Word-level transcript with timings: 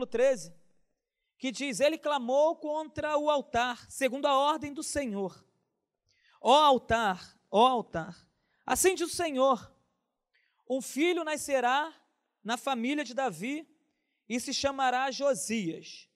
versículo 0.00 0.06
13, 0.06 0.54
que 1.38 1.50
diz: 1.50 1.80
Ele 1.80 1.98
clamou 1.98 2.56
contra 2.56 3.16
o 3.16 3.30
altar, 3.30 3.90
segundo 3.90 4.26
a 4.26 4.36
ordem 4.36 4.72
do 4.72 4.82
Senhor. 4.82 5.44
Ó 6.40 6.54
altar, 6.54 7.38
ó 7.50 7.66
altar, 7.66 8.16
assim 8.64 8.94
diz 8.94 9.12
o 9.12 9.14
Senhor: 9.14 9.72
um 10.68 10.80
filho 10.80 11.24
nascerá 11.24 11.92
na 12.42 12.56
família 12.56 13.04
de 13.04 13.14
Davi 13.14 13.68
e 14.28 14.40
se 14.40 14.54
chamará 14.54 15.10
Josias. 15.10 16.08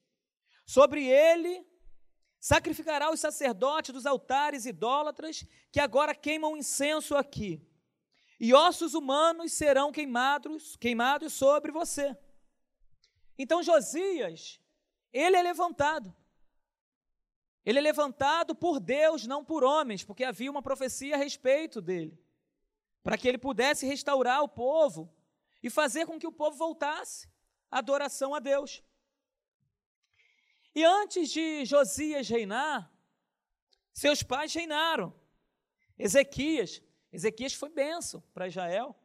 Sobre 0.65 1.05
ele 1.05 1.65
sacrificará 2.39 3.11
os 3.11 3.19
sacerdotes 3.19 3.93
dos 3.93 4.05
altares 4.05 4.65
idólatras 4.65 5.45
que 5.71 5.79
agora 5.79 6.15
queimam 6.15 6.57
incenso 6.57 7.15
aqui. 7.15 7.61
E 8.39 8.53
ossos 8.53 8.93
humanos 8.93 9.53
serão 9.53 9.91
queimados, 9.91 10.75
queimados 10.75 11.33
sobre 11.33 11.71
você. 11.71 12.17
Então 13.37 13.61
Josias, 13.61 14.59
ele 15.11 15.35
é 15.35 15.41
levantado. 15.41 16.15
Ele 17.65 17.79
é 17.79 17.81
levantado 17.81 18.53
por 18.53 18.79
Deus, 18.79 19.25
não 19.25 19.43
por 19.43 19.63
homens, 19.63 20.03
porque 20.03 20.23
havia 20.23 20.51
uma 20.51 20.61
profecia 20.61 21.15
a 21.15 21.17
respeito 21.17 21.81
dele, 21.81 22.17
para 23.01 23.17
que 23.17 23.27
ele 23.27 23.39
pudesse 23.39 23.85
restaurar 23.85 24.43
o 24.43 24.47
povo 24.47 25.11
e 25.63 25.69
fazer 25.69 26.05
com 26.05 26.19
que 26.19 26.27
o 26.27 26.31
povo 26.31 26.55
voltasse 26.55 27.27
à 27.71 27.79
adoração 27.79 28.35
a 28.35 28.39
Deus. 28.39 28.83
E 30.75 30.83
antes 30.83 31.29
de 31.31 31.65
Josias 31.65 32.29
reinar, 32.29 32.91
seus 33.93 34.21
pais 34.21 34.53
reinaram. 34.53 35.13
Ezequias, 35.97 36.83
Ezequias 37.11 37.53
foi 37.53 37.69
benção 37.69 38.21
para 38.33 38.47
Israel. 38.47 38.95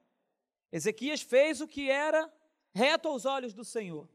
Ezequias 0.71 1.23
fez 1.23 1.60
o 1.60 1.69
que 1.69 1.88
era 1.88 2.30
reto 2.74 3.09
aos 3.09 3.24
olhos 3.24 3.55
do 3.55 3.65
Senhor. 3.65 4.09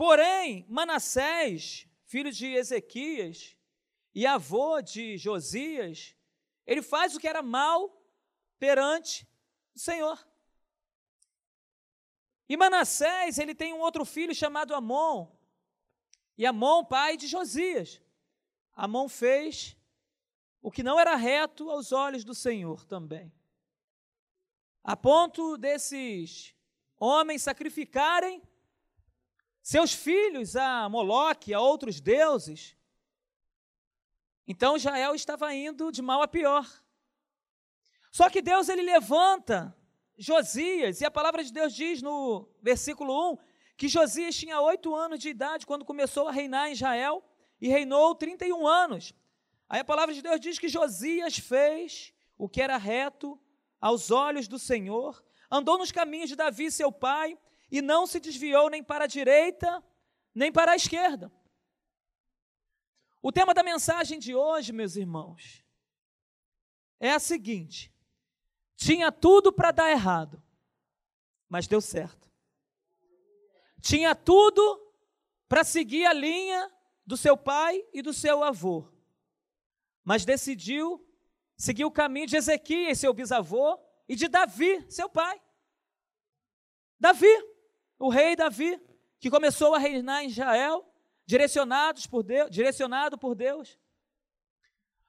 Porém, 0.00 0.64
Manassés, 0.66 1.86
filho 2.06 2.32
de 2.32 2.46
Ezequias 2.46 3.54
e 4.14 4.26
avô 4.26 4.80
de 4.80 5.18
Josias, 5.18 6.16
ele 6.66 6.80
faz 6.80 7.14
o 7.14 7.20
que 7.20 7.28
era 7.28 7.42
mal 7.42 8.02
perante 8.58 9.28
o 9.74 9.78
Senhor. 9.78 10.26
E 12.48 12.56
Manassés, 12.56 13.36
ele 13.36 13.54
tem 13.54 13.74
um 13.74 13.80
outro 13.80 14.06
filho 14.06 14.34
chamado 14.34 14.74
Amon, 14.74 15.30
e 16.38 16.46
Amon, 16.46 16.82
pai 16.82 17.18
de 17.18 17.26
Josias. 17.26 18.00
Amon 18.72 19.06
fez 19.06 19.76
o 20.62 20.70
que 20.70 20.82
não 20.82 20.98
era 20.98 21.14
reto 21.14 21.68
aos 21.68 21.92
olhos 21.92 22.24
do 22.24 22.34
Senhor 22.34 22.86
também. 22.86 23.30
A 24.82 24.96
ponto 24.96 25.58
desses 25.58 26.56
homens 26.96 27.42
sacrificarem 27.42 28.42
seus 29.70 29.92
filhos 29.92 30.56
a 30.56 30.88
Moloque, 30.88 31.54
a 31.54 31.60
outros 31.60 32.00
deuses. 32.00 32.76
Então 34.44 34.76
Israel 34.76 35.14
estava 35.14 35.54
indo 35.54 35.92
de 35.92 36.02
mal 36.02 36.20
a 36.22 36.26
pior. 36.26 36.68
Só 38.10 38.28
que 38.28 38.42
Deus 38.42 38.68
ele 38.68 38.82
levanta 38.82 39.72
Josias, 40.18 41.00
e 41.00 41.04
a 41.04 41.10
palavra 41.10 41.44
de 41.44 41.52
Deus 41.52 41.72
diz 41.72 42.02
no 42.02 42.48
versículo 42.60 43.34
1 43.34 43.38
que 43.76 43.86
Josias 43.86 44.34
tinha 44.34 44.60
oito 44.60 44.92
anos 44.92 45.20
de 45.20 45.28
idade 45.28 45.64
quando 45.64 45.84
começou 45.84 46.26
a 46.26 46.32
reinar 46.32 46.68
em 46.68 46.72
Israel 46.72 47.22
e 47.60 47.68
reinou 47.68 48.16
31 48.16 48.66
anos. 48.66 49.14
Aí 49.68 49.78
a 49.78 49.84
palavra 49.84 50.12
de 50.12 50.20
Deus 50.20 50.40
diz 50.40 50.58
que 50.58 50.68
Josias 50.68 51.38
fez 51.38 52.12
o 52.36 52.48
que 52.48 52.60
era 52.60 52.76
reto 52.76 53.40
aos 53.80 54.10
olhos 54.10 54.48
do 54.48 54.58
Senhor, 54.58 55.24
andou 55.48 55.78
nos 55.78 55.92
caminhos 55.92 56.28
de 56.28 56.34
Davi, 56.34 56.72
seu 56.72 56.90
pai, 56.90 57.38
e 57.70 57.80
não 57.80 58.06
se 58.06 58.18
desviou 58.18 58.68
nem 58.68 58.82
para 58.82 59.04
a 59.04 59.08
direita, 59.08 59.82
nem 60.34 60.50
para 60.50 60.72
a 60.72 60.76
esquerda. 60.76 61.32
O 63.22 63.30
tema 63.30 63.52
da 63.52 63.62
mensagem 63.62 64.18
de 64.18 64.34
hoje, 64.34 64.72
meus 64.72 64.96
irmãos, 64.96 65.64
é 66.98 67.12
a 67.12 67.18
seguinte: 67.18 67.92
tinha 68.76 69.12
tudo 69.12 69.52
para 69.52 69.70
dar 69.70 69.90
errado, 69.90 70.42
mas 71.48 71.66
deu 71.66 71.80
certo 71.80 72.30
tinha 73.80 74.14
tudo 74.14 74.92
para 75.48 75.64
seguir 75.64 76.06
a 76.06 76.12
linha 76.12 76.70
do 77.04 77.16
seu 77.16 77.36
pai 77.36 77.84
e 77.92 78.02
do 78.02 78.12
seu 78.12 78.44
avô, 78.44 78.86
mas 80.04 80.24
decidiu 80.24 81.04
seguir 81.56 81.84
o 81.84 81.90
caminho 81.90 82.26
de 82.26 82.36
Ezequias, 82.36 82.98
seu 82.98 83.12
bisavô, 83.12 83.78
e 84.08 84.14
de 84.14 84.28
Davi, 84.28 84.84
seu 84.90 85.08
pai. 85.08 85.40
Davi, 86.98 87.28
o 88.00 88.08
rei 88.08 88.34
Davi, 88.34 88.80
que 89.20 89.30
começou 89.30 89.74
a 89.74 89.78
reinar 89.78 90.24
em 90.24 90.28
Israel, 90.28 90.90
direcionados 91.26 92.06
por 92.06 92.22
Deus, 92.22 92.50
direcionado 92.50 93.18
por 93.18 93.34
Deus. 93.34 93.78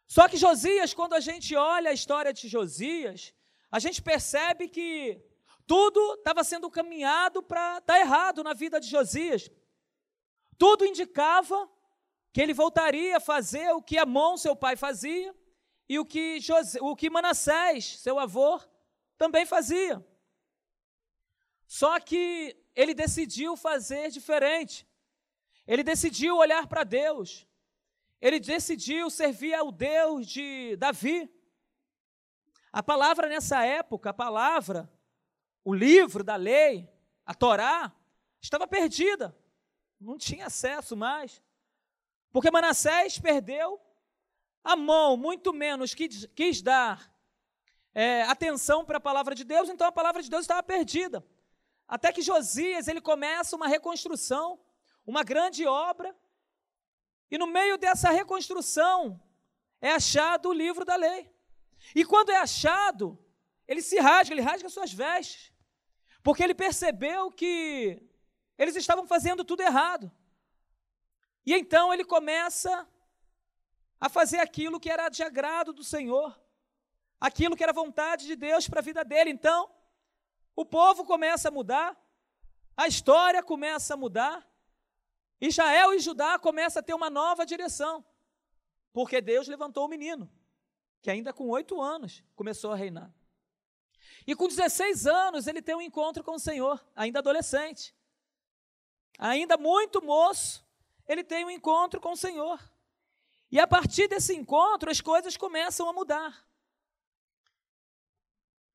Só 0.06 0.28
que 0.28 0.36
Josias, 0.36 0.94
quando 0.94 1.14
a 1.14 1.22
gente 1.22 1.56
olha 1.56 1.90
a 1.90 1.94
história 1.94 2.34
de 2.34 2.50
Josias, 2.50 3.34
a 3.72 3.80
gente 3.80 4.02
percebe 4.02 4.68
que 4.68 5.24
tudo 5.66 6.16
estava 6.16 6.44
sendo 6.44 6.70
caminhado 6.70 7.42
para 7.42 7.80
dar 7.80 7.98
errado 7.98 8.44
na 8.44 8.54
vida 8.54 8.78
de 8.78 8.90
Josias. 8.90 9.50
Tudo 10.58 10.86
indicava 10.86 11.72
que 12.34 12.42
ele 12.42 12.54
voltaria 12.54 13.16
a 13.18 13.22
fazer 13.22 13.72
o 13.72 13.82
que 13.82 13.98
Amon, 13.98 14.36
seu 14.36 14.56
pai, 14.56 14.76
fazia, 14.76 15.34
e 15.88 15.98
o 15.98 16.06
que, 16.06 16.42
José, 16.42 16.78
o 16.82 16.94
que 16.94 17.10
Manassés, 17.10 18.00
seu 18.00 18.20
avô, 18.20 18.60
também 19.18 19.46
fazia. 19.46 20.06
Só 21.66 21.98
que 22.02 22.61
ele 22.76 22.94
decidiu 22.94 23.56
fazer 23.56 24.10
diferente. 24.10 24.88
Ele 25.68 25.84
decidiu 25.84 26.38
olhar 26.38 26.68
para 26.68 26.84
Deus. 26.84 27.48
Ele 28.20 28.40
decidiu 28.40 29.10
servir 29.10 29.54
ao 29.54 29.72
Deus 29.72 30.28
de 30.28 30.76
Davi. 30.78 31.30
A 32.72 32.82
palavra 32.82 33.28
nessa 33.28 33.64
época, 33.66 34.12
a 34.12 34.14
palavra 34.14 34.90
o 35.64 35.74
livro 35.74 36.24
da 36.24 36.36
lei, 36.36 36.90
a 37.26 37.34
Torá, 37.34 37.94
estava 38.42 38.68
perdida. 38.68 39.36
Não 40.00 40.18
tinha 40.18 40.48
acesso 40.48 40.96
mais. 40.96 41.42
Porque 42.32 42.50
Manassés 42.50 43.20
perdeu 43.20 43.80
a 44.64 44.76
mão, 44.76 45.16
muito 45.18 45.54
menos 45.54 45.94
quis, 45.94 46.26
quis 46.36 46.62
dar 46.62 47.14
é, 47.94 48.24
atenção 48.24 48.86
para 48.86 48.98
a 48.98 49.02
palavra 49.02 49.36
de 49.36 49.44
Deus, 49.44 49.70
então 49.70 49.86
a 49.88 49.92
palavra 49.92 50.22
de 50.22 50.30
Deus 50.30 50.42
estava 50.42 50.64
perdida. 50.64 51.24
Até 51.92 52.14
que 52.14 52.22
Josias 52.22 52.88
ele 52.88 53.02
começa 53.02 53.54
uma 53.54 53.68
reconstrução, 53.68 54.58
uma 55.06 55.24
grande 55.26 55.68
obra, 55.68 56.16
e 57.30 57.38
no 57.38 57.46
meio 57.46 57.78
dessa 57.78 58.10
reconstrução 58.12 59.22
é 59.82 59.92
achado 59.92 60.48
o 60.48 60.54
livro 60.54 60.86
da 60.86 60.96
lei. 60.96 61.30
E 61.94 62.06
quando 62.06 62.32
é 62.32 62.38
achado, 62.38 63.20
ele 63.68 63.82
se 63.82 64.00
rasga, 64.00 64.34
ele 64.34 64.42
rasga 64.42 64.70
suas 64.70 64.94
vestes. 64.94 65.52
Porque 66.24 66.42
ele 66.42 66.56
percebeu 66.56 67.30
que 67.30 68.02
eles 68.58 68.78
estavam 68.78 69.06
fazendo 69.06 69.44
tudo 69.44 69.62
errado. 69.62 70.10
E 71.46 71.54
então 71.54 71.94
ele 71.94 72.06
começa 72.06 72.88
a 74.00 74.08
fazer 74.08 74.40
aquilo 74.40 74.80
que 74.80 74.90
era 74.90 75.10
de 75.10 75.24
agrado 75.24 75.74
do 75.74 75.84
Senhor, 75.84 76.42
aquilo 77.20 77.58
que 77.58 77.64
era 77.64 77.74
vontade 77.74 78.28
de 78.28 78.38
Deus 78.38 78.70
para 78.70 78.80
a 78.80 78.84
vida 78.84 79.04
dele. 79.04 79.30
Então, 79.30 79.70
o 80.56 80.66
povo 80.66 81.06
começa 81.06 81.50
a 81.50 81.52
mudar, 81.52 81.98
a 82.76 82.88
história 82.88 83.42
começa 83.44 83.94
a 83.94 83.98
mudar, 83.98 84.48
Israel 85.40 85.94
e 85.94 86.00
Judá 86.00 86.38
começam 86.38 86.80
a 86.80 86.84
ter 86.84 86.94
uma 86.94 87.10
nova 87.10 87.46
direção, 87.46 88.06
porque 88.94 89.22
Deus 89.22 89.48
levantou 89.48 89.86
o 89.86 89.90
menino, 89.90 90.32
que 91.02 91.10
ainda 91.10 91.34
com 91.34 91.50
oito 91.50 91.82
anos 91.82 92.24
começou 92.36 92.72
a 92.72 92.76
reinar. 92.76 93.12
E 94.26 94.36
com 94.36 94.48
16 94.48 95.08
anos 95.08 95.48
ele 95.48 95.62
tem 95.62 95.76
um 95.76 95.82
encontro 95.82 96.24
com 96.24 96.34
o 96.34 96.40
Senhor, 96.40 96.84
ainda 96.96 97.20
adolescente. 97.20 97.96
Ainda 99.18 99.58
muito 99.58 100.02
moço, 100.02 100.66
ele 101.08 101.24
tem 101.24 101.46
um 101.46 101.50
encontro 101.50 102.00
com 102.00 102.12
o 102.12 102.18
Senhor. 102.18 102.60
E 103.52 103.60
a 103.60 103.68
partir 103.68 104.08
desse 104.08 104.36
encontro 104.36 104.90
as 104.90 105.02
coisas 105.02 105.36
começam 105.36 105.90
a 105.90 105.94
mudar. 105.94 106.46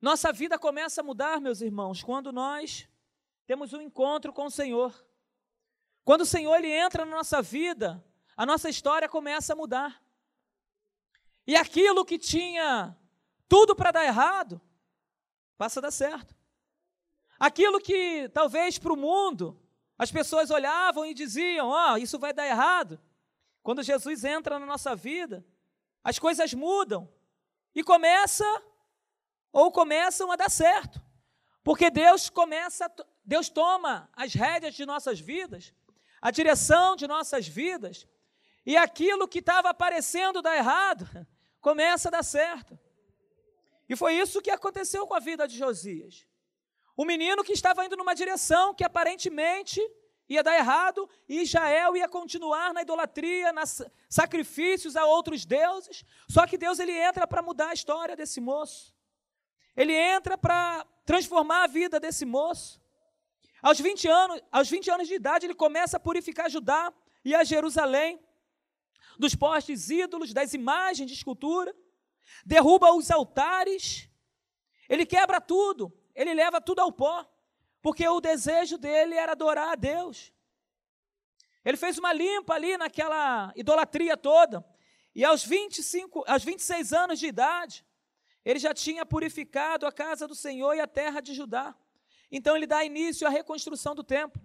Nossa 0.01 0.31
vida 0.31 0.59
começa 0.59 1.01
a 1.01 1.03
mudar, 1.03 1.41
meus 1.41 1.59
irmãos, 1.59 2.03
quando 2.03 2.31
nós 2.31 2.87
temos 3.47 3.73
um 3.73 3.81
encontro 3.81 4.31
com 4.31 4.45
o 4.45 4.51
Senhor. 4.51 4.93
Quando 6.03 6.21
o 6.21 6.25
Senhor 6.25 6.55
ele 6.55 6.69
entra 6.69 7.03
na 7.03 7.15
nossa 7.17 7.41
vida, 7.41 8.03
a 8.35 8.45
nossa 8.45 8.69
história 8.69 9.09
começa 9.09 9.53
a 9.53 9.55
mudar. 9.55 10.01
E 11.47 11.55
aquilo 11.55 12.05
que 12.05 12.19
tinha 12.19 12.95
tudo 13.47 13.75
para 13.75 13.91
dar 13.91 14.05
errado, 14.05 14.61
passa 15.57 15.79
a 15.79 15.83
dar 15.83 15.91
certo. 15.91 16.35
Aquilo 17.39 17.79
que 17.79 18.29
talvez 18.29 18.77
para 18.77 18.93
o 18.93 18.97
mundo 18.97 19.59
as 19.97 20.11
pessoas 20.11 20.51
olhavam 20.51 21.05
e 21.05 21.13
diziam: 21.13 21.69
Ó, 21.69 21.93
oh, 21.93 21.97
isso 21.97 22.19
vai 22.19 22.33
dar 22.33 22.45
errado. 22.45 22.99
Quando 23.63 23.81
Jesus 23.81 24.23
entra 24.23 24.59
na 24.59 24.65
nossa 24.65 24.95
vida, 24.95 25.45
as 26.03 26.19
coisas 26.19 26.53
mudam 26.53 27.11
e 27.73 27.83
começa 27.83 28.45
ou 29.51 29.71
começam 29.71 30.31
a 30.31 30.35
dar 30.35 30.49
certo. 30.49 31.01
Porque 31.63 31.89
Deus 31.89 32.29
começa, 32.29 32.89
Deus 33.25 33.49
toma 33.49 34.09
as 34.13 34.33
rédeas 34.33 34.73
de 34.75 34.85
nossas 34.85 35.19
vidas, 35.19 35.73
a 36.21 36.31
direção 36.31 36.95
de 36.95 37.07
nossas 37.07 37.47
vidas, 37.47 38.07
e 38.65 38.75
aquilo 38.77 39.27
que 39.27 39.39
estava 39.39 39.73
parecendo 39.73 40.41
dar 40.41 40.55
errado 40.55 41.07
começa 41.61 42.09
a 42.09 42.11
dar 42.11 42.23
certo. 42.23 42.77
E 43.89 43.95
foi 43.95 44.13
isso 44.15 44.41
que 44.41 44.51
aconteceu 44.51 45.07
com 45.07 45.13
a 45.13 45.19
vida 45.19 45.47
de 45.47 45.57
Josias. 45.57 46.25
O 46.95 47.05
menino 47.05 47.43
que 47.43 47.53
estava 47.53 47.85
indo 47.85 47.95
numa 47.95 48.13
direção 48.13 48.73
que 48.73 48.83
aparentemente 48.83 49.79
ia 50.29 50.43
dar 50.43 50.57
errado, 50.57 51.09
e 51.27 51.41
Israel 51.41 51.95
ia 51.95 52.09
continuar 52.09 52.73
na 52.73 52.81
idolatria, 52.81 53.53
nas 53.53 53.81
sacrifícios 54.09 54.95
a 54.95 55.05
outros 55.05 55.45
deuses. 55.45 56.03
Só 56.27 56.45
que 56.45 56.57
Deus 56.57 56.79
ele 56.79 56.91
entra 56.91 57.25
para 57.25 57.41
mudar 57.41 57.69
a 57.69 57.73
história 57.73 58.15
desse 58.15 58.41
moço. 58.41 58.93
Ele 59.77 59.93
entra 59.93 60.37
para 60.37 60.85
transformar 61.05 61.63
a 61.63 61.67
vida 61.67 61.99
desse 61.99 62.25
moço. 62.25 62.81
Aos 63.61 63.79
20 63.79 64.07
anos, 64.07 64.41
aos 64.51 64.69
20 64.69 64.91
anos 64.91 65.07
de 65.07 65.13
idade, 65.13 65.45
ele 65.45 65.55
começa 65.55 65.95
a 65.95 65.99
purificar 65.99 66.49
Judá 66.49 66.91
e 67.23 67.33
a 67.33 67.43
Jerusalém 67.43 68.19
dos 69.17 69.35
postes 69.35 69.89
ídolos, 69.89 70.33
das 70.33 70.53
imagens 70.53 71.07
de 71.09 71.15
escultura, 71.15 71.73
derruba 72.45 72.93
os 72.93 73.09
altares, 73.09 74.09
ele 74.89 75.05
quebra 75.05 75.39
tudo, 75.39 75.91
ele 76.13 76.33
leva 76.33 76.59
tudo 76.59 76.81
ao 76.81 76.91
pó 76.91 77.25
porque 77.81 78.05
o 78.05 78.19
desejo 78.19 78.77
dele 78.77 79.15
era 79.15 79.31
adorar 79.31 79.69
a 79.69 79.75
Deus. 79.75 80.33
Ele 81.63 81.77
fez 81.77 81.97
uma 81.97 82.11
limpa 82.11 82.53
ali 82.53 82.75
naquela 82.75 83.53
idolatria 83.55 84.17
toda. 84.17 84.65
E 85.15 85.23
aos 85.23 85.45
25, 85.45 86.25
aos 86.27 86.43
26 86.43 86.91
anos 86.91 87.17
de 87.17 87.27
idade, 87.27 87.85
ele 88.47 88.59
já 88.59 88.73
tinha 88.73 89.05
purificado 89.05 89.85
a 89.85 89.91
casa 89.91 90.25
do 90.25 90.33
Senhor 90.33 90.73
e 90.73 90.79
a 90.79 90.87
terra 90.87 91.19
de 91.19 91.33
Judá. 91.33 91.75
Então 92.31 92.55
ele 92.55 92.65
dá 92.65 92.81
início 92.81 93.27
à 93.27 93.29
reconstrução 93.29 93.93
do 93.93 94.05
templo, 94.05 94.41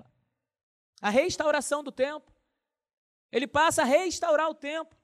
à 1.01 1.09
restauração 1.09 1.85
do 1.85 1.93
templo. 1.93 2.35
Ele 3.31 3.47
passa 3.47 3.83
a 3.83 3.85
restaurar 3.85 4.51
o 4.51 4.57
templo, 4.57 4.99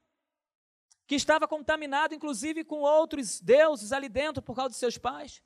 que 1.06 1.14
estava 1.14 1.46
contaminado 1.46 2.12
inclusive 2.12 2.64
com 2.64 2.80
outros 2.80 3.40
deuses 3.40 3.92
ali 3.92 4.08
dentro 4.08 4.42
por 4.42 4.56
causa 4.56 4.70
de 4.70 4.78
seus 4.80 4.98
pais. 4.98 5.44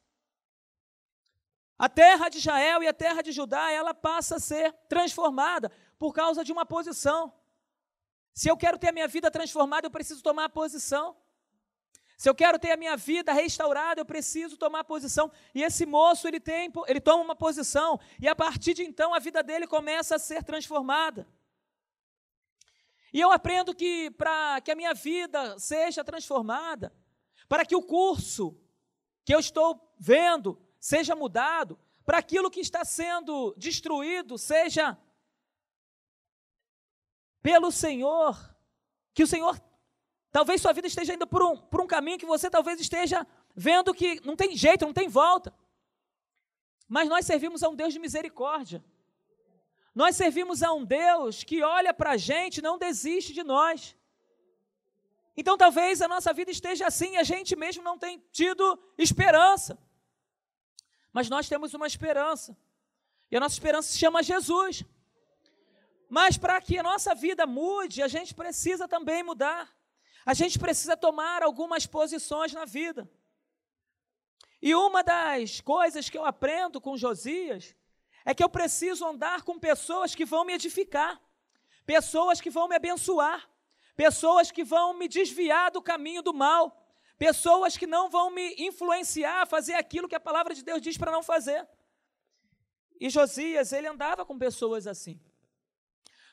A 1.77 1.91
terra 1.91 2.31
de 2.31 2.39
Israel 2.39 2.83
e 2.83 2.89
a 2.89 2.95
terra 2.95 3.21
de 3.21 3.33
Judá, 3.33 3.71
ela 3.71 3.93
passa 3.93 4.37
a 4.37 4.41
ser 4.41 4.73
transformada 4.89 5.71
por 5.99 6.15
causa 6.15 6.43
de 6.43 6.53
uma 6.53 6.65
posição. 6.65 7.31
Se 8.33 8.49
eu 8.49 8.57
quero 8.57 8.79
ter 8.79 8.89
a 8.89 8.93
minha 8.93 9.09
vida 9.09 9.31
transformada, 9.31 9.87
eu 9.87 9.91
preciso 9.91 10.23
tomar 10.23 10.45
a 10.45 10.49
posição. 10.49 11.15
Se 12.23 12.29
eu 12.29 12.37
quero 12.37 12.57
ter 12.57 12.71
a 12.71 12.77
minha 12.77 12.97
vida 12.97 13.33
restaurada, 13.33 14.01
eu 14.01 14.05
preciso 14.05 14.57
tomar 14.57 14.85
posição. 14.85 15.29
E 15.53 15.61
esse 15.61 15.85
moço, 15.85 16.29
ele 16.29 16.39
tem, 16.39 16.73
ele 16.87 17.01
toma 17.01 17.25
uma 17.25 17.35
posição, 17.35 17.99
e 18.21 18.29
a 18.29 18.37
partir 18.37 18.75
de 18.75 18.85
então 18.85 19.13
a 19.13 19.19
vida 19.19 19.43
dele 19.43 19.67
começa 19.67 20.15
a 20.15 20.21
ser 20.21 20.45
transformada. 20.45 21.27
E 23.13 23.21
eu 23.21 23.33
aprendo 23.33 23.75
que 23.75 24.09
para 24.13 24.61
que 24.61 24.71
a 24.71 24.77
minha 24.77 24.95
vida 24.95 25.59
seja 25.59 26.05
transformada, 26.05 26.95
para 27.49 27.67
que 27.67 27.75
o 27.75 27.83
curso 27.83 28.57
que 29.25 29.35
eu 29.35 29.41
estou 29.41 29.93
vendo 29.99 30.57
seja 30.79 31.17
mudado, 31.17 31.77
para 32.05 32.19
aquilo 32.19 32.53
que 32.53 32.61
está 32.61 32.85
sendo 32.85 33.53
destruído 33.57 34.39
seja 34.39 34.97
pelo 37.43 37.73
Senhor, 37.73 38.39
que 39.13 39.25
o 39.25 39.27
Senhor, 39.27 39.61
talvez 40.33 40.61
sua 40.61 40.73
vida 40.73 40.89
esteja 40.89 41.15
indo 41.15 41.27
por 41.27 41.43
um, 41.43 41.57
por 41.57 41.81
um 41.81 41.87
caminho 41.87 42.19
que 42.19 42.27
você 42.27 42.51
talvez 42.51 42.81
esteja 42.81 43.27
vendo 43.55 43.95
que 43.95 44.21
não 44.25 44.35
tem 44.35 44.57
jeito, 44.57 44.87
não 44.87 44.93
tem 44.93 45.09
volta. 45.09 45.55
Mas 46.89 47.09
nós 47.09 47.27
servimos 47.27 47.63
a 47.63 47.69
um 47.69 47.77
Deus 47.77 47.93
de 47.93 48.01
misericórdia. 48.01 48.83
Nós 49.95 50.17
servimos 50.17 50.63
a 50.63 50.73
um 50.73 50.85
Deus 50.85 51.45
que 51.45 51.63
olha 51.63 51.93
para 51.93 52.13
a 52.13 52.17
gente 52.17 52.59
e 52.59 52.63
não 52.63 52.79
desiste 52.79 53.33
de 53.33 53.43
nós. 53.43 53.95
Então 55.37 55.57
talvez 55.57 56.01
a 56.01 56.09
nossa 56.09 56.33
vida 56.33 56.51
esteja 56.51 56.87
assim 56.87 57.13
e 57.13 57.17
a 57.19 57.23
gente 57.23 57.55
mesmo 57.55 57.83
não 57.83 57.99
tem 57.99 58.23
tido 58.33 58.79
esperança. 58.97 59.79
Mas 61.13 61.29
nós 61.29 61.49
temos 61.49 61.75
uma 61.75 61.87
esperança. 61.87 62.57
E 63.31 63.37
a 63.37 63.41
nossa 63.41 63.55
esperança 63.55 63.93
se 63.93 63.99
chama 63.99 64.23
Jesus. 64.23 64.85
Mas 66.09 66.37
para 66.37 66.61
que 66.61 66.79
a 66.79 66.83
nossa 66.83 67.15
vida 67.15 67.47
mude, 67.47 68.03
a 68.03 68.09
gente 68.09 68.35
precisa 68.35 68.89
também 68.89 69.23
mudar. 69.23 69.71
A 70.25 70.35
gente 70.35 70.59
precisa 70.59 70.97
tomar 70.97 71.43
algumas 71.43 71.87
posições 71.87 72.53
na 72.53 72.65
vida. 72.65 73.11
E 74.61 74.75
uma 74.75 75.03
das 75.03 75.61
coisas 75.61 76.09
que 76.09 76.17
eu 76.17 76.25
aprendo 76.25 76.81
com 76.81 76.97
Josias 76.97 77.75
é 78.25 78.33
que 78.35 78.45
eu 78.45 78.49
preciso 78.49 79.05
andar 79.05 79.43
com 79.43 79.59
pessoas 79.59 80.15
que 80.15 80.25
vão 80.25 80.45
me 80.45 80.53
edificar, 80.53 81.21
pessoas 81.85 82.41
que 82.41 82.51
vão 82.51 82.69
me 82.69 82.77
abençoar, 82.77 83.49
pessoas 83.97 84.51
que 84.51 84.63
vão 84.63 84.95
me 84.95 85.09
desviar 85.09 85.71
do 85.71 85.83
caminho 85.83 86.23
do 86.23 86.33
mal, 86.33 86.83
Pessoas 87.23 87.77
que 87.77 87.87
não 87.87 88.11
vão 88.11 88.33
me 88.33 88.53
influenciar 88.59 89.43
a 89.43 89.47
fazer 89.47 89.75
aquilo 89.75 90.09
que 90.09 90.15
a 90.17 90.19
palavra 90.19 90.53
de 90.57 90.65
Deus 90.65 90.83
diz 90.83 90.99
para 90.99 91.13
não 91.13 91.23
fazer. 91.23 91.65
E 93.01 93.09
Josias, 93.09 93.73
ele 93.73 93.87
andava 93.87 94.25
com 94.25 94.37
pessoas 94.37 94.89
assim. 94.89 95.21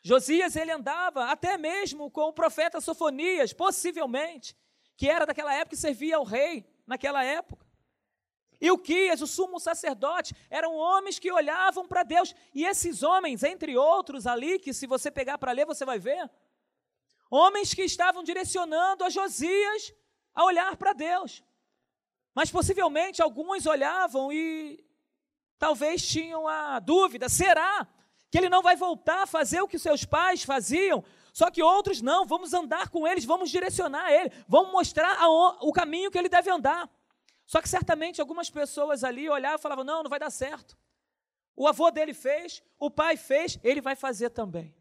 Josias, 0.09 0.55
ele 0.55 0.71
andava 0.71 1.25
até 1.25 1.55
mesmo 1.55 2.09
com 2.09 2.21
o 2.21 2.33
profeta 2.33 2.81
Sofonias, 2.81 3.53
possivelmente, 3.53 4.57
que 4.97 5.07
era 5.07 5.23
daquela 5.23 5.53
época 5.53 5.75
que 5.75 5.77
servia 5.77 6.17
ao 6.17 6.23
rei 6.23 6.65
naquela 6.87 7.23
época. 7.23 7.63
E 8.59 8.71
o 8.71 8.77
Quias, 8.79 9.21
o 9.21 9.27
sumo 9.27 9.59
sacerdote, 9.59 10.33
eram 10.49 10.73
homens 10.75 11.19
que 11.19 11.31
olhavam 11.31 11.87
para 11.87 12.01
Deus. 12.01 12.33
E 12.55 12.65
esses 12.65 13.03
homens, 13.03 13.43
entre 13.43 13.77
outros 13.77 14.25
ali, 14.25 14.57
que 14.57 14.73
se 14.73 14.87
você 14.87 15.11
pegar 15.11 15.37
para 15.37 15.51
ler, 15.51 15.67
você 15.67 15.85
vai 15.85 15.99
ver, 15.99 16.27
homens 17.29 17.75
que 17.75 17.83
estavam 17.83 18.23
direcionando 18.23 19.03
a 19.03 19.11
Josias 19.11 19.93
a 20.33 20.43
olhar 20.43 20.75
para 20.75 20.91
Deus. 20.91 21.43
Mas 22.33 22.49
possivelmente 22.49 23.21
alguns 23.21 23.67
olhavam 23.67 24.33
e 24.33 24.83
talvez 25.59 26.03
tinham 26.03 26.47
a 26.47 26.79
dúvida: 26.79 27.29
será 27.29 27.87
que 28.29 28.37
ele 28.37 28.49
não 28.49 28.61
vai 28.61 28.75
voltar 28.75 29.23
a 29.23 29.27
fazer 29.27 29.61
o 29.61 29.67
que 29.67 29.79
seus 29.79 30.05
pais 30.05 30.43
faziam? 30.43 31.03
Só 31.33 31.49
que 31.49 31.63
outros 31.63 32.01
não, 32.01 32.25
vamos 32.25 32.53
andar 32.53 32.89
com 32.89 33.07
eles, 33.07 33.25
vamos 33.25 33.49
direcionar 33.49 34.11
ele, 34.11 34.31
vamos 34.47 34.71
mostrar 34.71 35.17
a, 35.19 35.29
o 35.29 35.71
caminho 35.71 36.11
que 36.11 36.17
ele 36.17 36.29
deve 36.29 36.49
andar. 36.49 36.89
Só 37.45 37.61
que 37.61 37.69
certamente 37.69 38.21
algumas 38.21 38.49
pessoas 38.49 39.03
ali 39.03 39.29
olhavam 39.29 39.57
e 39.57 39.61
falavam: 39.61 39.83
não, 39.83 40.03
não 40.03 40.09
vai 40.09 40.19
dar 40.19 40.29
certo. 40.29 40.77
O 41.55 41.67
avô 41.67 41.91
dele 41.91 42.13
fez, 42.13 42.63
o 42.79 42.89
pai 42.89 43.17
fez, 43.17 43.59
ele 43.63 43.81
vai 43.81 43.95
fazer 43.95 44.29
também. 44.29 44.73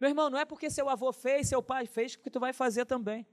Meu 0.00 0.08
irmão, 0.08 0.30
não 0.30 0.38
é 0.38 0.44
porque 0.44 0.70
seu 0.70 0.88
avô 0.88 1.12
fez, 1.12 1.48
seu 1.48 1.62
pai 1.62 1.86
fez, 1.86 2.16
que 2.16 2.30
tu 2.30 2.40
vai 2.40 2.52
fazer 2.52 2.86
também. 2.86 3.26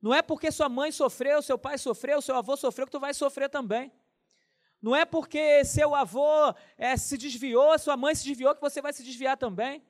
Não 0.00 0.14
é 0.14 0.22
porque 0.22 0.50
sua 0.50 0.68
mãe 0.68 0.90
sofreu, 0.90 1.42
seu 1.42 1.58
pai 1.58 1.76
sofreu, 1.76 2.22
seu 2.22 2.34
avô 2.34 2.56
sofreu, 2.56 2.86
que 2.86 2.92
tu 2.92 2.98
vai 2.98 3.12
sofrer 3.12 3.50
também. 3.50 3.92
Não 4.80 4.96
é 4.96 5.04
porque 5.04 5.64
seu 5.64 5.94
avô 5.94 6.54
é, 6.78 6.96
se 6.96 7.18
desviou, 7.18 7.78
sua 7.78 7.96
mãe 7.96 8.14
se 8.14 8.24
desviou, 8.24 8.54
que 8.54 8.60
você 8.60 8.80
vai 8.80 8.92
se 8.92 9.02
desviar 9.02 9.36
também. 9.36 9.82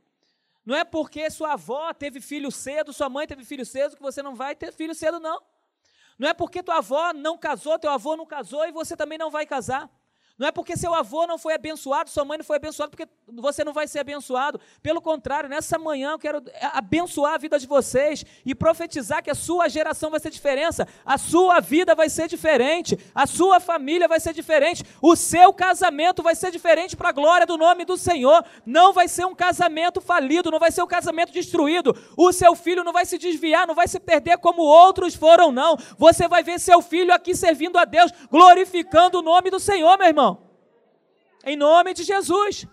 Não 0.65 0.77
é 0.77 0.85
porque 0.85 1.31
sua 1.31 1.53
avó 1.53 1.93
teve 1.95 2.21
filho 2.21 2.51
cedo, 2.51 2.93
sua 2.93 3.09
mãe 3.09 3.27
teve 3.27 3.45
filho 3.45 3.65
cedo, 3.65 3.97
que 3.97 4.03
você 4.03 4.23
não 4.23 4.35
vai 4.35 4.55
ter 4.55 4.73
filho 4.73 4.95
cedo, 4.95 5.21
não. 5.21 5.43
Não 6.19 6.29
é 6.29 6.35
porque 6.35 6.63
tua 6.63 6.79
avó 6.79 7.13
não 7.13 7.39
casou, 7.39 7.79
teu 7.79 7.91
avô 7.91 8.17
não 8.17 8.27
casou 8.27 8.67
e 8.67 8.73
você 8.73 8.97
também 8.97 9.17
não 9.17 9.31
vai 9.31 9.47
casar. 9.47 9.91
Não 10.41 10.49
é 10.49 10.51
porque 10.51 10.75
seu 10.75 10.95
avô 10.95 11.27
não 11.27 11.37
foi 11.37 11.53
abençoado, 11.53 12.09
sua 12.09 12.25
mãe 12.25 12.39
não 12.39 12.45
foi 12.47 12.57
abençoada, 12.57 12.89
porque 12.89 13.07
você 13.31 13.63
não 13.63 13.75
vai 13.75 13.87
ser 13.87 13.99
abençoado. 13.99 14.59
Pelo 14.83 14.99
contrário, 14.99 15.51
nessa 15.51 15.79
manhã 15.79 16.13
eu 16.13 16.19
quero 16.19 16.43
abençoar 16.73 17.35
a 17.35 17.37
vida 17.37 17.59
de 17.59 17.67
vocês 17.67 18.25
e 18.47 18.55
profetizar 18.55 19.23
que 19.23 19.31
a 19.31 19.35
sua 19.35 19.69
geração 19.69 20.11
vai 20.11 20.19
ser 20.19 20.31
diferença, 20.31 20.89
a 21.05 21.19
sua 21.19 21.61
vida 21.61 21.95
vai 21.95 22.09
ser 22.09 22.27
diferente, 22.27 22.99
a 23.15 23.27
sua 23.27 23.61
família 23.61 24.09
vai 24.09 24.19
ser 24.19 24.33
diferente, 24.33 24.83
o 25.03 25.15
seu 25.15 25.53
casamento 25.53 26.23
vai 26.23 26.35
ser 26.35 26.51
diferente 26.51 26.97
para 26.97 27.11
a 27.11 27.13
glória 27.13 27.47
do 27.47 27.59
nome 27.59 27.85
do 27.85 27.99
Senhor. 27.99 28.43
Não 28.65 28.95
vai 28.95 29.09
ser 29.09 29.27
um 29.27 29.35
casamento 29.35 30.01
falido, 30.01 30.51
não 30.51 30.59
vai 30.59 30.71
ser 30.71 30.83
um 30.83 30.87
casamento 30.87 31.35
destruído. 31.35 31.95
O 32.17 32.33
seu 32.33 32.55
filho 32.55 32.83
não 32.83 32.95
vai 32.95 33.05
se 33.05 33.19
desviar, 33.19 33.67
não 33.67 33.75
vai 33.75 33.87
se 33.87 34.01
perder 34.01 34.39
como 34.39 34.63
outros 34.63 35.15
foram, 35.15 35.53
não. 35.53 35.77
Você 35.99 36.27
vai 36.27 36.43
ver 36.43 36.59
seu 36.59 36.81
filho 36.81 37.13
aqui 37.13 37.35
servindo 37.35 37.77
a 37.77 37.85
Deus, 37.85 38.11
glorificando 38.31 39.19
o 39.19 39.23
nome 39.23 39.51
do 39.51 39.61
Senhor, 39.61 39.99
meu 39.99 40.07
irmão. 40.07 40.30
Em 41.45 41.57
nome 41.57 41.95
de 41.95 42.03
Jesus. 42.03 42.67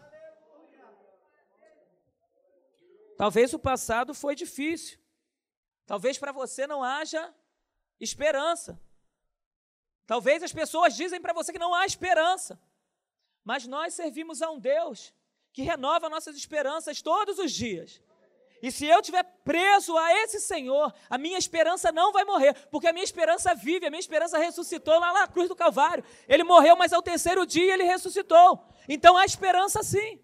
Talvez 3.18 3.54
o 3.54 3.60
passado 3.60 4.14
foi 4.14 4.36
difícil. 4.36 5.00
Talvez 5.86 6.18
para 6.18 6.32
você 6.32 6.68
não 6.68 6.84
haja 6.84 7.34
esperança. 8.00 8.80
Talvez 10.06 10.44
as 10.44 10.54
pessoas 10.54 10.96
dizem 10.96 11.22
para 11.22 11.34
você 11.34 11.52
que 11.52 11.60
não 11.60 11.74
há 11.74 11.86
esperança. 11.86 12.60
Mas 13.44 13.66
nós 13.66 13.94
servimos 13.94 14.42
a 14.42 14.50
um 14.52 14.60
Deus 14.60 15.14
que 15.54 15.62
renova 15.62 16.10
nossas 16.10 16.36
esperanças 16.36 17.02
todos 17.02 17.40
os 17.40 17.52
dias. 17.52 18.02
E 18.62 18.72
se 18.72 18.86
eu 18.86 19.00
estiver 19.00 19.24
preso 19.44 19.96
a 19.98 20.14
esse 20.24 20.40
Senhor, 20.40 20.94
a 21.10 21.18
minha 21.18 21.38
esperança 21.38 21.92
não 21.92 22.12
vai 22.12 22.26
morrer, 22.26 22.54
porque 22.70 22.88
a 22.88 22.94
minha 22.94 23.04
esperança 23.04 23.54
vive, 23.54 23.86
a 23.86 23.90
minha 23.90 24.00
esperança 24.00 24.38
ressuscitou 24.38 25.00
lá 25.00 25.14
na 25.14 25.28
cruz 25.28 25.48
do 25.48 25.56
Calvário. 25.56 26.04
Ele 26.28 26.44
morreu, 26.44 26.76
mas 26.76 26.92
ao 26.92 27.02
terceiro 27.02 27.46
dia 27.46 27.74
ele 27.74 27.84
ressuscitou. 27.84 28.64
Então 28.90 29.16
há 29.16 29.26
esperança 29.26 29.84
sim. 29.84 30.20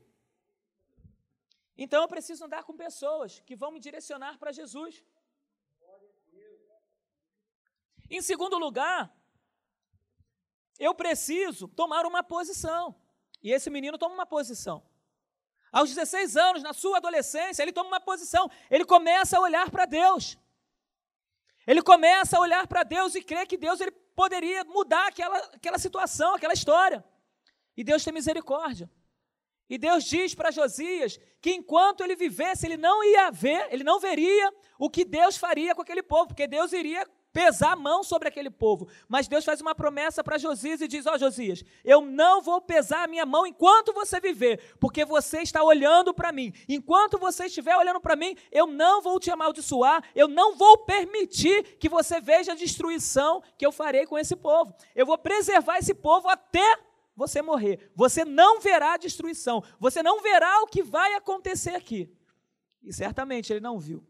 Então 1.78 2.02
eu 2.02 2.08
preciso 2.08 2.46
andar 2.46 2.64
com 2.64 2.76
pessoas 2.76 3.40
que 3.40 3.56
vão 3.56 3.72
me 3.72 3.80
direcionar 3.80 4.38
para 4.38 4.52
Jesus. 4.52 5.04
Em 8.10 8.22
segundo 8.22 8.58
lugar, 8.58 9.16
eu 10.80 10.94
preciso 10.94 11.68
tomar 11.68 12.06
uma 12.06 12.24
posição. 12.24 12.96
E 13.42 13.52
esse 13.52 13.70
menino 13.70 13.98
toma 13.98 14.14
uma 14.14 14.26
posição. 14.26 14.84
Aos 15.74 15.90
16 15.90 16.38
anos, 16.38 16.62
na 16.62 16.72
sua 16.72 16.98
adolescência, 16.98 17.64
ele 17.64 17.74
toma 17.74 17.90
uma 17.90 18.00
posição, 18.00 18.50
ele 18.70 18.86
começa 18.86 19.38
a 19.38 19.42
olhar 19.42 19.72
para 19.72 19.86
Deus. 19.86 20.38
Ele 21.66 21.82
começa 21.82 22.38
a 22.38 22.40
olhar 22.40 22.68
para 22.68 22.84
Deus 22.84 23.16
e 23.16 23.24
crer 23.24 23.48
que 23.48 23.58
Deus 23.58 23.82
ele 23.82 23.90
poderia 23.92 24.64
mudar 24.66 25.08
aquela, 25.08 25.36
aquela 25.36 25.80
situação, 25.80 26.36
aquela 26.36 26.54
história. 26.54 27.04
E 27.76 27.84
Deus 27.84 28.04
tem 28.04 28.14
misericórdia. 28.14 28.88
E 29.68 29.78
Deus 29.80 30.04
diz 30.04 30.36
para 30.36 30.52
Josias 30.52 31.20
que 31.42 31.52
enquanto 31.52 32.04
ele 32.04 32.16
vivesse, 32.16 32.68
ele 32.68 32.78
não 32.78 33.04
ia 33.04 33.32
ver, 33.32 33.68
ele 33.72 33.84
não 33.84 34.00
veria 34.00 34.54
o 34.78 34.92
que 34.92 35.04
Deus 35.04 35.38
faria 35.38 35.74
com 35.74 35.82
aquele 35.82 36.04
povo, 36.04 36.28
porque 36.28 36.46
Deus 36.46 36.72
iria 36.72 37.08
pesar 37.34 37.74
a 37.74 37.76
mão 37.76 38.04
sobre 38.04 38.28
aquele 38.28 38.50
povo. 38.50 38.88
Mas 39.10 39.28
Deus 39.28 39.44
faz 39.44 39.60
uma 39.60 39.74
promessa 39.74 40.24
para 40.24 40.38
Josias 40.38 40.80
e 40.80 40.88
diz: 40.88 41.06
Ó 41.08 41.16
oh, 41.16 41.18
Josias, 41.18 41.66
eu 41.84 42.02
não 42.02 42.42
vou 42.42 42.62
pesar 42.62 43.04
a 43.04 43.08
minha 43.08 43.26
mão 43.26 43.46
enquanto 43.46 43.92
você 43.92 44.20
viver, 44.20 44.76
porque 44.80 45.04
você 45.04 45.42
está 45.42 45.64
olhando 45.64 46.14
para 46.14 46.32
mim. 46.32 46.54
Enquanto 46.70 47.18
você 47.18 47.46
estiver 47.46 47.76
olhando 47.76 48.00
para 48.00 48.16
mim, 48.16 48.38
eu 48.52 48.68
não 48.68 49.02
vou 49.02 49.20
te 49.20 49.32
amaldiçoar, 49.32 50.04
eu 50.16 50.28
não 50.28 50.56
vou 50.56 50.78
permitir 50.86 51.78
que 51.78 51.90
você 51.90 52.22
veja 52.22 52.52
a 52.52 52.56
destruição 52.56 53.42
que 53.58 53.66
eu 53.66 53.72
farei 53.72 54.06
com 54.06 54.18
esse 54.18 54.36
povo. 54.36 54.74
Eu 54.96 55.06
vou 55.06 55.18
preservar 55.18 55.80
esse 55.80 55.94
povo 55.94 56.30
até 56.30 56.80
você 57.16 57.42
morrer. 57.42 57.92
Você 57.96 58.24
não 58.24 58.60
verá 58.60 58.94
a 58.94 58.98
destruição, 58.98 59.64
você 59.80 60.04
não 60.04 60.22
verá 60.22 60.62
o 60.62 60.68
que 60.68 60.84
vai 60.84 61.14
acontecer 61.16 61.76
aqui. 61.76 62.16
E 62.84 62.94
certamente 62.94 63.52
ele 63.52 63.60
não 63.60 63.80
viu. 63.80 64.06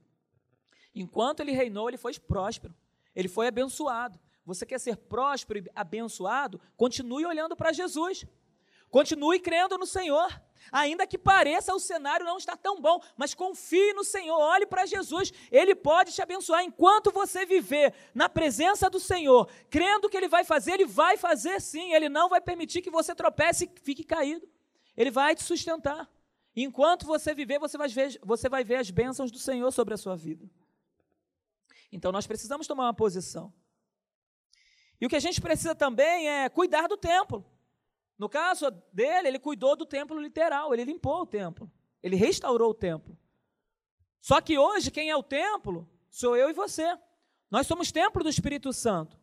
Enquanto 0.96 1.39
ele 1.39 1.51
reinou, 1.51 1.89
ele 1.89 1.98
foi 1.98 2.13
próspero. 2.20 2.74
Ele 3.15 3.27
foi 3.27 3.48
abençoado. 3.48 4.20
Você 4.46 4.65
quer 4.65 4.79
ser 4.79 4.98
próspero 4.98 5.60
e 5.60 5.72
abençoado? 5.75 6.60
Continue 6.75 7.25
olhando 7.25 7.55
para 7.55 7.72
Jesus. 7.72 8.25
Continue 8.89 9.39
crendo 9.39 9.77
no 9.77 9.86
Senhor. 9.86 10.29
Ainda 10.72 11.05
que 11.05 11.17
pareça 11.17 11.74
o 11.74 11.79
cenário 11.79 12.25
não 12.25 12.38
estar 12.38 12.55
tão 12.58 12.79
bom, 12.79 13.01
mas 13.17 13.34
confie 13.34 13.93
no 13.93 14.03
Senhor, 14.03 14.38
olhe 14.38 14.65
para 14.65 14.86
Jesus, 14.86 15.32
Ele 15.51 15.75
pode 15.75 16.13
te 16.13 16.22
abençoar 16.22 16.63
enquanto 16.63 17.12
você 17.12 17.46
viver 17.46 17.93
na 18.13 18.29
presença 18.29 18.89
do 18.89 19.00
Senhor, 19.00 19.50
crendo 19.70 20.10
que 20.10 20.15
Ele 20.15 20.27
vai 20.27 20.43
fazer, 20.43 20.74
Ele 20.74 20.86
vai 20.86 21.17
fazer 21.17 21.60
sim, 21.60 21.93
Ele 21.93 22.08
não 22.08 22.29
vai 22.29 22.39
permitir 22.39 22.82
que 22.82 22.89
você 22.89 23.13
tropece 23.13 23.65
e 23.65 23.79
fique 23.82 24.03
caído, 24.03 24.48
Ele 24.96 25.12
vai 25.12 25.36
te 25.36 25.43
sustentar. 25.43 26.10
Enquanto 26.55 27.05
você 27.05 27.34
viver, 27.34 27.60
você 27.60 27.77
vai 27.77 27.89
ver, 27.89 28.20
você 28.24 28.48
vai 28.48 28.63
ver 28.63 28.75
as 28.75 28.89
bênçãos 28.89 29.32
do 29.32 29.39
Senhor 29.39 29.72
sobre 29.72 29.96
a 29.96 29.98
sua 29.98 30.15
vida. 30.15 30.50
Então 31.93 32.12
nós 32.12 32.25
precisamos 32.25 32.65
tomar 32.65 32.85
uma 32.85 32.93
posição. 32.93 33.53
E 35.00 35.05
o 35.05 35.09
que 35.09 35.15
a 35.15 35.19
gente 35.19 35.39
precisa 35.39 35.75
também 35.75 36.27
é 36.27 36.50
cuidar 36.50 36.88
do 36.88 36.97
templo. 36.97 37.45
No 38.17 38.27
caso 38.27 38.71
dele, 38.91 39.27
ele 39.27 39.39
cuidou 39.39 39.75
do 39.75 39.85
templo 39.85 40.19
literal, 40.19 40.73
ele 40.73 40.85
limpou 40.85 41.21
o 41.21 41.25
templo, 41.25 41.71
ele 42.01 42.15
restaurou 42.15 42.71
o 42.71 42.73
templo. 42.73 43.17
Só 44.21 44.41
que 44.41 44.57
hoje, 44.57 44.89
quem 44.89 45.09
é 45.09 45.15
o 45.15 45.21
templo 45.21 45.88
sou 46.09 46.35
eu 46.35 46.50
e 46.50 46.53
você. 46.53 46.97
Nós 47.51 47.67
somos 47.67 47.91
templo 47.91 48.23
do 48.23 48.29
Espírito 48.29 48.71
Santo. 48.73 49.19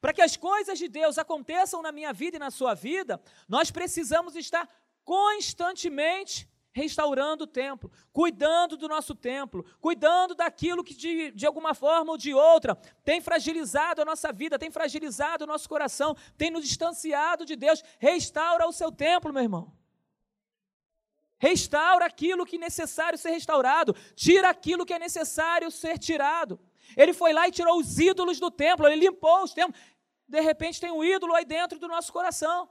Para 0.00 0.12
que 0.12 0.22
as 0.22 0.36
coisas 0.36 0.78
de 0.78 0.86
Deus 0.86 1.18
aconteçam 1.18 1.82
na 1.82 1.90
minha 1.90 2.12
vida 2.12 2.36
e 2.36 2.40
na 2.40 2.50
sua 2.50 2.74
vida, 2.74 3.20
nós 3.48 3.70
precisamos 3.70 4.36
estar 4.36 4.68
constantemente 5.04 6.48
restaurando 6.78 7.44
o 7.44 7.46
templo, 7.46 7.90
cuidando 8.12 8.76
do 8.76 8.88
nosso 8.88 9.14
templo, 9.14 9.64
cuidando 9.80 10.34
daquilo 10.34 10.84
que 10.84 10.94
de, 10.94 11.30
de 11.32 11.44
alguma 11.44 11.74
forma 11.74 12.12
ou 12.12 12.18
de 12.18 12.32
outra 12.32 12.76
tem 13.04 13.20
fragilizado 13.20 14.00
a 14.00 14.04
nossa 14.04 14.32
vida, 14.32 14.58
tem 14.58 14.70
fragilizado 14.70 15.44
o 15.44 15.46
nosso 15.46 15.68
coração, 15.68 16.16
tem 16.36 16.50
nos 16.50 16.64
distanciado 16.64 17.44
de 17.44 17.56
Deus. 17.56 17.82
Restaura 17.98 18.66
o 18.66 18.72
seu 18.72 18.92
templo, 18.92 19.32
meu 19.32 19.42
irmão. 19.42 19.72
Restaura 21.38 22.06
aquilo 22.06 22.46
que 22.46 22.56
é 22.56 22.60
necessário 22.60 23.18
ser 23.18 23.30
restaurado, 23.30 23.94
tira 24.14 24.48
aquilo 24.48 24.86
que 24.86 24.94
é 24.94 24.98
necessário 24.98 25.70
ser 25.70 25.98
tirado. 25.98 26.58
Ele 26.96 27.12
foi 27.12 27.32
lá 27.32 27.46
e 27.46 27.52
tirou 27.52 27.78
os 27.78 27.98
ídolos 27.98 28.40
do 28.40 28.50
templo, 28.50 28.86
ele 28.86 29.06
limpou 29.06 29.42
os 29.42 29.52
templos. 29.52 29.80
De 30.26 30.40
repente 30.40 30.80
tem 30.80 30.90
um 30.90 31.02
ídolo 31.02 31.34
aí 31.34 31.44
dentro 31.44 31.78
do 31.78 31.88
nosso 31.88 32.12
coração. 32.12 32.68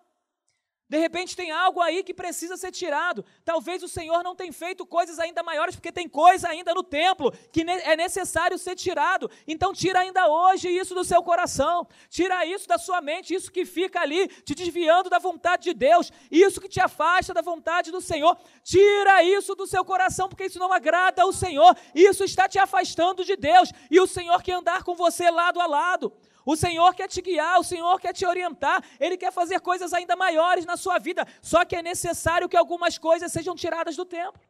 De 0.89 0.97
repente 0.97 1.35
tem 1.35 1.51
algo 1.51 1.81
aí 1.81 2.01
que 2.01 2.13
precisa 2.13 2.55
ser 2.55 2.71
tirado. 2.71 3.25
Talvez 3.43 3.83
o 3.83 3.89
Senhor 3.89 4.23
não 4.23 4.33
tenha 4.33 4.53
feito 4.53 4.85
coisas 4.85 5.19
ainda 5.19 5.43
maiores, 5.43 5.75
porque 5.75 5.91
tem 5.91 6.07
coisa 6.07 6.47
ainda 6.47 6.73
no 6.73 6.81
templo 6.81 7.33
que 7.51 7.61
é 7.61 7.97
necessário 7.97 8.57
ser 8.57 8.75
tirado. 8.75 9.29
Então 9.45 9.73
tira 9.73 9.99
ainda 9.99 10.29
hoje 10.29 10.69
isso 10.69 10.95
do 10.95 11.03
seu 11.03 11.21
coração. 11.21 11.85
Tira 12.09 12.45
isso 12.45 12.67
da 12.69 12.77
sua 12.77 13.01
mente, 13.01 13.33
isso 13.33 13.51
que 13.51 13.65
fica 13.65 13.99
ali 13.99 14.29
te 14.29 14.55
desviando 14.55 15.09
da 15.09 15.19
vontade 15.19 15.63
de 15.63 15.73
Deus, 15.73 16.09
isso 16.31 16.61
que 16.61 16.69
te 16.69 16.79
afasta 16.79 17.33
da 17.33 17.41
vontade 17.41 17.91
do 17.91 17.99
Senhor. 17.99 18.37
Tira 18.63 19.21
isso 19.23 19.55
do 19.55 19.67
seu 19.67 19.83
coração, 19.83 20.29
porque 20.29 20.45
isso 20.45 20.59
não 20.59 20.71
agrada 20.71 21.21
ao 21.21 21.33
Senhor. 21.33 21.75
Isso 21.93 22.23
está 22.23 22.47
te 22.47 22.59
afastando 22.59 23.25
de 23.25 23.35
Deus. 23.35 23.73
E 23.91 23.99
o 23.99 24.07
Senhor 24.07 24.41
quer 24.41 24.53
andar 24.53 24.83
com 24.83 24.95
você 24.95 25.29
lado 25.29 25.59
a 25.59 25.67
lado. 25.67 26.13
O 26.51 26.55
Senhor 26.55 26.95
quer 26.95 27.09
te 27.09 27.21
guiar, 27.21 27.59
o 27.59 27.63
Senhor 27.63 27.99
quer 27.99 28.13
te 28.13 28.25
orientar, 28.25 28.81
Ele 29.01 29.17
quer 29.17 29.33
fazer 29.33 29.59
coisas 29.59 29.91
ainda 29.91 30.15
maiores 30.15 30.65
na 30.65 30.77
sua 30.77 30.97
vida, 30.97 31.27
só 31.41 31.65
que 31.65 31.75
é 31.75 31.81
necessário 31.81 32.47
que 32.47 32.55
algumas 32.55 32.97
coisas 32.97 33.33
sejam 33.33 33.53
tiradas 33.53 33.97
do 33.97 34.05
templo. 34.05 34.41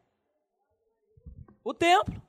O 1.64 1.74
templo. 1.74 2.22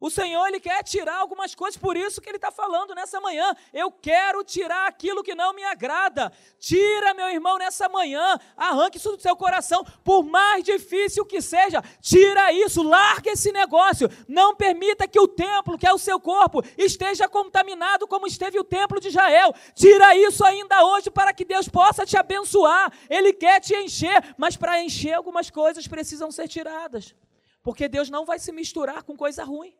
O 0.00 0.08
Senhor, 0.10 0.46
Ele 0.46 0.60
quer 0.60 0.84
tirar 0.84 1.16
algumas 1.16 1.56
coisas, 1.56 1.76
por 1.76 1.96
isso 1.96 2.20
que 2.20 2.30
Ele 2.30 2.36
está 2.36 2.52
falando 2.52 2.94
nessa 2.94 3.20
manhã. 3.20 3.52
Eu 3.72 3.90
quero 3.90 4.44
tirar 4.44 4.86
aquilo 4.86 5.24
que 5.24 5.34
não 5.34 5.52
me 5.52 5.64
agrada. 5.64 6.32
Tira, 6.60 7.12
meu 7.14 7.28
irmão, 7.28 7.58
nessa 7.58 7.88
manhã. 7.88 8.38
Arranque 8.56 8.98
isso 8.98 9.16
do 9.16 9.20
seu 9.20 9.34
coração, 9.34 9.84
por 10.04 10.22
mais 10.22 10.62
difícil 10.62 11.24
que 11.24 11.42
seja. 11.42 11.82
Tira 12.00 12.52
isso, 12.52 12.80
larga 12.80 13.32
esse 13.32 13.50
negócio. 13.50 14.08
Não 14.28 14.54
permita 14.54 15.08
que 15.08 15.18
o 15.18 15.26
templo, 15.26 15.76
que 15.76 15.86
é 15.86 15.92
o 15.92 15.98
seu 15.98 16.20
corpo, 16.20 16.62
esteja 16.76 17.28
contaminado 17.28 18.06
como 18.06 18.28
esteve 18.28 18.56
o 18.56 18.64
templo 18.64 19.00
de 19.00 19.08
Israel. 19.08 19.52
Tira 19.74 20.14
isso 20.14 20.44
ainda 20.44 20.84
hoje 20.84 21.10
para 21.10 21.34
que 21.34 21.44
Deus 21.44 21.68
possa 21.68 22.06
te 22.06 22.16
abençoar. 22.16 22.92
Ele 23.10 23.32
quer 23.32 23.60
te 23.60 23.74
encher, 23.74 24.32
mas 24.38 24.56
para 24.56 24.80
encher 24.80 25.14
algumas 25.14 25.50
coisas 25.50 25.88
precisam 25.88 26.30
ser 26.30 26.46
tiradas. 26.46 27.16
Porque 27.64 27.88
Deus 27.88 28.08
não 28.08 28.24
vai 28.24 28.38
se 28.38 28.52
misturar 28.52 29.02
com 29.02 29.16
coisa 29.16 29.42
ruim. 29.42 29.74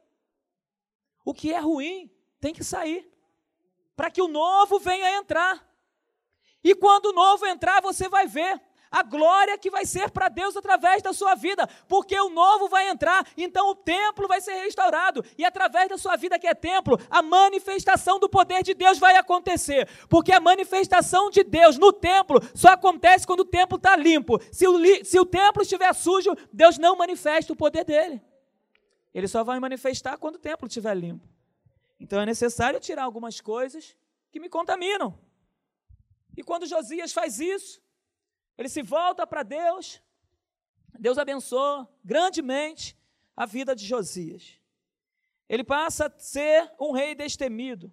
O 1.29 1.35
que 1.35 1.53
é 1.53 1.59
ruim 1.59 2.11
tem 2.41 2.55
que 2.55 2.65
sair, 2.65 3.07
para 3.95 4.11
que 4.11 4.23
o 4.23 4.29
novo 4.29 4.79
venha 4.79 5.19
entrar. 5.19 5.63
E 6.65 6.75
quando 6.75 7.11
o 7.11 7.13
novo 7.13 7.45
entrar, 7.45 7.83
você 7.83 8.09
vai 8.09 8.27
ver 8.27 8.59
a 8.91 9.03
glória 9.03 9.59
que 9.59 9.71
vai 9.71 9.85
ser 9.85 10.11
para 10.11 10.31
Deus 10.31 10.57
através 10.57 11.03
da 11.03 11.13
sua 11.13 11.35
vida, 11.35 11.69
porque 11.87 12.19
o 12.19 12.31
novo 12.31 12.67
vai 12.71 12.89
entrar, 12.89 13.27
então 13.37 13.69
o 13.69 13.75
templo 13.75 14.27
vai 14.27 14.41
ser 14.41 14.55
restaurado, 14.55 15.23
e 15.37 15.45
através 15.45 15.91
da 15.91 15.99
sua 15.99 16.17
vida 16.17 16.39
que 16.39 16.47
é 16.47 16.55
templo, 16.55 16.99
a 17.11 17.21
manifestação 17.21 18.19
do 18.19 18.27
poder 18.27 18.63
de 18.63 18.73
Deus 18.73 18.99
vai 18.99 19.15
acontecer, 19.17 19.87
porque 20.09 20.33
a 20.33 20.41
manifestação 20.41 21.29
de 21.29 21.45
Deus 21.45 21.77
no 21.77 21.93
templo 21.93 22.41
só 22.55 22.69
acontece 22.69 23.27
quando 23.27 23.41
o 23.41 23.45
templo 23.45 23.77
está 23.77 23.95
limpo. 23.95 24.41
Se 24.51 24.67
o, 24.67 25.05
se 25.05 25.21
o 25.21 25.27
templo 25.27 25.61
estiver 25.61 25.95
sujo, 25.95 26.35
Deus 26.51 26.79
não 26.79 26.97
manifesta 26.97 27.53
o 27.53 27.57
poder 27.57 27.85
dele. 27.85 28.23
Ele 29.13 29.27
só 29.27 29.43
vai 29.43 29.59
manifestar 29.59 30.19
quando 30.19 30.37
o 30.37 30.41
templo 30.41 30.67
estiver 30.67 30.95
limpo. 30.95 31.27
Então 31.99 32.21
é 32.21 32.27
necessário 32.27 32.79
tirar 32.79 33.05
algumas 33.05 33.41
coisas 33.41 33.97
que 34.31 34.39
me 34.39 34.49
contaminam. 34.49 35.19
E 36.37 36.43
quando 36.43 36.67
Josias 36.67 37.13
faz 37.13 37.41
isso, 37.41 37.83
ele 38.57 38.69
se 38.69 38.83
volta 38.83 39.27
para 39.27 39.43
Deus. 39.43 40.01
Deus 40.99 41.19
abençoa 41.19 41.89
grandemente 42.05 42.97
a 43.37 43.47
vida 43.47 43.75
de 43.75 43.85
Josias. 43.85 44.61
Ele 45.49 45.65
passa 45.65 46.07
a 46.07 46.19
ser 46.19 46.73
um 46.79 46.93
rei 46.93 47.15
destemido. 47.15 47.93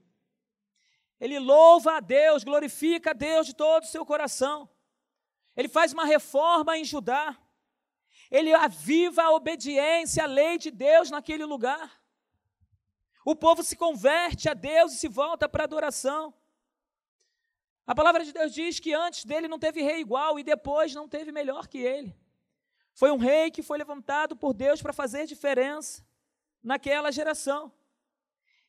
Ele 1.20 1.40
louva 1.40 1.98
a 1.98 2.00
Deus, 2.00 2.44
glorifica 2.44 3.12
a 3.12 3.14
Deus 3.14 3.48
de 3.48 3.56
todo 3.56 3.84
o 3.84 3.88
seu 3.88 4.06
coração. 4.06 4.70
Ele 5.56 5.70
faz 5.70 5.94
uma 5.94 6.06
reforma 6.06 6.78
em 6.78 6.84
Judá 6.84 7.38
ele 8.30 8.54
aviva 8.54 9.24
a 9.24 9.32
obediência 9.32 10.24
à 10.24 10.28
lei 10.28 10.58
de 10.58 10.72
Deus 10.72 11.10
naquele 11.10 11.46
lugar. 11.46 12.02
O 13.24 13.36
povo 13.36 13.64
se 13.64 13.76
converte 13.76 14.48
a 14.48 14.54
Deus 14.54 14.94
e 14.94 14.98
se 14.98 15.08
volta 15.08 15.50
para 15.50 15.64
a 15.64 15.66
adoração. 15.66 16.34
A 17.88 17.94
palavra 17.94 18.24
de 18.24 18.32
Deus 18.32 18.54
diz 18.54 18.80
que 18.80 18.94
antes 18.94 19.26
dele 19.26 19.48
não 19.48 19.60
teve 19.60 19.82
rei 19.82 20.00
igual 20.00 20.40
e 20.40 20.44
depois 20.44 20.94
não 20.94 21.08
teve 21.08 21.32
melhor 21.32 21.68
que 21.68 21.78
ele. 21.78 22.16
Foi 22.94 23.12
um 23.12 23.18
rei 23.18 23.52
que 23.52 23.62
foi 23.62 23.78
levantado 23.78 24.36
por 24.36 24.54
Deus 24.54 24.82
para 24.82 24.94
fazer 24.94 25.28
diferença 25.28 26.06
naquela 26.64 27.12
geração. 27.12 27.72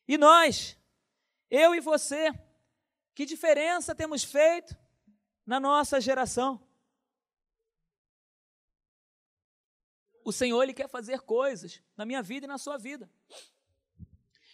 E 0.07 0.17
nós, 0.17 0.77
eu 1.49 1.73
e 1.73 1.79
você, 1.79 2.31
que 3.15 3.25
diferença 3.25 3.95
temos 3.95 4.23
feito 4.23 4.77
na 5.45 5.59
nossa 5.59 5.99
geração? 5.99 6.66
O 10.27 10.31
Senhor 10.33 10.61
ele 10.61 10.73
quer 10.73 10.89
fazer 10.89 11.21
coisas 11.21 11.81
na 11.95 12.03
minha 12.03 12.21
vida 12.21 12.45
e 12.45 12.49
na 12.49 12.57
sua 12.57 12.77
vida. 12.77 13.09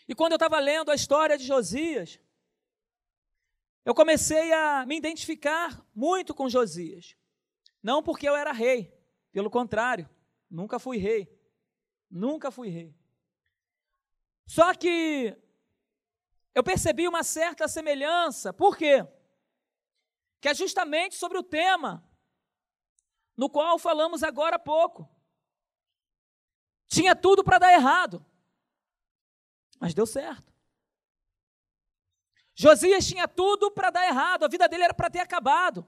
E 0.07 0.13
quando 0.13 0.33
eu 0.33 0.35
estava 0.35 0.59
lendo 0.59 0.91
a 0.91 0.93
história 0.93 1.35
de 1.35 1.43
Josias, 1.43 2.19
eu 3.83 3.95
comecei 3.95 4.53
a 4.53 4.85
me 4.85 4.95
identificar 4.95 5.83
muito 5.95 6.31
com 6.35 6.47
Josias. 6.47 7.15
Não 7.81 8.03
porque 8.03 8.29
eu 8.29 8.35
era 8.35 8.51
rei, 8.51 8.95
pelo 9.31 9.49
contrário, 9.49 10.07
nunca 10.47 10.77
fui 10.77 10.97
rei. 10.99 11.27
Nunca 12.07 12.51
fui 12.51 12.69
rei. 12.69 12.95
Só 14.45 14.75
que 14.75 15.35
eu 16.53 16.63
percebi 16.63 17.07
uma 17.07 17.23
certa 17.23 17.67
semelhança, 17.67 18.53
por 18.53 18.77
quê? 18.77 19.03
Que 20.39 20.49
é 20.49 20.53
justamente 20.53 21.15
sobre 21.15 21.39
o 21.39 21.43
tema 21.43 22.07
no 23.35 23.49
qual 23.49 23.79
falamos 23.79 24.21
agora 24.21 24.57
há 24.57 24.59
pouco. 24.59 25.11
Tinha 26.93 27.15
tudo 27.15 27.43
para 27.43 27.57
dar 27.57 27.73
errado, 27.73 28.23
mas 29.79 29.95
deu 29.95 30.05
certo. 30.05 30.53
Josias 32.53 33.07
tinha 33.07 33.27
tudo 33.27 33.71
para 33.71 33.89
dar 33.89 34.05
errado, 34.05 34.45
a 34.45 34.47
vida 34.47 34.67
dele 34.67 34.83
era 34.83 34.93
para 34.93 35.09
ter 35.09 35.17
acabado. 35.17 35.87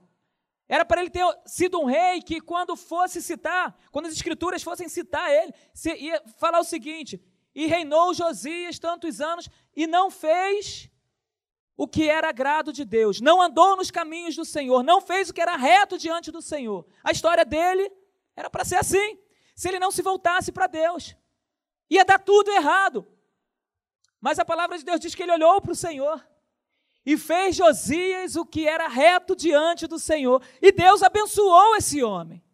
Era 0.68 0.84
para 0.84 1.00
ele 1.00 1.10
ter 1.10 1.24
sido 1.46 1.78
um 1.78 1.84
rei 1.84 2.20
que, 2.20 2.40
quando 2.40 2.74
fosse 2.74 3.22
citar, 3.22 3.78
quando 3.92 4.06
as 4.06 4.14
escrituras 4.14 4.64
fossem 4.64 4.88
citar 4.88 5.30
ele, 5.30 5.54
ia 5.96 6.20
falar 6.38 6.58
o 6.58 6.64
seguinte: 6.64 7.22
e 7.54 7.66
reinou 7.66 8.12
Josias 8.12 8.76
tantos 8.80 9.20
anos 9.20 9.48
e 9.76 9.86
não 9.86 10.10
fez 10.10 10.90
o 11.76 11.86
que 11.86 12.08
era 12.08 12.30
agrado 12.30 12.72
de 12.72 12.84
Deus, 12.84 13.20
não 13.20 13.40
andou 13.40 13.76
nos 13.76 13.92
caminhos 13.92 14.34
do 14.34 14.44
Senhor, 14.44 14.82
não 14.82 15.00
fez 15.00 15.30
o 15.30 15.34
que 15.34 15.40
era 15.40 15.54
reto 15.54 15.96
diante 15.96 16.32
do 16.32 16.42
Senhor. 16.42 16.84
A 17.04 17.12
história 17.12 17.44
dele 17.44 17.88
era 18.34 18.50
para 18.50 18.64
ser 18.64 18.74
assim 18.74 19.24
se 19.56 19.68
ele 19.68 19.78
não 19.80 19.90
se 19.90 20.02
voltasse 20.02 20.52
para 20.52 20.66
Deus. 20.66 21.16
Ia 21.88 22.04
dar 22.04 22.18
tudo 22.18 22.50
errado. 22.50 23.08
Mas 24.20 24.38
a 24.38 24.44
palavra 24.44 24.76
de 24.76 24.84
Deus 24.84 25.00
diz 25.00 25.14
que 25.14 25.22
ele 25.22 25.32
olhou 25.32 25.60
para 25.62 25.72
o 25.72 25.76
Senhor 25.76 26.24
e 27.04 27.16
fez 27.16 27.56
Josias 27.56 28.36
o 28.36 28.44
que 28.44 28.68
era 28.68 28.86
reto 28.86 29.34
diante 29.34 29.86
do 29.86 29.98
Senhor. 29.98 30.44
E 30.60 30.70
Deus 30.70 31.02
abençoou 31.02 31.74
esse 31.76 32.02
homem. 32.02 32.44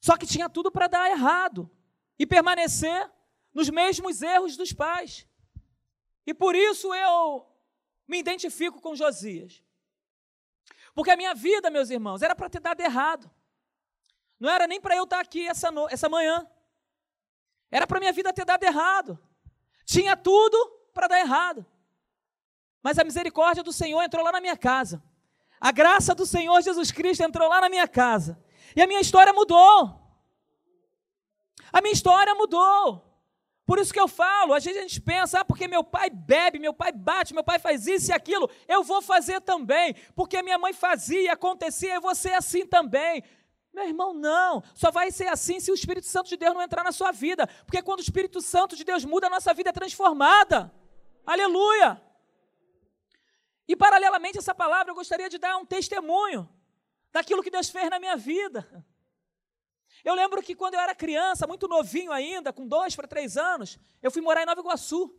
Só 0.00 0.16
que 0.16 0.26
tinha 0.26 0.48
tudo 0.48 0.70
para 0.70 0.86
dar 0.86 1.10
errado 1.10 1.70
e 2.18 2.26
permanecer 2.26 3.10
nos 3.52 3.68
mesmos 3.68 4.22
erros 4.22 4.56
dos 4.56 4.72
pais. 4.72 5.26
E 6.26 6.32
por 6.32 6.54
isso 6.54 6.94
eu 6.94 7.46
me 8.06 8.18
identifico 8.18 8.80
com 8.80 8.94
Josias. 8.94 9.62
Porque 10.94 11.10
a 11.10 11.16
minha 11.16 11.34
vida, 11.34 11.68
meus 11.68 11.90
irmãos, 11.90 12.22
era 12.22 12.34
para 12.34 12.48
ter 12.48 12.60
dado 12.60 12.80
errado. 12.80 13.30
Não 14.38 14.50
era 14.50 14.66
nem 14.66 14.80
para 14.80 14.96
eu 14.96 15.04
estar 15.04 15.20
aqui 15.20 15.46
essa, 15.46 15.70
no... 15.70 15.88
essa 15.88 16.08
manhã. 16.08 16.46
Era 17.70 17.86
para 17.86 18.00
minha 18.00 18.12
vida 18.12 18.32
ter 18.32 18.44
dado 18.44 18.62
errado. 18.62 19.18
Tinha 19.84 20.16
tudo 20.16 20.56
para 20.92 21.08
dar 21.08 21.20
errado. 21.20 21.66
Mas 22.82 22.98
a 22.98 23.04
misericórdia 23.04 23.62
do 23.62 23.72
Senhor 23.72 24.02
entrou 24.02 24.24
lá 24.24 24.32
na 24.32 24.40
minha 24.40 24.56
casa. 24.56 25.02
A 25.60 25.72
graça 25.72 26.14
do 26.14 26.24
Senhor 26.24 26.60
Jesus 26.62 26.92
Cristo 26.92 27.22
entrou 27.22 27.48
lá 27.48 27.60
na 27.60 27.68
minha 27.68 27.88
casa. 27.88 28.42
E 28.76 28.82
a 28.82 28.86
minha 28.86 29.00
história 29.00 29.32
mudou. 29.32 29.98
A 31.72 31.80
minha 31.80 31.92
história 31.92 32.34
mudou. 32.34 33.04
Por 33.66 33.78
isso 33.78 33.92
que 33.92 34.00
eu 34.00 34.08
falo, 34.08 34.54
às 34.54 34.64
vezes 34.64 34.80
a 34.80 34.82
gente 34.82 34.98
pensa, 34.98 35.40
ah, 35.40 35.44
porque 35.44 35.68
meu 35.68 35.84
pai 35.84 36.08
bebe, 36.08 36.58
meu 36.58 36.72
pai 36.72 36.90
bate, 36.90 37.34
meu 37.34 37.44
pai 37.44 37.58
faz 37.58 37.86
isso 37.86 38.10
e 38.10 38.14
aquilo, 38.14 38.48
eu 38.66 38.82
vou 38.82 39.02
fazer 39.02 39.42
também. 39.42 39.94
Porque 40.14 40.42
minha 40.42 40.56
mãe 40.56 40.72
fazia, 40.72 41.34
acontecia, 41.34 41.96
eu 41.96 42.00
vou 42.00 42.14
ser 42.14 42.32
assim 42.32 42.64
também. 42.66 43.22
Meu 43.78 43.86
irmão, 43.86 44.12
não. 44.12 44.60
Só 44.74 44.90
vai 44.90 45.12
ser 45.12 45.28
assim 45.28 45.60
se 45.60 45.70
o 45.70 45.74
Espírito 45.74 46.08
Santo 46.08 46.28
de 46.28 46.36
Deus 46.36 46.52
não 46.52 46.60
entrar 46.60 46.82
na 46.82 46.90
sua 46.90 47.12
vida. 47.12 47.46
Porque 47.64 47.80
quando 47.80 48.00
o 48.00 48.02
Espírito 48.02 48.40
Santo 48.40 48.74
de 48.74 48.82
Deus 48.82 49.04
muda, 49.04 49.28
a 49.28 49.30
nossa 49.30 49.54
vida 49.54 49.70
é 49.70 49.72
transformada. 49.72 50.74
Aleluia. 51.24 52.02
E 53.68 53.76
paralelamente 53.76 54.36
a 54.36 54.40
essa 54.40 54.52
palavra, 54.52 54.90
eu 54.90 54.96
gostaria 54.96 55.28
de 55.30 55.38
dar 55.38 55.56
um 55.58 55.64
testemunho 55.64 56.48
daquilo 57.12 57.40
que 57.40 57.52
Deus 57.52 57.68
fez 57.70 57.88
na 57.88 58.00
minha 58.00 58.16
vida. 58.16 58.84
Eu 60.04 60.14
lembro 60.14 60.42
que 60.42 60.56
quando 60.56 60.74
eu 60.74 60.80
era 60.80 60.92
criança, 60.92 61.46
muito 61.46 61.68
novinho 61.68 62.10
ainda, 62.10 62.52
com 62.52 62.66
dois 62.66 62.96
para 62.96 63.06
três 63.06 63.36
anos, 63.36 63.78
eu 64.02 64.10
fui 64.10 64.20
morar 64.20 64.42
em 64.42 64.46
Nova 64.46 64.60
Iguaçu. 64.60 65.16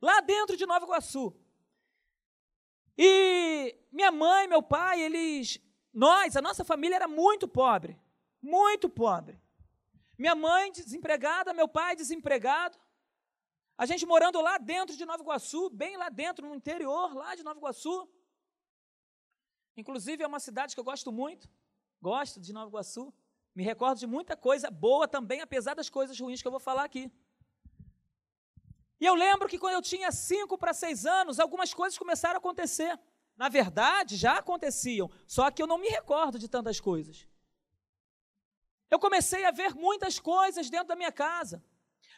Lá 0.00 0.20
dentro 0.20 0.56
de 0.56 0.64
Nova 0.66 0.84
Iguaçu. 0.84 1.34
E 2.96 3.76
minha 3.90 4.12
mãe, 4.12 4.46
meu 4.46 4.62
pai, 4.62 5.00
eles 5.00 5.58
nós, 5.92 6.36
a 6.36 6.42
nossa 6.42 6.64
família 6.64 6.96
era 6.96 7.08
muito 7.08 7.48
pobre, 7.48 7.98
muito 8.40 8.88
pobre. 8.88 9.40
Minha 10.16 10.34
mãe 10.34 10.70
desempregada, 10.70 11.52
meu 11.52 11.66
pai 11.66 11.96
desempregado. 11.96 12.78
A 13.76 13.86
gente 13.86 14.04
morando 14.04 14.40
lá 14.40 14.58
dentro 14.58 14.96
de 14.96 15.04
Nova 15.04 15.22
Iguaçu, 15.22 15.70
bem 15.70 15.96
lá 15.96 16.08
dentro, 16.10 16.46
no 16.46 16.54
interior, 16.54 17.14
lá 17.14 17.34
de 17.34 17.42
Nova 17.42 17.58
Iguaçu. 17.58 18.08
Inclusive 19.76 20.22
é 20.22 20.26
uma 20.26 20.38
cidade 20.38 20.74
que 20.74 20.80
eu 20.80 20.84
gosto 20.84 21.10
muito, 21.10 21.48
gosto 22.00 22.38
de 22.38 22.52
Nova 22.52 22.68
Iguaçu. 22.68 23.12
Me 23.54 23.64
recordo 23.64 23.98
de 23.98 24.06
muita 24.06 24.36
coisa 24.36 24.70
boa 24.70 25.08
também, 25.08 25.40
apesar 25.40 25.74
das 25.74 25.88
coisas 25.88 26.18
ruins 26.20 26.40
que 26.40 26.46
eu 26.46 26.52
vou 26.52 26.60
falar 26.60 26.84
aqui. 26.84 27.10
E 29.00 29.06
eu 29.06 29.14
lembro 29.14 29.48
que 29.48 29.58
quando 29.58 29.74
eu 29.74 29.82
tinha 29.82 30.12
cinco 30.12 30.58
para 30.58 30.74
seis 30.74 31.06
anos, 31.06 31.40
algumas 31.40 31.72
coisas 31.72 31.98
começaram 31.98 32.36
a 32.36 32.38
acontecer. 32.38 33.00
Na 33.40 33.48
verdade, 33.48 34.18
já 34.18 34.36
aconteciam, 34.36 35.10
só 35.26 35.50
que 35.50 35.62
eu 35.62 35.66
não 35.66 35.78
me 35.78 35.88
recordo 35.88 36.38
de 36.38 36.46
tantas 36.46 36.78
coisas. 36.78 37.26
Eu 38.90 38.98
comecei 38.98 39.46
a 39.46 39.50
ver 39.50 39.74
muitas 39.74 40.18
coisas 40.18 40.68
dentro 40.68 40.88
da 40.88 40.94
minha 40.94 41.10
casa. 41.10 41.64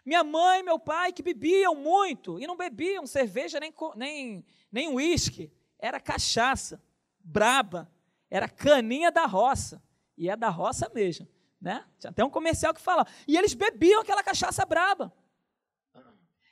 Minha 0.05 0.25
mãe 0.25 0.59
e 0.59 0.63
meu 0.65 0.81
pai 0.81 1.13
que 1.13 1.23
bebiam 1.23 1.77
muito, 1.77 2.41
e 2.41 2.47
não 2.49 2.57
bebiam 2.57 3.07
cerveja 3.07 3.61
nem, 3.61 3.73
nem, 3.95 4.45
nem 4.73 4.89
uísque, 4.93 5.53
era 5.79 6.01
cachaça, 6.01 6.83
braba, 7.21 7.89
era 8.29 8.49
caninha 8.49 9.13
da 9.13 9.25
roça, 9.25 9.81
e 10.19 10.29
é 10.29 10.35
da 10.35 10.49
roça 10.49 10.91
mesmo, 10.93 11.29
né? 11.61 11.87
Tinha 12.01 12.11
até 12.11 12.25
um 12.25 12.31
comercial 12.31 12.75
que 12.75 12.81
fala, 12.81 13.07
e 13.29 13.37
eles 13.37 13.55
bebiam 13.55 14.01
aquela 14.01 14.25
cachaça 14.25 14.67
braba. 14.67 15.15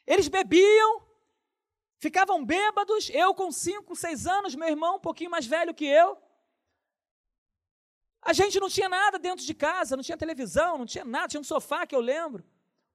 Eles 0.06 0.28
bebiam, 0.28 1.02
Ficavam 2.00 2.42
bêbados, 2.42 3.10
eu 3.10 3.34
com 3.34 3.52
cinco, 3.52 3.94
seis 3.94 4.26
anos, 4.26 4.54
meu 4.54 4.66
irmão 4.66 4.96
um 4.96 5.00
pouquinho 5.00 5.30
mais 5.30 5.46
velho 5.46 5.74
que 5.74 5.84
eu. 5.84 6.16
A 8.22 8.32
gente 8.32 8.58
não 8.58 8.70
tinha 8.70 8.88
nada 8.88 9.18
dentro 9.18 9.44
de 9.44 9.52
casa, 9.52 9.96
não 9.96 10.02
tinha 10.02 10.16
televisão, 10.16 10.78
não 10.78 10.86
tinha 10.86 11.04
nada, 11.04 11.28
tinha 11.28 11.40
um 11.42 11.44
sofá 11.44 11.86
que 11.86 11.94
eu 11.94 12.00
lembro, 12.00 12.42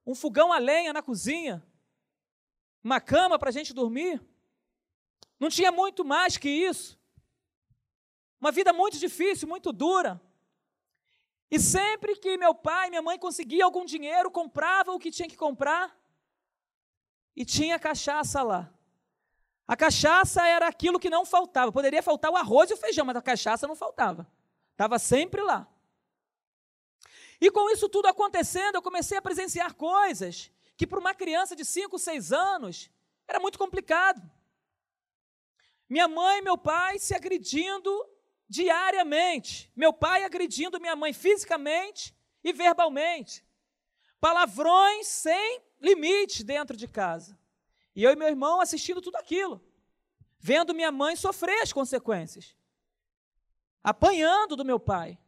um 0.04 0.12
fogão 0.12 0.52
a 0.52 0.58
lenha 0.58 0.92
na 0.92 1.02
cozinha, 1.02 1.64
uma 2.82 3.00
cama 3.00 3.38
para 3.38 3.48
a 3.48 3.52
gente 3.52 3.72
dormir. 3.72 4.20
Não 5.38 5.48
tinha 5.50 5.70
muito 5.70 6.04
mais 6.04 6.36
que 6.36 6.48
isso. 6.48 6.98
Uma 8.40 8.50
vida 8.50 8.72
muito 8.72 8.98
difícil, 8.98 9.46
muito 9.46 9.72
dura. 9.72 10.20
E 11.48 11.60
sempre 11.60 12.16
que 12.16 12.36
meu 12.36 12.52
pai 12.56 12.88
e 12.88 12.90
minha 12.90 13.02
mãe 13.02 13.16
conseguiam 13.20 13.66
algum 13.66 13.84
dinheiro, 13.84 14.32
compravam 14.32 14.96
o 14.96 14.98
que 14.98 15.12
tinha 15.12 15.28
que 15.28 15.36
comprar 15.36 15.96
e 17.36 17.44
tinha 17.44 17.78
cachaça 17.78 18.42
lá. 18.42 18.75
A 19.66 19.76
cachaça 19.76 20.46
era 20.46 20.68
aquilo 20.68 21.00
que 21.00 21.10
não 21.10 21.26
faltava. 21.26 21.72
Poderia 21.72 22.02
faltar 22.02 22.30
o 22.30 22.36
arroz 22.36 22.70
e 22.70 22.74
o 22.74 22.76
feijão, 22.76 23.04
mas 23.04 23.16
a 23.16 23.22
cachaça 23.22 23.66
não 23.66 23.74
faltava. 23.74 24.26
Estava 24.72 24.98
sempre 24.98 25.42
lá. 25.42 25.66
E 27.40 27.50
com 27.50 27.68
isso 27.70 27.88
tudo 27.88 28.06
acontecendo, 28.06 28.76
eu 28.76 28.82
comecei 28.82 29.18
a 29.18 29.22
presenciar 29.22 29.74
coisas 29.74 30.50
que 30.76 30.86
para 30.86 31.00
uma 31.00 31.14
criança 31.14 31.56
de 31.56 31.64
5, 31.64 31.98
6 31.98 32.32
anos 32.32 32.90
era 33.26 33.40
muito 33.40 33.58
complicado. 33.58 34.22
Minha 35.88 36.08
mãe 36.08 36.38
e 36.38 36.42
meu 36.42 36.56
pai 36.56 36.98
se 36.98 37.14
agredindo 37.14 37.90
diariamente. 38.48 39.70
Meu 39.74 39.92
pai 39.92 40.24
agredindo 40.24 40.80
minha 40.80 40.96
mãe 40.96 41.12
fisicamente 41.12 42.14
e 42.42 42.52
verbalmente. 42.52 43.44
Palavrões 44.20 45.06
sem 45.06 45.60
limite 45.80 46.42
dentro 46.42 46.76
de 46.76 46.88
casa. 46.88 47.38
E 47.96 48.04
eu 48.04 48.12
e 48.12 48.16
meu 48.16 48.28
irmão 48.28 48.60
assistindo 48.60 49.00
tudo 49.00 49.16
aquilo, 49.16 49.58
vendo 50.38 50.74
minha 50.74 50.92
mãe 50.92 51.16
sofrer 51.16 51.62
as 51.62 51.72
consequências, 51.72 52.54
apanhando 53.82 54.54
do 54.54 54.66
meu 54.66 54.78
pai. 54.78 55.18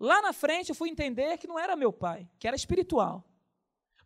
Lá 0.00 0.22
na 0.22 0.32
frente 0.32 0.70
eu 0.70 0.74
fui 0.74 0.88
entender 0.88 1.36
que 1.36 1.46
não 1.46 1.58
era 1.58 1.76
meu 1.76 1.92
pai, 1.92 2.26
que 2.38 2.48
era 2.48 2.56
espiritual. 2.56 3.22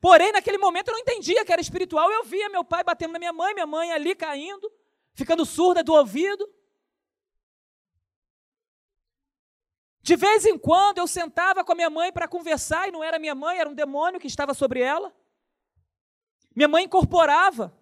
Porém, 0.01 0.33
naquele 0.33 0.59
momento 0.59 0.89
eu 0.89 0.95
não 0.95 1.01
entendia 1.01 1.45
que 1.45 1.53
era 1.53 1.61
espiritual, 1.61 2.11
eu 2.11 2.25
via 2.25 2.49
meu 2.49 2.65
pai 2.65 2.83
batendo 2.83 3.13
na 3.13 3.21
minha 3.21 3.33
mãe, 3.33 3.55
minha 3.55 3.67
mãe 3.67 3.93
ali 3.93 4.17
caindo, 4.17 4.71
ficando 5.15 5.47
surda 5.47 5.83
do 5.83 5.95
ouvido. 5.95 6.49
De 10.03 10.17
vez 10.17 10.45
em 10.45 10.59
quando 10.59 10.99
eu 10.99 11.07
sentava 11.07 11.65
com 11.65 11.71
a 11.71 11.75
minha 11.77 11.91
mãe 11.91 12.13
para 12.13 12.27
conversar 12.27 12.89
e 12.89 12.91
não 12.91 13.05
era 13.05 13.19
minha 13.19 13.35
mãe, 13.35 13.59
era 13.59 13.69
um 13.69 13.75
demônio 13.75 14.19
que 14.19 14.27
estava 14.27 14.55
sobre 14.55 14.81
ela. 14.81 15.15
Minha 16.59 16.67
mãe 16.67 16.87
incorporava. 16.87 17.73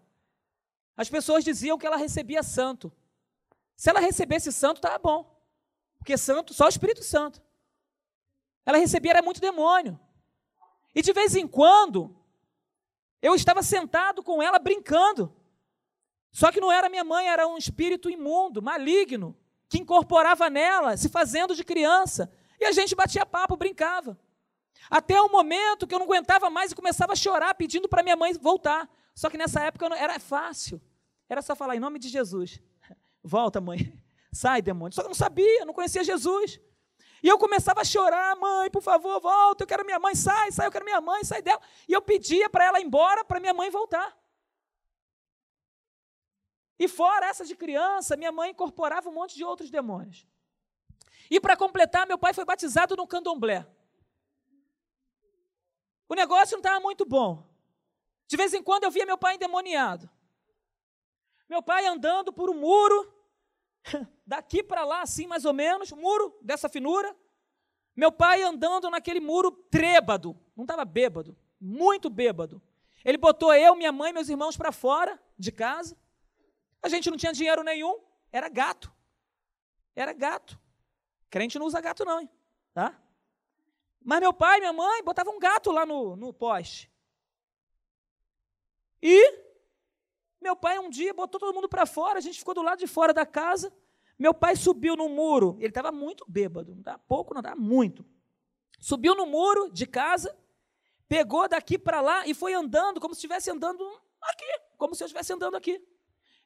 As 0.95 1.09
pessoas 1.09 1.43
diziam 1.43 1.79
que 1.79 1.87
ela 1.87 1.97
recebia 1.97 2.43
santo. 2.43 2.93
Se 3.75 3.89
ela 3.89 4.01
recebesse 4.01 4.53
santo, 4.53 4.77
estava 4.77 4.99
bom. 4.99 5.35
Porque 5.97 6.15
santo, 6.19 6.53
só 6.53 6.67
o 6.67 6.69
Espírito 6.69 7.03
Santo. 7.03 7.41
Ela 8.67 8.77
recebia 8.77 9.12
era 9.12 9.23
muito 9.23 9.41
demônio. 9.41 9.99
E 10.95 11.01
de 11.01 11.11
vez 11.15 11.35
em 11.35 11.49
quando, 11.49 12.15
eu 13.23 13.35
estava 13.35 13.62
sentado 13.62 14.23
com 14.23 14.43
ela 14.43 14.59
brincando. 14.59 15.35
Só 16.31 16.53
que 16.53 16.61
não 16.61 16.71
era 16.71 16.91
minha 16.91 17.03
mãe, 17.03 17.29
era 17.29 17.49
um 17.49 17.57
espírito 17.57 18.11
imundo, 18.11 18.61
maligno, 18.61 19.35
que 19.71 19.79
incorporava 19.79 20.51
nela, 20.51 20.99
se 20.99 21.09
fazendo 21.09 21.57
de 21.57 21.65
criança. 21.65 22.31
E 22.61 22.67
a 22.67 22.73
gente 22.73 22.95
batia 22.95 23.25
papo, 23.25 23.57
brincava. 23.57 24.19
Até 24.91 25.21
o 25.21 25.29
momento 25.29 25.87
que 25.87 25.95
eu 25.95 25.99
não 25.99 26.07
aguentava 26.07 26.49
mais 26.51 26.73
e 26.73 26.75
começava 26.75 27.12
a 27.12 27.17
chorar, 27.17 27.55
pedindo 27.55 27.89
para 27.89 28.03
minha 28.03 28.17
mãe 28.17 28.33
voltar. 28.35 28.89
Só 29.15 29.29
que 29.29 29.39
nessa 29.39 29.61
época 29.62 29.87
era 29.97 30.19
fácil. 30.19 30.81
Era 31.29 31.43
só 31.43 31.57
falar 31.57 31.77
em 31.77 31.81
nome 31.81 31.99
de 31.99 32.09
Jesus. 32.09 32.61
Volta, 33.23 33.61
mãe. 33.61 33.93
Sai, 34.33 34.61
demônio. 34.62 34.95
Só 34.95 35.03
que 35.03 35.07
eu 35.07 35.11
não 35.11 35.15
sabia, 35.15 35.65
não 35.65 35.73
conhecia 35.73 36.05
Jesus. 36.05 36.61
E 37.23 37.29
eu 37.29 37.39
começava 37.39 37.81
a 37.81 37.85
chorar, 37.85 38.37
mãe, 38.37 38.71
por 38.71 38.83
favor, 38.83 39.19
volta, 39.21 39.65
eu 39.65 39.67
quero 39.67 39.85
minha 39.85 39.99
mãe, 39.99 40.15
sai, 40.15 40.53
sai, 40.53 40.67
eu 40.67 40.71
quero 40.71 40.85
minha 40.85 41.01
mãe, 41.01 41.25
sai 41.25 41.41
dela. 41.41 41.61
E 41.89 41.93
eu 41.93 42.03
pedia 42.03 42.49
para 42.51 42.67
ela 42.67 42.79
ir 42.79 42.85
embora, 42.85 43.25
para 43.25 43.41
minha 43.41 43.55
mãe 43.55 43.71
voltar. 43.71 44.17
E 46.79 46.87
fora 46.87 47.27
essa 47.27 47.45
de 47.45 47.57
criança, 47.57 48.17
minha 48.17 48.31
mãe 48.31 48.51
incorporava 48.51 49.09
um 49.09 49.12
monte 49.12 49.35
de 49.35 49.43
outros 49.43 49.71
demônios. 49.71 50.27
E 51.31 51.41
para 51.41 51.57
completar, 51.57 52.07
meu 52.07 52.19
pai 52.19 52.35
foi 52.35 52.45
batizado 52.45 52.95
no 52.95 53.07
candomblé. 53.07 53.67
O 56.09 56.14
negócio 56.14 56.57
não 56.57 56.61
estava 56.61 56.81
muito 56.81 57.05
bom. 57.05 57.47
De 58.27 58.37
vez 58.37 58.53
em 58.55 58.62
quando 58.62 58.85
eu 58.85 58.90
via 58.90 59.07
meu 59.07 59.19
pai 59.19 59.35
endemoniado. 59.35 60.09
Meu 61.49 61.62
pai 61.62 61.87
andando 61.87 62.33
por 62.33 62.51
um 62.51 62.55
muro, 62.55 63.12
daqui 64.27 64.62
para 64.62 64.85
lá, 64.85 65.03
assim 65.03 65.27
mais 65.27 65.45
ou 65.45 65.53
menos, 65.53 65.92
muro 65.92 66.37
dessa 66.42 66.69
finura. 66.69 67.16
Meu 67.95 68.12
pai 68.12 68.42
andando 68.42 68.90
naquele 68.90 69.21
muro 69.21 69.51
trêbado, 69.51 70.38
não 70.55 70.64
estava 70.64 70.85
bêbado, 70.85 71.37
muito 71.61 72.11
bêbado. 72.11 72.61
Ele 73.05 73.16
botou 73.16 73.55
eu, 73.55 73.75
minha 73.77 73.92
mãe, 73.92 74.12
meus 74.12 74.29
irmãos 74.29 74.57
para 74.57 74.73
fora 74.73 75.21
de 75.38 75.53
casa. 75.53 75.97
A 76.83 76.88
gente 76.88 77.09
não 77.11 77.16
tinha 77.16 77.33
dinheiro 77.33 77.62
nenhum, 77.62 78.01
era 78.33 78.49
gato. 78.49 78.92
Era 79.95 80.12
gato. 80.12 80.59
Crente 81.31 81.59
não 81.59 81.66
usa 81.66 81.81
gato, 81.81 82.05
não, 82.05 82.21
hein? 82.21 82.31
Tá? 82.75 83.01
Mas 84.07 84.21
meu 84.21 84.33
pai 84.33 84.61
minha 84.61 84.73
mãe 84.73 85.03
botavam 85.03 85.35
um 85.35 85.38
gato 85.40 85.73
lá 85.73 85.85
no, 85.85 86.14
no 86.14 86.33
poste. 86.33 86.88
E 89.03 89.35
meu 90.40 90.55
pai 90.55 90.79
um 90.79 90.88
dia 90.88 91.12
botou 91.12 91.40
todo 91.40 91.53
mundo 91.53 91.69
para 91.69 91.85
fora, 91.85 92.19
a 92.19 92.21
gente 92.21 92.38
ficou 92.38 92.55
do 92.55 92.62
lado 92.62 92.79
de 92.79 92.87
fora 92.87 93.12
da 93.12 93.27
casa. 93.27 93.77
Meu 94.16 94.33
pai 94.33 94.55
subiu 94.55 94.95
no 94.95 95.09
muro, 95.09 95.57
ele 95.59 95.71
estava 95.71 95.90
muito 95.90 96.25
bêbado, 96.29 96.73
não 96.73 96.83
dá 96.83 96.97
pouco, 96.97 97.35
não 97.35 97.42
dá 97.42 97.57
muito. 97.57 98.07
Subiu 98.79 99.12
no 99.16 99.27
muro 99.27 99.73
de 99.73 99.87
casa, 99.87 100.38
pegou 101.09 101.49
daqui 101.49 101.77
para 101.77 102.01
lá 102.01 102.25
e 102.29 102.33
foi 102.33 102.55
andando 102.55 103.01
como 103.01 103.12
se 103.12 103.19
estivesse 103.19 103.51
andando 103.51 103.85
aqui, 104.23 104.61
como 104.79 104.95
se 104.95 105.03
eu 105.03 105.07
estivesse 105.07 105.33
andando 105.33 105.57
aqui. 105.57 105.85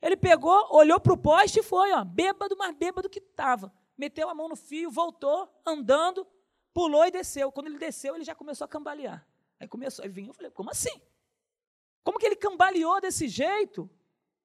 Ele 0.00 0.16
pegou, 0.16 0.66
olhou 0.74 0.98
para 0.98 1.12
o 1.12 1.18
poste 1.18 1.60
e 1.60 1.62
foi, 1.62 1.92
ó, 1.92 2.02
bêbado, 2.04 2.56
mas 2.56 2.74
bêbado 2.74 3.10
que 3.10 3.18
estava. 3.18 3.70
Meteu 3.98 4.30
a 4.30 4.34
mão 4.34 4.48
no 4.48 4.56
fio, 4.56 4.90
voltou, 4.90 5.46
andando, 5.66 6.26
pulou 6.72 7.04
e 7.06 7.10
desceu. 7.10 7.50
Quando 7.52 7.66
ele 7.66 7.78
desceu, 7.78 8.14
ele 8.14 8.24
já 8.24 8.34
começou 8.34 8.64
a 8.64 8.68
cambalear. 8.68 9.26
Aí 9.58 9.68
começou, 9.68 10.04
aí 10.04 10.08
vinha, 10.08 10.30
eu 10.30 10.34
falei, 10.34 10.50
como 10.50 10.70
assim? 10.70 11.00
Como 12.02 12.18
que 12.18 12.26
ele 12.26 12.36
cambaleou 12.36 13.00
desse 13.00 13.28
jeito? 13.28 13.90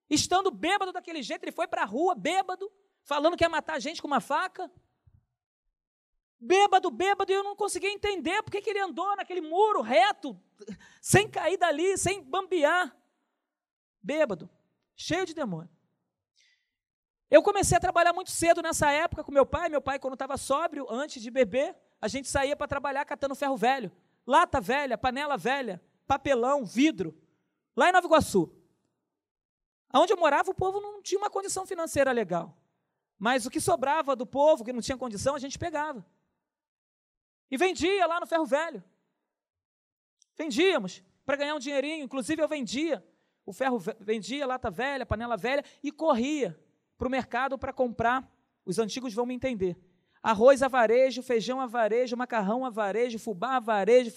Estando 0.09 0.51
bêbado 0.51 0.91
daquele 0.91 1.23
jeito, 1.23 1.43
ele 1.43 1.51
foi 1.51 1.67
para 1.67 1.83
a 1.83 1.85
rua 1.85 2.13
bêbado, 2.13 2.71
falando 3.03 3.37
que 3.37 3.43
ia 3.43 3.49
matar 3.49 3.75
a 3.75 3.79
gente 3.79 4.01
com 4.01 4.07
uma 4.07 4.19
faca. 4.19 4.71
Bêbado, 6.39 6.91
bêbado, 6.91 7.31
e 7.31 7.35
eu 7.35 7.43
não 7.43 7.55
conseguia 7.55 7.89
entender 7.89 8.43
porque 8.43 8.61
que 8.61 8.69
ele 8.69 8.79
andou 8.79 9.15
naquele 9.15 9.41
muro 9.41 9.81
reto, 9.81 10.39
sem 11.01 11.29
cair 11.29 11.57
dali, 11.57 11.97
sem 11.97 12.21
bambear. 12.21 12.95
Bêbado, 14.03 14.49
cheio 14.95 15.25
de 15.25 15.33
demônio. 15.33 15.73
Eu 17.31 17.41
comecei 17.41 17.75
a 17.75 17.81
trabalhar 17.81 18.13
muito 18.13 18.29
cedo 18.29 18.61
nessa 18.61 18.91
época 18.91 19.23
com 19.23 19.31
meu 19.31 19.45
pai. 19.45 19.67
Meu 19.69 19.81
pai, 19.81 19.97
quando 19.97 20.13
estava 20.13 20.37
sóbrio, 20.37 20.85
antes 20.89 21.21
de 21.21 21.31
beber, 21.31 21.75
a 22.01 22.07
gente 22.07 22.27
saía 22.29 22.55
para 22.55 22.67
trabalhar 22.67 23.05
catando 23.05 23.35
ferro 23.35 23.57
velho, 23.57 23.91
lata 24.25 24.59
velha, 24.61 24.97
panela 24.97 25.37
velha, 25.37 25.81
papelão, 26.07 26.65
vidro 26.65 27.17
lá 27.75 27.89
em 27.89 27.91
Nova 27.91 28.05
Iguaçu. 28.05 28.51
Onde 29.93 30.13
eu 30.13 30.17
morava, 30.17 30.51
o 30.51 30.53
povo 30.53 30.81
não 30.81 31.01
tinha 31.01 31.17
uma 31.17 31.29
condição 31.29 31.65
financeira 31.65 32.11
legal. 32.11 32.57
Mas 33.17 33.45
o 33.45 33.49
que 33.49 33.61
sobrava 33.61 34.15
do 34.15 34.25
povo, 34.25 34.63
que 34.63 34.73
não 34.73 34.81
tinha 34.81 34.97
condição, 34.97 35.35
a 35.35 35.39
gente 35.39 35.57
pegava. 35.57 36.05
E 37.49 37.57
vendia 37.57 38.05
lá 38.05 38.19
no 38.19 38.27
ferro 38.27 38.45
velho. 38.45 38.83
Vendíamos 40.37 41.01
para 41.25 41.37
ganhar 41.37 41.55
um 41.55 41.59
dinheirinho. 41.59 42.03
Inclusive, 42.03 42.41
eu 42.41 42.47
vendia 42.47 43.05
o 43.45 43.53
ferro, 43.53 43.79
vendia 43.99 44.45
lata 44.45 44.69
velha, 44.69 45.05
panela 45.05 45.37
velha 45.37 45.63
e 45.81 45.91
corria 45.91 46.59
para 46.97 47.07
o 47.07 47.11
mercado 47.11 47.57
para 47.57 47.71
comprar. 47.71 48.29
Os 48.65 48.79
antigos 48.79 49.13
vão 49.13 49.25
me 49.25 49.33
entender 49.33 49.77
arroz 50.25 50.63
a 50.63 50.67
varejo, 50.67 51.21
feijão 51.21 51.61
a 51.61 51.67
varejo, 51.67 52.17
macarrão 52.17 52.65
a 52.65 52.71
varejo, 52.71 53.19
fubá 53.19 53.57
a 53.57 53.59
varejo, 53.59 54.11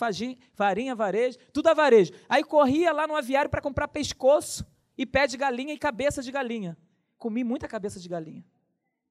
farinha 0.55 0.93
a 0.93 0.95
varejo, 0.95 1.39
tudo 1.53 1.67
a 1.67 1.75
varejo. 1.75 2.15
Aí 2.27 2.43
corria 2.43 2.93
lá 2.93 3.07
no 3.07 3.15
aviário 3.15 3.51
para 3.51 3.61
comprar 3.61 3.89
pescoço 3.89 4.67
e 4.97 5.05
pé 5.05 5.27
de 5.27 5.37
galinha 5.37 5.75
e 5.75 5.79
cabeça 5.79 6.23
de 6.23 6.33
galinha. 6.33 6.79
Comi 7.19 7.45
muita 7.45 7.69
cabeça 7.69 8.01
de 8.01 8.09
galinha. 8.09 8.43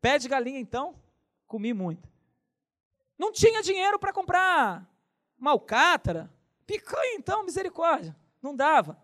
Pé 0.02 0.18
de 0.18 0.28
galinha, 0.28 0.60
então, 0.60 0.96
comi 1.46 1.72
muito. 1.72 2.10
Não 3.16 3.32
tinha 3.32 3.62
dinheiro 3.62 4.00
para 4.00 4.12
comprar 4.12 4.84
malcátara, 5.38 6.34
picanha, 6.66 7.14
então, 7.14 7.46
misericórdia. 7.46 8.16
Não 8.42 8.56
dava. 8.56 8.98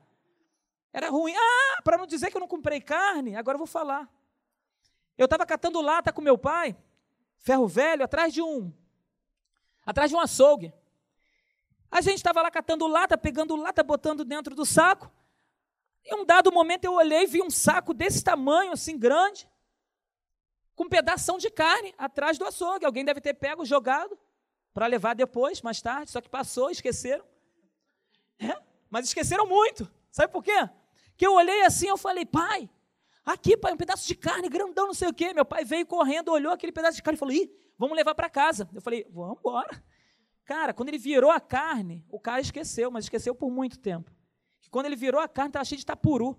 Era 0.91 1.12
ruim. 1.12 1.36
Ah, 1.36 1.82
para 1.84 1.99
não 1.99 2.08
dizer 2.08 2.32
que 2.32 2.38
eu 2.38 2.41
não 2.41 2.47
comprei 2.47 2.82
carne, 2.82 3.36
agora 3.36 3.53
eu 3.53 3.60
vou 3.60 3.67
falar. 3.67 4.12
Eu 5.15 5.25
estava 5.25 5.45
catando 5.45 5.79
lata 5.79 6.12
com 6.12 6.21
meu 6.21 6.39
pai, 6.39 6.75
ferro 7.43 7.67
velho, 7.67 8.03
atrás 8.03 8.34
de 8.34 8.41
um, 8.41 8.73
atrás 9.86 10.10
de 10.10 10.15
um 10.15 10.19
açougue. 10.19 10.73
A 11.91 12.01
gente 12.01 12.15
estava 12.15 12.41
lá 12.41 12.49
catando 12.49 12.88
lata, 12.88 13.17
pegando 13.17 13.56
lata, 13.56 13.84
botando 13.84 14.23
dentro 14.23 14.56
do 14.56 14.65
saco. 14.65 15.12
Em 16.06 16.15
um 16.15 16.25
dado 16.25 16.51
momento 16.51 16.86
eu 16.86 16.93
olhei 16.93 17.23
e 17.23 17.27
vi 17.27 17.41
um 17.41 17.51
saco 17.51 17.93
desse 17.93 18.23
tamanho, 18.23 18.71
assim 18.71 18.97
grande, 18.97 19.47
com 20.73 20.86
um 20.86 20.89
pedaço 20.89 21.38
de 21.38 21.51
carne 21.51 21.93
atrás 21.97 22.38
do 22.38 22.45
açougue. 22.45 22.86
Alguém 22.86 23.06
deve 23.06 23.19
ter 23.19 23.34
pego, 23.34 23.65
jogado, 23.65 24.17
para 24.73 24.88
levar 24.88 25.13
depois, 25.13 25.62
mais 25.62 25.82
tarde, 25.82 26.12
só 26.12 26.21
que 26.21 26.29
passou, 26.29 26.71
esqueceram. 26.71 27.25
É, 28.39 28.58
mas 28.89 29.06
esqueceram 29.06 29.45
muito. 29.45 29.89
Sabe 30.12 30.32
por 30.32 30.43
quê? 30.43 30.69
Que 31.17 31.27
eu 31.27 31.34
olhei 31.34 31.63
assim, 31.63 31.88
eu 31.88 31.97
falei, 31.97 32.25
pai, 32.25 32.69
Aqui, 33.26 33.56
pai, 33.56 33.74
um 33.74 33.78
pedaço 33.78 34.06
de 34.08 34.16
carne, 34.16 34.50
grandão, 34.50 34.88
não 34.88 34.94
sei 34.94 35.08
o 35.08 35.14
quê. 35.14 35.34
Meu 35.34 35.46
pai 35.46 35.64
veio 35.64 35.86
correndo, 35.86 36.30
olhou 36.30 36.52
aquele 36.52 36.72
pedaço 36.72 36.98
de 36.98 37.04
carne 37.04 37.16
e 37.16 37.20
falou: 37.20 37.34
Ih, 37.34 37.50
vamos 37.78 37.96
levar 37.96 38.14
para 38.14 38.30
casa. 38.30 38.70
Eu 38.74 38.82
falei: 38.82 39.08
Vamos 39.10 39.40
embora. 39.40 39.84
Cara, 40.44 40.74
quando 40.74 40.90
ele 40.90 40.98
virou 40.98 41.32
a 41.32 41.40
carne, 41.40 42.06
o 42.10 42.20
cara 42.20 42.42
esqueceu, 42.42 42.92
mas 42.92 43.06
esqueceu 43.06 43.34
por 43.34 43.50
muito 43.50 43.80
tempo. 43.80 44.12
Que 44.60 44.70
quando 44.70 44.88
ele 44.88 44.96
virou 44.96 45.22
a 45.22 45.28
carne, 45.28 45.50
estava 45.50 45.64
cheio 45.64 45.80
de 45.80 45.86
tapuru. 45.86 46.38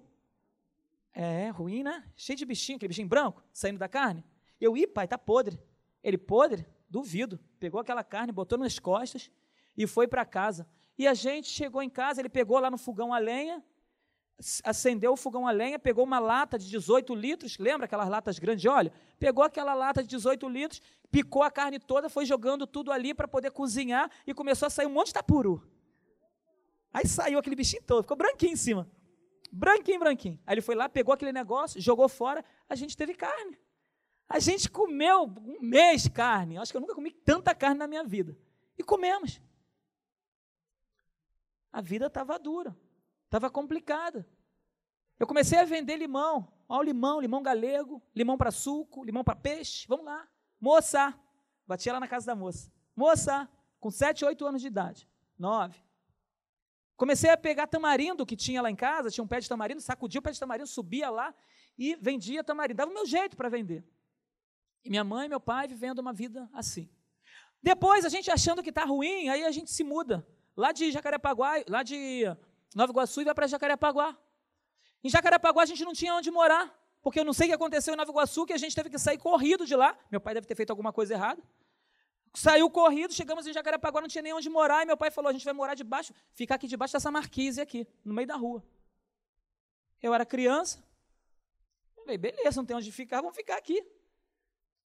É, 1.12 1.48
ruim, 1.48 1.82
né? 1.82 2.04
Cheio 2.14 2.36
de 2.36 2.44
bichinho, 2.44 2.76
aquele 2.76 2.88
bichinho 2.88 3.08
branco 3.08 3.42
saindo 3.52 3.78
da 3.78 3.88
carne. 3.88 4.22
Eu, 4.60 4.76
ih, 4.76 4.86
pai, 4.86 5.08
tá 5.08 5.16
podre. 5.16 5.58
Ele, 6.02 6.18
podre? 6.18 6.66
Duvido. 6.90 7.40
Pegou 7.58 7.80
aquela 7.80 8.04
carne, 8.04 8.30
botou 8.30 8.58
nas 8.58 8.78
costas 8.78 9.30
e 9.76 9.86
foi 9.86 10.06
para 10.06 10.24
casa. 10.26 10.68
E 10.98 11.06
a 11.06 11.14
gente 11.14 11.48
chegou 11.48 11.82
em 11.82 11.88
casa, 11.88 12.20
ele 12.20 12.28
pegou 12.28 12.58
lá 12.58 12.70
no 12.70 12.76
fogão 12.76 13.12
a 13.12 13.18
lenha, 13.18 13.64
acendeu 14.62 15.12
o 15.12 15.16
fogão 15.16 15.46
a 15.46 15.50
lenha, 15.50 15.78
pegou 15.78 16.04
uma 16.04 16.18
lata 16.18 16.58
de 16.58 16.68
18 16.68 17.14
litros, 17.14 17.56
lembra 17.58 17.86
aquelas 17.86 18.08
latas 18.08 18.38
grandes 18.38 18.62
de 18.62 18.68
óleo? 18.68 18.92
Pegou 19.18 19.44
aquela 19.44 19.74
lata 19.74 20.02
de 20.02 20.08
18 20.08 20.48
litros, 20.48 20.82
picou 21.10 21.42
a 21.42 21.50
carne 21.50 21.78
toda, 21.78 22.08
foi 22.08 22.26
jogando 22.26 22.66
tudo 22.66 22.90
ali 22.90 23.14
para 23.14 23.28
poder 23.28 23.50
cozinhar 23.50 24.10
e 24.26 24.34
começou 24.34 24.66
a 24.66 24.70
sair 24.70 24.86
um 24.86 24.90
monte 24.90 25.08
de 25.08 25.14
tapuru. 25.14 25.62
Aí 26.92 27.06
saiu 27.06 27.38
aquele 27.38 27.56
bichinho 27.56 27.82
todo, 27.82 28.02
ficou 28.02 28.16
branquinho 28.16 28.52
em 28.52 28.56
cima. 28.56 28.90
Branquinho, 29.50 30.00
branquinho. 30.00 30.40
Aí 30.46 30.54
ele 30.54 30.60
foi 30.60 30.74
lá, 30.74 30.88
pegou 30.88 31.14
aquele 31.14 31.32
negócio, 31.32 31.80
jogou 31.80 32.08
fora, 32.08 32.44
a 32.68 32.74
gente 32.74 32.96
teve 32.96 33.14
carne. 33.14 33.58
A 34.28 34.38
gente 34.38 34.70
comeu 34.70 35.24
um 35.24 35.60
mês 35.60 36.08
carne. 36.08 36.58
Acho 36.58 36.72
que 36.72 36.76
eu 36.76 36.80
nunca 36.80 36.94
comi 36.94 37.12
tanta 37.12 37.54
carne 37.54 37.78
na 37.78 37.86
minha 37.86 38.02
vida. 38.02 38.36
E 38.76 38.82
comemos. 38.82 39.40
A 41.72 41.80
vida 41.80 42.06
estava 42.06 42.38
dura. 42.38 42.76
Estava 43.24 43.50
complicada. 43.50 44.26
Eu 45.18 45.26
comecei 45.26 45.58
a 45.58 45.64
vender 45.64 45.96
limão. 45.96 46.52
Olha 46.68 46.80
o 46.80 46.84
limão, 46.84 47.20
limão 47.20 47.42
galego, 47.42 48.02
limão 48.14 48.36
para 48.36 48.50
suco, 48.50 49.04
limão 49.04 49.22
para 49.22 49.36
peixe. 49.36 49.86
Vamos 49.88 50.06
lá. 50.06 50.28
Moça, 50.60 51.14
Batia 51.66 51.92
lá 51.92 52.00
na 52.00 52.08
casa 52.08 52.26
da 52.26 52.34
moça. 52.34 52.70
Moça, 52.94 53.48
com 53.80 53.90
7, 53.90 54.24
8 54.24 54.46
anos 54.46 54.60
de 54.60 54.68
idade. 54.68 55.08
9. 55.38 55.80
Comecei 56.96 57.30
a 57.30 57.36
pegar 57.36 57.66
tamarindo 57.66 58.24
que 58.24 58.36
tinha 58.36 58.62
lá 58.62 58.70
em 58.70 58.76
casa, 58.76 59.10
tinha 59.10 59.24
um 59.24 59.26
pé 59.26 59.40
de 59.40 59.48
tamarindo, 59.48 59.80
sacudia 59.80 60.20
o 60.20 60.22
pé 60.22 60.30
de 60.30 60.38
tamarindo, 60.38 60.68
subia 60.68 61.10
lá 61.10 61.34
e 61.76 61.96
vendia 61.96 62.44
tamarindo. 62.44 62.76
Dava 62.76 62.90
o 62.90 62.94
meu 62.94 63.06
jeito 63.06 63.36
para 63.36 63.48
vender. 63.48 63.84
E 64.84 64.90
minha 64.90 65.02
mãe 65.02 65.26
e 65.26 65.28
meu 65.28 65.40
pai 65.40 65.66
vivendo 65.66 65.98
uma 65.98 66.12
vida 66.12 66.48
assim. 66.52 66.88
Depois, 67.62 68.04
a 68.04 68.10
gente 68.10 68.30
achando 68.30 68.62
que 68.62 68.68
está 68.68 68.84
ruim, 68.84 69.28
aí 69.30 69.42
a 69.42 69.50
gente 69.50 69.70
se 69.70 69.82
muda. 69.82 70.24
Lá 70.54 70.70
de 70.70 70.92
Jacarepaguá, 70.92 71.64
lá 71.66 71.82
de 71.82 72.24
Nova 72.74 72.90
Iguaçu 72.92 73.20
e 73.20 73.24
vai 73.24 73.34
para 73.34 73.46
Jacarepaguá. 73.46 74.16
Em 75.02 75.08
Jacarepaguá 75.08 75.62
a 75.62 75.66
gente 75.66 75.84
não 75.84 75.92
tinha 75.92 76.14
onde 76.14 76.30
morar, 76.30 76.74
porque 77.02 77.20
eu 77.20 77.24
não 77.24 77.32
sei 77.32 77.46
o 77.46 77.50
que 77.50 77.54
aconteceu 77.54 77.94
em 77.94 77.96
Nova 77.96 78.10
Iguaçu, 78.10 78.44
que 78.44 78.52
a 78.52 78.58
gente 78.58 78.74
teve 78.74 78.90
que 78.90 78.98
sair 78.98 79.18
corrido 79.18 79.64
de 79.64 79.76
lá. 79.76 79.96
Meu 80.10 80.20
pai 80.20 80.34
deve 80.34 80.46
ter 80.46 80.54
feito 80.54 80.70
alguma 80.70 80.92
coisa 80.92 81.14
errada. 81.14 81.42
Saiu 82.34 82.68
corrido, 82.68 83.14
chegamos 83.14 83.46
em 83.46 83.52
Jacarepaguá, 83.52 84.00
não 84.00 84.08
tinha 84.08 84.22
nem 84.22 84.32
onde 84.32 84.50
morar, 84.50 84.82
e 84.82 84.86
meu 84.86 84.96
pai 84.96 85.10
falou: 85.10 85.28
a 85.28 85.32
gente 85.32 85.44
vai 85.44 85.54
morar 85.54 85.74
debaixo, 85.74 86.12
ficar 86.32 86.56
aqui 86.56 86.66
debaixo 86.66 86.92
dessa 86.92 87.10
marquise 87.10 87.60
aqui, 87.60 87.86
no 88.04 88.12
meio 88.12 88.26
da 88.26 88.34
rua. 88.34 88.60
Eu 90.02 90.12
era 90.12 90.26
criança. 90.26 90.82
Falei, 91.94 92.18
beleza, 92.18 92.60
não 92.60 92.66
tem 92.66 92.76
onde 92.76 92.90
ficar, 92.92 93.22
vamos 93.22 93.36
ficar 93.36 93.56
aqui. 93.56 93.82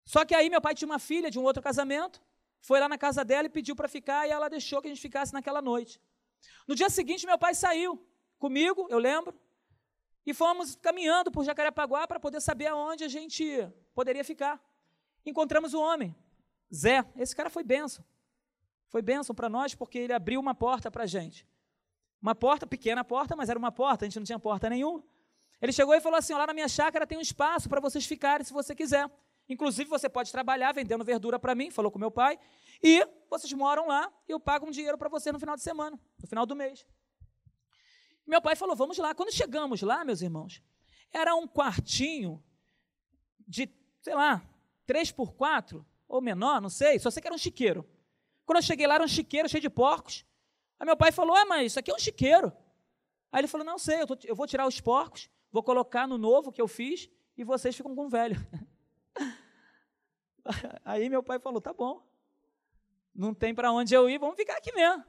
Só 0.05 0.25
que 0.25 0.35
aí 0.35 0.51
meu 0.51 0.61
pai 0.61 0.75
tinha 0.75 0.87
uma 0.87 0.99
filha 0.99 1.31
de 1.31 1.39
um 1.39 1.45
outro 1.45 1.63
casamento, 1.63 2.21
foi 2.61 2.79
lá 2.79 2.89
na 2.89 2.99
casa 2.99 3.25
dela 3.25 3.47
e 3.47 3.51
pediu 3.51 3.75
para 3.75 3.89
ficar, 3.89 4.27
e 4.27 4.31
ela 4.31 4.49
deixou 4.49 4.83
que 4.83 4.89
a 4.89 4.91
gente 4.91 5.01
ficasse 5.01 5.33
naquela 5.33 5.63
noite. 5.63 6.01
No 6.67 6.75
dia 6.75 6.91
seguinte, 6.91 7.27
meu 7.27 7.39
pai 7.39 7.55
saiu 7.55 8.05
comigo, 8.39 8.87
eu 8.91 8.99
lembro, 8.99 9.35
e 10.25 10.35
fomos 10.35 10.75
caminhando 10.77 11.31
por 11.31 11.45
Jacarepaguá 11.45 12.07
para 12.07 12.19
poder 12.19 12.41
saber 12.41 12.67
aonde 12.67 13.05
a 13.05 13.09
gente 13.09 13.45
poderia 13.95 14.25
ficar. 14.25 14.61
Encontramos 15.25 15.73
o 15.73 15.81
homem, 15.81 16.15
Zé. 16.75 17.05
Esse 17.17 17.35
cara 17.35 17.49
foi 17.49 17.63
benção. 17.63 18.05
Foi 18.89 19.03
benção 19.03 19.35
para 19.35 19.49
nós 19.49 19.75
porque 19.75 19.99
ele 19.99 20.13
abriu 20.13 20.41
uma 20.41 20.55
porta 20.55 20.91
para 20.91 21.05
a 21.05 21.07
gente. 21.07 21.47
Uma 22.21 22.35
porta, 22.35 22.67
pequena 22.67 23.05
porta, 23.05 23.37
mas 23.37 23.49
era 23.49 23.59
uma 23.59 23.71
porta, 23.71 24.05
a 24.05 24.09
gente 24.09 24.19
não 24.19 24.25
tinha 24.25 24.39
porta 24.39 24.69
nenhuma. 24.69 25.05
Ele 25.61 25.73
chegou 25.73 25.95
e 25.95 26.01
falou 26.01 26.19
assim: 26.19 26.35
lá 26.35 26.47
na 26.47 26.53
minha 26.53 26.69
chácara 26.69 27.07
tem 27.07 27.19
um 27.19 27.21
espaço 27.21 27.69
para 27.69 27.81
vocês 27.81 28.05
ficarem 28.05 28.45
se 28.45 28.53
você 28.53 28.75
quiser. 28.75 29.09
Inclusive, 29.49 29.89
você 29.89 30.09
pode 30.09 30.33
trabalhar 30.33 30.73
vendendo 30.73 31.05
verdura 31.05 31.39
para 31.39 31.55
mim, 31.55 31.71
falou 31.71 31.91
com 31.91 31.99
meu 31.99 32.11
pai, 32.11 32.39
e 32.83 33.07
vocês 33.29 33.53
moram 33.53 33.89
lá 33.89 34.13
e 34.29 34.33
eu 34.33 34.41
pago 34.41 34.67
um 34.67 34.71
dinheiro 34.71 34.97
para 34.97 35.09
você 35.09 35.33
no 35.33 35.39
final 35.39 35.57
de 35.57 35.63
semana, 35.63 35.99
no 36.19 36.29
final 36.29 36.47
do 36.47 36.57
mês. 36.57 36.87
Meu 38.27 38.43
pai 38.43 38.57
falou: 38.57 38.75
vamos 38.75 38.99
lá. 38.99 39.15
Quando 39.15 39.33
chegamos 39.33 39.83
lá, 39.83 40.05
meus 40.05 40.21
irmãos, 40.21 40.63
era 41.13 41.35
um 41.35 41.47
quartinho 41.47 42.43
de, 43.47 43.69
sei 44.01 44.15
lá, 44.15 44.43
3 44.87 45.13
por 45.13 45.35
4 45.35 45.87
ou 46.09 46.21
menor, 46.21 46.61
não 46.61 46.69
sei, 46.69 46.99
só 46.99 47.11
sei 47.11 47.21
que 47.21 47.29
era 47.29 47.35
um 47.35 47.39
chiqueiro. 47.39 47.89
Quando 48.45 48.59
eu 48.59 48.63
cheguei 48.63 48.87
lá, 48.87 48.95
era 48.95 49.05
um 49.05 49.09
chiqueiro 49.09 49.49
cheio 49.49 49.61
de 49.61 49.71
porcos. 49.71 50.25
Aí 50.79 50.87
meu 50.87 50.97
pai 50.97 51.13
falou: 51.13 51.35
Ah, 51.35 51.45
mas 51.45 51.73
isso 51.73 51.79
aqui 51.79 51.91
é 51.91 51.95
um 51.95 51.99
chiqueiro. 51.99 52.53
Aí 53.31 53.41
ele 53.41 53.49
falou: 53.49 53.65
Não 53.65 53.79
sei, 53.79 54.03
eu, 54.03 54.07
tô, 54.07 54.17
eu 54.25 54.35
vou 54.35 54.47
tirar 54.47 54.67
os 54.67 54.81
porcos, 54.81 55.31
vou 55.51 55.63
colocar 55.63 56.07
no 56.07 56.19
novo 56.19 56.53
que 56.53 56.61
eu 56.61 56.69
fiz 56.69 57.09
e 57.37 57.45
vocês 57.45 57.77
ficam 57.77 57.95
com 57.95 58.07
o 58.07 58.09
velho. 58.09 58.37
Aí 60.85 61.09
meu 61.09 61.23
pai 61.23 61.39
falou: 61.39 61.61
Tá 61.61 61.73
bom, 61.73 62.07
não 63.17 63.33
tem 63.35 63.55
para 63.55 63.73
onde 63.73 63.95
eu 63.95 64.09
ir, 64.09 64.19
vamos 64.19 64.37
ficar 64.37 64.57
aqui 64.57 64.73
mesmo. 64.73 65.05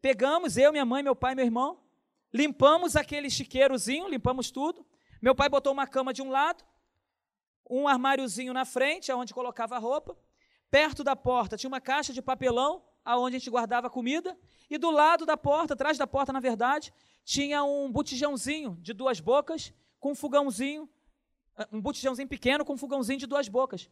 Pegamos, 0.00 0.56
eu, 0.56 0.72
minha 0.72 0.84
mãe, 0.84 1.02
meu 1.02 1.14
pai, 1.14 1.34
meu 1.34 1.44
irmão, 1.44 1.82
limpamos 2.32 2.96
aquele 2.96 3.30
chiqueirozinho, 3.30 4.08
limpamos 4.08 4.50
tudo. 4.50 4.86
Meu 5.20 5.34
pai 5.34 5.48
botou 5.48 5.72
uma 5.72 5.86
cama 5.86 6.12
de 6.12 6.22
um 6.22 6.30
lado, 6.30 6.64
um 7.68 7.88
armáriozinho 7.88 8.52
na 8.52 8.64
frente, 8.64 9.12
onde 9.12 9.34
colocava 9.34 9.76
a 9.76 9.78
roupa. 9.78 10.16
Perto 10.70 11.02
da 11.04 11.16
porta 11.16 11.56
tinha 11.56 11.68
uma 11.68 11.80
caixa 11.80 12.12
de 12.12 12.22
papelão, 12.22 12.84
aonde 13.04 13.36
a 13.36 13.38
gente 13.38 13.50
guardava 13.50 13.86
a 13.86 13.90
comida. 13.90 14.36
E 14.68 14.78
do 14.78 14.90
lado 14.90 15.24
da 15.24 15.36
porta, 15.36 15.74
atrás 15.74 15.96
da 15.96 16.06
porta, 16.06 16.32
na 16.32 16.40
verdade, 16.40 16.92
tinha 17.24 17.62
um 17.64 17.90
botijãozinho 17.90 18.76
de 18.80 18.92
duas 18.92 19.20
bocas, 19.20 19.72
com 19.98 20.12
um 20.12 20.14
fogãozinho, 20.14 20.88
ah, 21.56 21.68
um 21.72 21.80
botijãozinho 21.80 22.28
pequeno 22.28 22.64
com 22.64 22.74
um 22.74 22.78
fogãozinho 22.78 23.18
de 23.18 23.26
duas 23.26 23.48
bocas. 23.48 23.88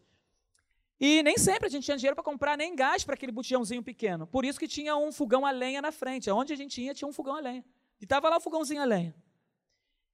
E 1.01 1.23
nem 1.23 1.37
sempre 1.37 1.67
a 1.67 1.71
gente 1.71 1.85
tinha 1.85 1.97
dinheiro 1.97 2.15
para 2.15 2.25
comprar 2.25 2.57
nem 2.57 2.75
gás 2.75 3.05
para 3.05 3.15
aquele 3.15 3.33
botijãozinho 3.33 3.83
pequeno. 3.83 4.27
Por 4.27 4.45
isso 4.45 4.59
que 4.59 4.69
tinha 4.69 4.97
um 4.97 5.11
fogão 5.11 5.45
a 5.45 5.51
lenha 5.51 5.83
na 5.83 5.91
frente. 5.91 6.31
Onde 6.31 6.53
a 6.53 6.57
gente 6.57 6.81
ia, 6.81 6.95
tinha 6.95 7.09
um 7.09 7.13
fogão 7.13 7.35
a 7.35 7.41
lenha. 7.41 7.65
E 8.01 8.05
estava 8.05 8.29
lá 8.29 8.37
o 8.37 8.41
fogãozinho 8.41 8.81
a 8.81 8.85
lenha. 8.85 9.15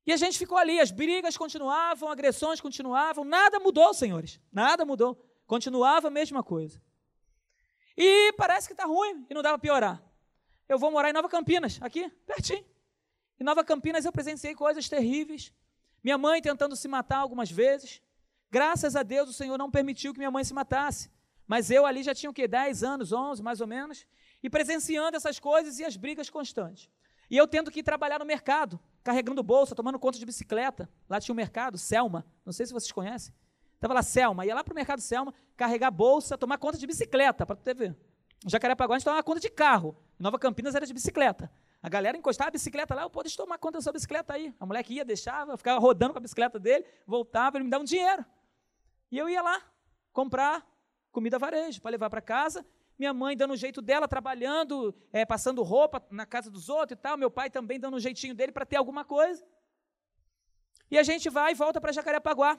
E 0.07 0.13
a 0.13 0.17
gente 0.17 0.39
ficou 0.39 0.57
ali, 0.57 0.81
as 0.81 0.91
brigas 0.91 1.37
continuavam, 1.37 2.11
agressões 2.11 2.61
continuavam, 2.61 3.25
nada 3.25 3.61
mudou, 3.61 3.93
senhores. 3.93 4.41
Nada 4.51 4.85
mudou. 4.85 5.23
Continuava 5.47 6.09
a 6.09 6.11
mesma 6.11 6.43
coisa. 6.43 6.83
E 7.97 8.33
parece 8.33 8.67
que 8.67 8.73
está 8.73 8.87
ruim 8.87 9.27
e 9.29 9.35
não 9.35 9.43
dá 9.43 9.51
para 9.51 9.59
piorar. 9.59 10.03
Eu 10.69 10.79
vou 10.79 10.91
morar 10.91 11.11
em 11.11 11.13
Nova 11.13 11.29
Campinas, 11.29 11.79
aqui, 11.83 12.09
pertinho. 12.27 12.65
Em 13.39 13.45
Nova 13.45 13.63
Campinas 13.65 14.05
eu 14.05 14.13
presenciei 14.13 14.55
coisas 14.55 14.89
terríveis. 14.89 15.53
Minha 16.03 16.17
mãe 16.17 16.41
tentando 16.41 16.75
se 16.77 16.89
matar 16.89 17.19
algumas 17.19 17.51
vezes. 17.51 18.01
Graças 18.51 18.97
a 18.97 19.03
Deus 19.03 19.29
o 19.29 19.33
Senhor 19.33 19.57
não 19.57 19.71
permitiu 19.71 20.13
que 20.13 20.19
minha 20.19 20.31
mãe 20.31 20.43
se 20.45 20.53
matasse. 20.53 21.11
Mas 21.47 21.71
eu 21.71 21.87
ali 21.87 22.03
já 22.03 22.15
tinha 22.15 22.31
o 22.31 22.33
quê? 22.33 22.47
10 22.47 22.83
anos, 22.83 23.13
11 23.13 23.43
mais 23.43 23.61
ou 23.61 23.67
menos. 23.67 24.07
E 24.43 24.49
presenciando 24.49 25.17
essas 25.17 25.39
coisas 25.39 25.79
e 25.79 25.85
as 25.85 25.97
brigas 25.97 26.31
constantes. 26.31 26.89
E 27.31 27.37
eu 27.37 27.47
tendo 27.47 27.71
que 27.71 27.83
trabalhar 27.83 28.19
no 28.19 28.25
mercado, 28.25 28.81
carregando 29.05 29.43
bolsa, 29.43 29.75
tomando 29.75 29.99
conta 29.99 30.19
de 30.19 30.27
bicicleta. 30.27 30.89
Lá 31.09 31.21
tinha 31.21 31.33
um 31.33 31.37
mercado, 31.37 31.79
Selma. 31.79 32.27
Não 32.45 32.53
sei 32.53 32.67
se 32.67 32.73
vocês 32.73 32.91
conhecem. 32.91 33.33
Estava 33.75 33.95
lá 33.95 34.03
Selma. 34.03 34.45
Ia 34.45 34.55
lá 34.55 34.65
para 34.65 34.73
o 34.73 34.75
mercado 34.75 35.01
Selma, 35.01 35.33
carregar 35.57 35.91
bolsa, 35.91 36.37
tomar 36.37 36.59
conta 36.59 36.77
de 36.77 36.87
bicicleta, 36.87 37.47
para 37.47 37.57
tu 37.57 37.75
ver. 37.75 37.97
Jacarepaguá 38.47 38.97
a 38.97 38.99
gente 38.99 39.05
tomava 39.05 39.23
conta 39.23 39.41
de 39.41 39.51
carro. 39.51 39.97
Nova 40.19 40.39
Campinas 40.39 40.75
era 40.75 40.87
de 40.87 40.93
bicicleta. 40.93 41.51
A 41.83 41.89
galera 41.89 42.17
encostava 42.17 42.49
a 42.49 42.51
bicicleta 42.51 42.95
lá, 42.95 43.03
eu 43.03 43.11
pode 43.11 43.35
tomar 43.35 43.59
conta 43.59 43.79
da 43.79 43.83
sua 43.83 43.93
bicicleta 43.93 44.35
aí. 44.35 44.55
A 44.61 44.67
mulher 44.67 44.85
ia, 44.91 45.05
deixava, 45.05 45.57
ficava 45.57 45.79
rodando 45.79 46.13
com 46.13 46.19
a 46.19 46.23
bicicleta 46.23 46.59
dele, 46.59 46.85
voltava, 47.07 47.57
ele 47.57 47.65
me 47.65 47.71
dava 47.71 47.83
um 47.83 47.87
dinheiro. 47.87 48.25
E 49.11 49.19
eu 49.19 49.29
ia 49.29 49.43
lá 49.43 49.63
comprar 50.13 50.67
comida 51.11 51.39
varejo 51.39 51.81
para 51.81 51.91
levar 51.91 52.11
para 52.11 52.21
casa. 52.21 52.65
Minha 52.99 53.15
mãe 53.15 53.37
dando 53.37 53.55
o 53.55 53.57
jeito 53.57 53.81
dela, 53.81 54.07
trabalhando, 54.07 54.95
é, 55.13 55.25
passando 55.25 55.63
roupa 55.63 56.05
na 56.11 56.27
casa 56.27 56.51
dos 56.51 56.69
outros 56.69 56.99
e 56.99 57.01
tal. 57.01 57.17
Meu 57.17 57.31
pai 57.31 57.51
também 57.51 57.81
dando 57.81 57.97
o 57.97 58.01
jeitinho 58.01 58.35
dele 58.35 58.53
para 58.53 58.67
ter 58.67 58.77
alguma 58.77 59.05
coisa. 59.05 59.45
E 60.91 60.99
a 60.99 61.03
gente 61.03 61.31
vai 61.31 61.53
e 61.53 61.55
volta 61.55 61.81
para 61.81 61.93
Jacarepaguá. 61.93 62.59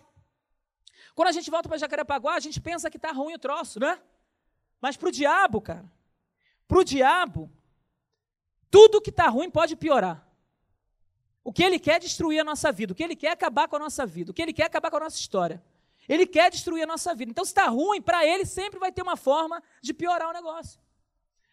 Quando 1.13 1.27
a 1.27 1.31
gente 1.31 1.49
volta 1.51 1.69
para 1.69 1.77
Jacarepaguá, 1.77 2.35
a 2.35 2.39
gente 2.39 2.59
pensa 2.59 2.89
que 2.89 2.97
está 2.97 3.11
ruim 3.11 3.33
o 3.33 3.39
troço, 3.39 3.79
né? 3.79 4.01
Mas 4.79 4.97
para 4.97 5.09
o 5.09 5.11
diabo, 5.11 5.61
cara, 5.61 5.91
para 6.67 6.77
o 6.79 6.83
diabo, 6.83 7.51
tudo 8.69 9.01
que 9.01 9.09
está 9.09 9.27
ruim 9.27 9.49
pode 9.49 9.75
piorar. 9.75 10.27
O 11.43 11.51
que 11.51 11.63
ele 11.63 11.79
quer 11.79 11.95
é 11.95 11.99
destruir 11.99 12.39
a 12.39 12.43
nossa 12.43 12.71
vida, 12.71 12.93
o 12.93 12.95
que 12.95 13.03
ele 13.03 13.15
quer 13.15 13.27
é 13.27 13.31
acabar 13.31 13.67
com 13.67 13.75
a 13.75 13.79
nossa 13.79 14.05
vida, 14.05 14.31
o 14.31 14.33
que 14.33 14.41
ele 14.41 14.53
quer 14.53 14.63
é 14.63 14.65
acabar 14.67 14.89
com 14.89 14.97
a 14.97 15.01
nossa 15.01 15.17
história. 15.17 15.61
Ele 16.07 16.25
quer 16.25 16.49
destruir 16.49 16.83
a 16.83 16.87
nossa 16.87 17.13
vida. 17.13 17.31
Então, 17.31 17.45
se 17.45 17.51
está 17.51 17.67
ruim, 17.67 18.01
para 18.01 18.25
ele 18.25 18.45
sempre 18.45 18.79
vai 18.79 18.91
ter 18.91 19.01
uma 19.01 19.15
forma 19.15 19.61
de 19.81 19.93
piorar 19.93 20.29
o 20.29 20.33
negócio. 20.33 20.79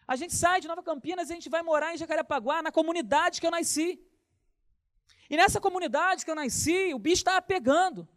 A 0.07 0.15
gente 0.15 0.33
sai 0.35 0.59
de 0.59 0.67
Nova 0.67 0.81
Campinas 0.81 1.29
e 1.29 1.33
a 1.33 1.35
gente 1.35 1.49
vai 1.49 1.61
morar 1.61 1.93
em 1.93 1.97
Jacarepaguá, 1.97 2.61
na 2.61 2.71
comunidade 2.71 3.39
que 3.39 3.45
eu 3.45 3.51
nasci. 3.51 4.03
E 5.29 5.37
nessa 5.37 5.61
comunidade 5.61 6.25
que 6.25 6.31
eu 6.31 6.35
nasci, 6.35 6.93
o 6.93 6.99
bicho 6.99 7.21
estava 7.21 7.41
pegando. 7.41 8.07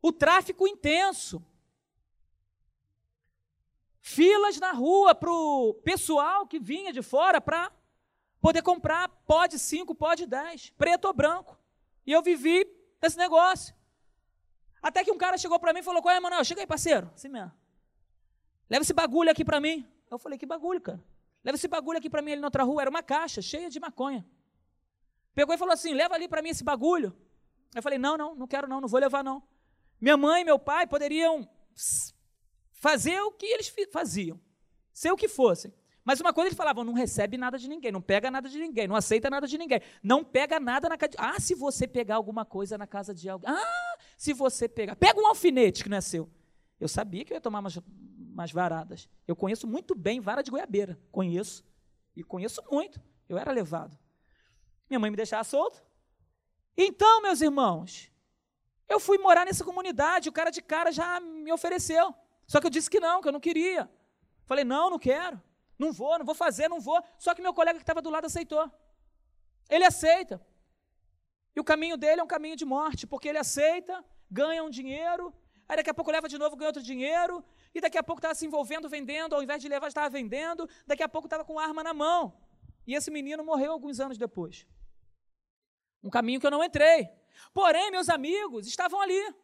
O 0.00 0.12
tráfico 0.12 0.68
intenso. 0.68 1.44
Filas 4.00 4.58
na 4.60 4.70
rua 4.70 5.14
para 5.14 5.32
o 5.32 5.74
pessoal 5.82 6.46
que 6.46 6.60
vinha 6.60 6.92
de 6.92 7.02
fora 7.02 7.40
para 7.40 7.72
poder 8.40 8.62
comprar 8.62 9.08
pode 9.26 9.58
5, 9.58 9.94
pode 9.94 10.26
10, 10.26 10.70
preto 10.76 11.06
ou 11.06 11.12
branco. 11.14 11.58
E 12.06 12.12
eu 12.12 12.22
vivi 12.22 12.66
esse 13.02 13.16
negócio. 13.16 13.74
Até 14.84 15.02
que 15.02 15.10
um 15.10 15.16
cara 15.16 15.38
chegou 15.38 15.58
para 15.58 15.72
mim 15.72 15.80
e 15.80 15.82
falou: 15.82 16.02
Qual 16.02 16.14
é, 16.14 16.20
Manuel? 16.20 16.44
Chega 16.44 16.60
aí, 16.60 16.66
parceiro. 16.66 17.10
Assim 17.14 17.30
mesmo. 17.30 17.50
Leva 18.68 18.82
esse 18.82 18.92
bagulho 18.92 19.30
aqui 19.30 19.42
para 19.42 19.58
mim. 19.58 19.88
Eu 20.10 20.18
falei: 20.18 20.38
Que 20.38 20.44
bagulho, 20.44 20.78
cara? 20.78 21.02
Leva 21.42 21.56
esse 21.56 21.66
bagulho 21.66 21.96
aqui 21.96 22.10
para 22.10 22.20
mim 22.20 22.32
ali 22.32 22.40
na 22.42 22.48
outra 22.48 22.64
rua. 22.64 22.82
Era 22.82 22.90
uma 22.90 23.02
caixa 23.02 23.40
cheia 23.40 23.70
de 23.70 23.80
maconha. 23.80 24.26
Pegou 25.34 25.54
e 25.54 25.58
falou 25.58 25.72
assim: 25.72 25.94
Leva 25.94 26.14
ali 26.14 26.28
para 26.28 26.42
mim 26.42 26.50
esse 26.50 26.62
bagulho. 26.62 27.16
Eu 27.74 27.82
falei: 27.82 27.98
Não, 27.98 28.18
não, 28.18 28.34
não 28.34 28.46
quero 28.46 28.68
não, 28.68 28.78
não 28.78 28.86
vou 28.86 29.00
levar 29.00 29.24
não. 29.24 29.42
Minha 29.98 30.18
mãe 30.18 30.42
e 30.42 30.44
meu 30.44 30.58
pai 30.58 30.86
poderiam 30.86 31.48
fazer 32.74 33.18
o 33.22 33.32
que 33.32 33.46
eles 33.46 33.74
faziam, 33.90 34.38
ser 34.92 35.12
o 35.12 35.16
que 35.16 35.28
fossem. 35.28 35.72
Mas 36.04 36.20
uma 36.20 36.34
coisa 36.34 36.48
eles 36.48 36.56
falavam, 36.56 36.84
não 36.84 36.92
recebe 36.92 37.38
nada 37.38 37.58
de 37.58 37.66
ninguém, 37.66 37.90
não 37.90 38.02
pega 38.02 38.30
nada 38.30 38.48
de 38.48 38.58
ninguém, 38.58 38.86
não 38.86 38.94
aceita 38.94 39.30
nada 39.30 39.46
de 39.46 39.56
ninguém, 39.56 39.80
não 40.02 40.22
pega 40.22 40.60
nada 40.60 40.88
na 40.88 40.98
casa. 40.98 41.12
Ah, 41.16 41.40
se 41.40 41.54
você 41.54 41.88
pegar 41.88 42.16
alguma 42.16 42.44
coisa 42.44 42.76
na 42.76 42.86
casa 42.86 43.14
de 43.14 43.28
alguém. 43.28 43.50
Ah, 43.50 43.98
se 44.16 44.34
você 44.34 44.68
pegar. 44.68 44.96
Pega 44.96 45.18
um 45.18 45.26
alfinete 45.26 45.82
que 45.82 45.88
não 45.88 45.96
é 45.96 46.02
seu. 46.02 46.30
Eu 46.78 46.88
sabia 46.88 47.24
que 47.24 47.32
eu 47.32 47.36
ia 47.36 47.40
tomar 47.40 47.60
umas, 47.60 47.78
umas 48.18 48.52
varadas. 48.52 49.08
Eu 49.26 49.34
conheço 49.34 49.66
muito 49.66 49.94
bem 49.94 50.20
vara 50.20 50.42
de 50.42 50.50
goiabeira. 50.50 51.00
Conheço. 51.10 51.64
E 52.14 52.22
conheço 52.22 52.62
muito. 52.70 53.00
Eu 53.26 53.38
era 53.38 53.50
levado. 53.50 53.98
Minha 54.90 55.00
mãe 55.00 55.10
me 55.10 55.16
deixava 55.16 55.42
solto. 55.42 55.82
Então, 56.76 57.22
meus 57.22 57.40
irmãos, 57.40 58.10
eu 58.88 59.00
fui 59.00 59.16
morar 59.16 59.46
nessa 59.46 59.64
comunidade, 59.64 60.28
o 60.28 60.32
cara 60.32 60.50
de 60.50 60.60
cara 60.60 60.92
já 60.92 61.18
me 61.20 61.50
ofereceu. 61.52 62.14
Só 62.46 62.60
que 62.60 62.66
eu 62.66 62.70
disse 62.70 62.90
que 62.90 63.00
não, 63.00 63.22
que 63.22 63.28
eu 63.28 63.32
não 63.32 63.40
queria. 63.40 63.90
Falei, 64.44 64.64
não, 64.64 64.90
não 64.90 64.98
quero. 64.98 65.40
Não 65.78 65.92
vou, 65.92 66.18
não 66.18 66.24
vou 66.24 66.34
fazer, 66.34 66.68
não 66.68 66.80
vou. 66.80 67.02
Só 67.18 67.34
que 67.34 67.42
meu 67.42 67.52
colega 67.52 67.78
que 67.78 67.82
estava 67.82 68.02
do 68.02 68.10
lado 68.10 68.26
aceitou. 68.26 68.70
Ele 69.68 69.84
aceita. 69.84 70.40
E 71.54 71.60
o 71.60 71.64
caminho 71.64 71.96
dele 71.96 72.20
é 72.20 72.24
um 72.24 72.32
caminho 72.36 72.56
de 72.56 72.64
morte, 72.64 73.06
porque 73.06 73.28
ele 73.28 73.38
aceita, 73.38 74.04
ganha 74.30 74.62
um 74.64 74.70
dinheiro, 74.70 75.32
aí 75.68 75.76
daqui 75.76 75.90
a 75.90 75.94
pouco 75.94 76.10
leva 76.10 76.28
de 76.28 76.36
novo, 76.36 76.56
ganha 76.56 76.68
outro 76.68 76.82
dinheiro, 76.82 77.44
e 77.74 77.80
daqui 77.80 77.96
a 77.96 78.02
pouco 78.02 78.18
estava 78.18 78.34
se 78.34 78.44
envolvendo, 78.44 78.88
vendendo, 78.88 79.34
ao 79.34 79.42
invés 79.42 79.62
de 79.62 79.68
levar, 79.68 79.88
estava 79.88 80.10
vendendo, 80.10 80.68
daqui 80.86 81.02
a 81.02 81.08
pouco 81.08 81.26
estava 81.26 81.44
com 81.44 81.58
arma 81.58 81.82
na 81.82 81.94
mão. 81.94 82.36
E 82.86 82.94
esse 82.94 83.10
menino 83.10 83.44
morreu 83.44 83.72
alguns 83.72 84.00
anos 84.00 84.18
depois. 84.18 84.66
Um 86.02 86.10
caminho 86.10 86.40
que 86.40 86.46
eu 86.46 86.50
não 86.50 86.62
entrei. 86.62 87.08
Porém, 87.52 87.90
meus 87.90 88.08
amigos 88.08 88.66
estavam 88.66 89.00
ali. 89.00 89.34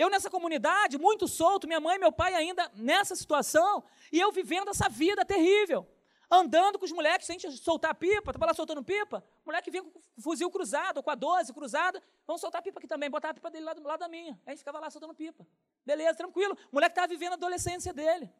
Eu 0.00 0.08
nessa 0.08 0.30
comunidade, 0.30 0.96
muito 0.96 1.28
solto, 1.28 1.66
minha 1.66 1.78
mãe 1.78 1.96
e 1.96 1.98
meu 1.98 2.10
pai 2.10 2.32
ainda 2.32 2.72
nessa 2.74 3.14
situação, 3.14 3.84
e 4.10 4.18
eu 4.18 4.32
vivendo 4.32 4.70
essa 4.70 4.88
vida 4.88 5.26
terrível. 5.26 5.86
Andando 6.30 6.78
com 6.78 6.86
os 6.86 6.92
moleques, 6.92 7.26
sem 7.26 7.38
soltar 7.50 7.94
pipa, 7.94 8.30
estava 8.30 8.46
lá 8.46 8.54
soltando 8.54 8.82
pipa, 8.82 9.22
o 9.44 9.48
moleque 9.48 9.70
vinha 9.70 9.82
com 9.82 10.00
fuzil 10.18 10.50
cruzado, 10.50 11.02
com 11.02 11.10
a 11.10 11.14
12 11.14 11.52
cruzada, 11.52 12.02
vamos 12.26 12.40
soltar 12.40 12.62
pipa 12.62 12.78
aqui 12.78 12.88
também, 12.88 13.10
botar 13.10 13.28
a 13.28 13.34
pipa 13.34 13.50
dele 13.50 13.66
lá 13.66 13.74
do 13.74 13.82
lado 13.82 14.00
da 14.00 14.08
minha. 14.08 14.32
Aí 14.32 14.40
a 14.46 14.50
gente 14.52 14.60
ficava 14.60 14.80
lá 14.80 14.88
soltando 14.88 15.14
pipa. 15.14 15.46
Beleza, 15.84 16.14
tranquilo. 16.14 16.56
O 16.72 16.76
moleque 16.76 16.92
estava 16.92 17.06
vivendo 17.06 17.32
a 17.32 17.34
adolescência 17.34 17.92
dele. 17.92 18.32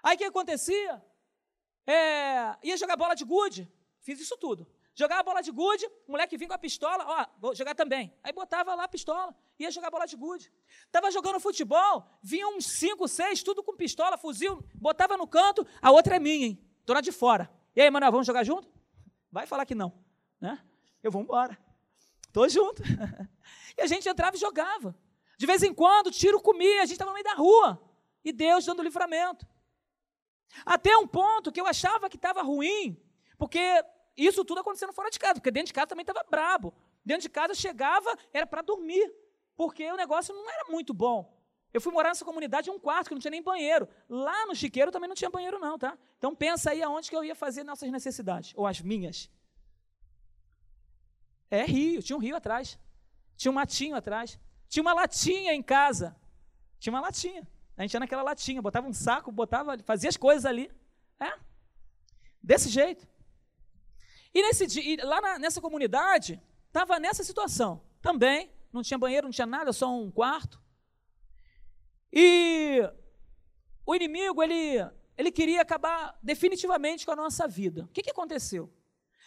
Aí 0.00 0.14
o 0.14 0.18
que 0.18 0.24
acontecia? 0.24 1.02
É, 1.84 2.54
ia 2.62 2.76
jogar 2.76 2.96
bola 2.96 3.16
de 3.16 3.24
gude, 3.24 3.68
fiz 3.98 4.20
isso 4.20 4.36
tudo. 4.36 4.64
Jogava 4.98 5.22
bola 5.22 5.40
de 5.40 5.52
gude, 5.52 5.86
o 6.08 6.10
moleque 6.10 6.36
vinha 6.36 6.48
com 6.48 6.54
a 6.54 6.58
pistola, 6.58 7.04
ó, 7.06 7.26
vou 7.38 7.54
jogar 7.54 7.72
também. 7.72 8.12
Aí 8.20 8.32
botava 8.32 8.74
lá 8.74 8.82
a 8.82 8.88
pistola, 8.88 9.32
ia 9.56 9.70
jogar 9.70 9.92
bola 9.92 10.06
de 10.06 10.16
gude. 10.16 10.52
Tava 10.90 11.08
jogando 11.12 11.38
futebol, 11.38 12.04
vinha 12.20 12.48
uns 12.48 12.66
cinco, 12.66 13.06
seis, 13.06 13.40
tudo 13.40 13.62
com 13.62 13.76
pistola, 13.76 14.18
fuzil, 14.18 14.60
botava 14.74 15.16
no 15.16 15.24
canto, 15.24 15.64
a 15.80 15.92
outra 15.92 16.16
é 16.16 16.18
minha, 16.18 16.48
hein? 16.48 16.68
Tô 16.84 16.92
lá 16.94 17.00
de 17.00 17.12
fora. 17.12 17.48
E 17.76 17.80
aí, 17.80 17.88
Manuel, 17.88 18.10
vamos 18.10 18.26
jogar 18.26 18.42
junto? 18.42 18.68
Vai 19.30 19.46
falar 19.46 19.64
que 19.66 19.74
não, 19.74 19.92
né? 20.40 20.60
Eu 21.00 21.12
vou 21.12 21.22
embora. 21.22 21.56
Tô 22.32 22.48
junto. 22.48 22.82
e 23.78 23.80
a 23.80 23.86
gente 23.86 24.08
entrava 24.08 24.34
e 24.34 24.40
jogava. 24.40 24.96
De 25.38 25.46
vez 25.46 25.62
em 25.62 25.72
quando, 25.72 26.10
tiro 26.10 26.40
comia, 26.40 26.82
a 26.82 26.86
gente 26.86 26.94
estava 26.94 27.12
no 27.12 27.14
meio 27.14 27.24
da 27.24 27.34
rua. 27.34 27.80
E 28.24 28.32
Deus 28.32 28.64
dando 28.64 28.82
livramento. 28.82 29.46
Até 30.66 30.96
um 30.96 31.06
ponto 31.06 31.52
que 31.52 31.60
eu 31.60 31.66
achava 31.68 32.10
que 32.10 32.16
estava 32.16 32.42
ruim, 32.42 33.00
porque 33.38 33.60
isso 34.18 34.44
tudo 34.44 34.60
acontecendo 34.60 34.92
fora 34.92 35.10
de 35.10 35.18
casa, 35.18 35.34
porque 35.34 35.50
dentro 35.50 35.68
de 35.68 35.72
casa 35.72 35.86
também 35.86 36.02
estava 36.02 36.24
brabo. 36.28 36.74
Dentro 37.04 37.22
de 37.22 37.28
casa 37.28 37.54
chegava, 37.54 38.14
era 38.32 38.46
para 38.46 38.62
dormir, 38.62 39.14
porque 39.56 39.90
o 39.90 39.96
negócio 39.96 40.34
não 40.34 40.50
era 40.50 40.64
muito 40.68 40.92
bom. 40.92 41.38
Eu 41.72 41.80
fui 41.80 41.92
morar 41.92 42.08
nessa 42.08 42.24
comunidade 42.24 42.68
em 42.68 42.72
um 42.72 42.78
quarto 42.78 43.08
que 43.08 43.14
não 43.14 43.20
tinha 43.20 43.30
nem 43.30 43.42
banheiro. 43.42 43.88
Lá 44.08 44.46
no 44.46 44.54
Chiqueiro 44.54 44.90
também 44.90 45.08
não 45.08 45.14
tinha 45.14 45.30
banheiro, 45.30 45.58
não, 45.58 45.78
tá? 45.78 45.96
Então 46.16 46.34
pensa 46.34 46.70
aí 46.70 46.82
aonde 46.82 47.08
que 47.10 47.16
eu 47.16 47.22
ia 47.22 47.34
fazer 47.34 47.62
nossas 47.62 47.90
necessidades, 47.90 48.52
ou 48.56 48.66
as 48.66 48.80
minhas. 48.80 49.30
É 51.50 51.64
rio, 51.64 52.02
tinha 52.02 52.16
um 52.16 52.20
rio 52.20 52.36
atrás. 52.36 52.78
Tinha 53.36 53.52
um 53.52 53.54
matinho 53.54 53.94
atrás. 53.94 54.38
Tinha 54.68 54.82
uma 54.82 54.92
latinha 54.92 55.54
em 55.54 55.62
casa. 55.62 56.16
Tinha 56.78 56.92
uma 56.92 57.00
latinha. 57.00 57.46
A 57.76 57.82
gente 57.82 57.94
ia 57.94 58.00
naquela 58.00 58.22
latinha, 58.22 58.60
botava 58.60 58.88
um 58.88 58.92
saco, 58.92 59.30
botava, 59.30 59.78
fazia 59.84 60.08
as 60.08 60.16
coisas 60.16 60.44
ali. 60.44 60.70
É? 61.20 61.38
Desse 62.42 62.68
jeito. 62.68 63.06
E, 64.34 64.42
nesse 64.42 64.96
lá 65.02 65.20
na, 65.20 65.38
nessa 65.38 65.60
comunidade, 65.60 66.40
estava 66.66 66.98
nessa 66.98 67.24
situação. 67.24 67.82
Também, 68.00 68.50
não 68.72 68.82
tinha 68.82 68.98
banheiro, 68.98 69.26
não 69.26 69.32
tinha 69.32 69.46
nada, 69.46 69.72
só 69.72 69.90
um 69.92 70.10
quarto. 70.10 70.60
E 72.12 72.80
o 73.84 73.94
inimigo, 73.94 74.42
ele, 74.42 74.78
ele 75.16 75.30
queria 75.30 75.62
acabar 75.62 76.18
definitivamente 76.22 77.04
com 77.04 77.12
a 77.12 77.16
nossa 77.16 77.48
vida. 77.48 77.84
O 77.84 77.88
que, 77.88 78.02
que 78.02 78.10
aconteceu? 78.10 78.72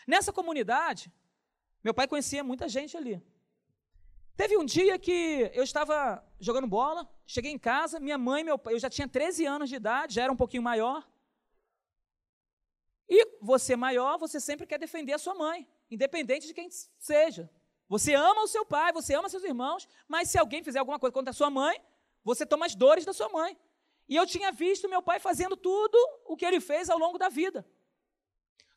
Nessa 0.07 0.31
comunidade, 0.31 1.11
meu 1.83 1.93
pai 1.93 2.07
conhecia 2.07 2.43
muita 2.43 2.67
gente 2.69 2.95
ali. 2.95 3.21
Teve 4.35 4.57
um 4.57 4.65
dia 4.65 4.97
que 4.97 5.51
eu 5.53 5.63
estava 5.63 6.23
jogando 6.39 6.67
bola, 6.67 7.07
cheguei 7.27 7.51
em 7.51 7.59
casa, 7.59 7.99
minha 7.99 8.17
mãe, 8.17 8.43
meu 8.43 8.57
pai, 8.57 8.73
eu 8.73 8.79
já 8.79 8.89
tinha 8.89 9.07
13 9.07 9.45
anos 9.45 9.69
de 9.69 9.75
idade, 9.75 10.15
já 10.15 10.23
era 10.23 10.31
um 10.31 10.37
pouquinho 10.37 10.63
maior. 10.63 11.07
E 13.13 13.27
você 13.41 13.75
maior, 13.75 14.17
você 14.17 14.39
sempre 14.39 14.65
quer 14.65 14.79
defender 14.79 15.11
a 15.11 15.17
sua 15.17 15.35
mãe, 15.35 15.67
independente 15.89 16.47
de 16.47 16.53
quem 16.53 16.69
seja. 16.97 17.49
Você 17.89 18.13
ama 18.13 18.43
o 18.43 18.47
seu 18.47 18.65
pai, 18.65 18.93
você 18.93 19.13
ama 19.13 19.27
seus 19.27 19.43
irmãos, 19.43 19.85
mas 20.07 20.29
se 20.29 20.37
alguém 20.37 20.63
fizer 20.63 20.79
alguma 20.79 20.97
coisa 20.97 21.11
contra 21.11 21.31
a 21.31 21.33
sua 21.33 21.49
mãe, 21.49 21.77
você 22.23 22.45
toma 22.45 22.65
as 22.65 22.73
dores 22.73 23.03
da 23.03 23.11
sua 23.11 23.27
mãe. 23.27 23.59
E 24.07 24.15
eu 24.15 24.25
tinha 24.25 24.49
visto 24.49 24.87
meu 24.87 25.01
pai 25.01 25.19
fazendo 25.19 25.57
tudo 25.57 25.97
o 26.23 26.37
que 26.37 26.45
ele 26.45 26.61
fez 26.61 26.89
ao 26.89 26.97
longo 26.97 27.17
da 27.17 27.27
vida. 27.27 27.67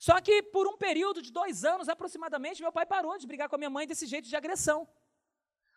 Só 0.01 0.21
que 0.21 0.43
por 0.43 0.67
um 0.67 0.77
período 0.77 1.23
de 1.23 1.31
dois 1.31 1.65
anos 1.65 1.89
aproximadamente, 1.89 2.61
meu 2.61 2.73
pai 2.73 2.85
parou 2.85 3.17
de 3.17 3.29
brigar 3.29 3.49
com 3.49 3.55
a 3.55 3.59
minha 3.59 3.71
mãe 3.71 3.87
desse 3.87 4.05
jeito 4.05 4.29
de 4.29 4.35
agressão. 4.35 4.89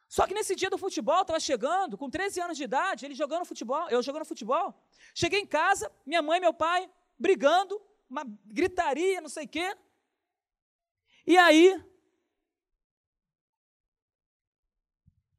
Só 0.09 0.25
que 0.25 0.33
nesse 0.33 0.55
dia 0.55 0.71
do 0.71 0.79
futebol, 0.79 1.21
estava 1.21 1.39
chegando, 1.39 1.95
com 1.95 2.09
13 2.09 2.41
anos 2.41 2.57
de 2.57 2.63
idade, 2.63 3.05
ele 3.05 3.13
jogando 3.13 3.45
futebol, 3.45 3.87
eu 3.89 4.01
jogando 4.01 4.25
futebol. 4.25 4.73
Cheguei 5.13 5.41
em 5.41 5.45
casa, 5.45 5.91
minha 6.07 6.23
mãe 6.23 6.37
e 6.37 6.41
meu 6.41 6.53
pai 6.53 6.89
brigando, 7.19 7.79
uma 8.09 8.23
gritaria, 8.45 9.21
não 9.21 9.29
sei 9.29 9.45
o 9.45 9.49
quê. 9.49 9.75
E 11.25 11.37
aí, 11.37 11.83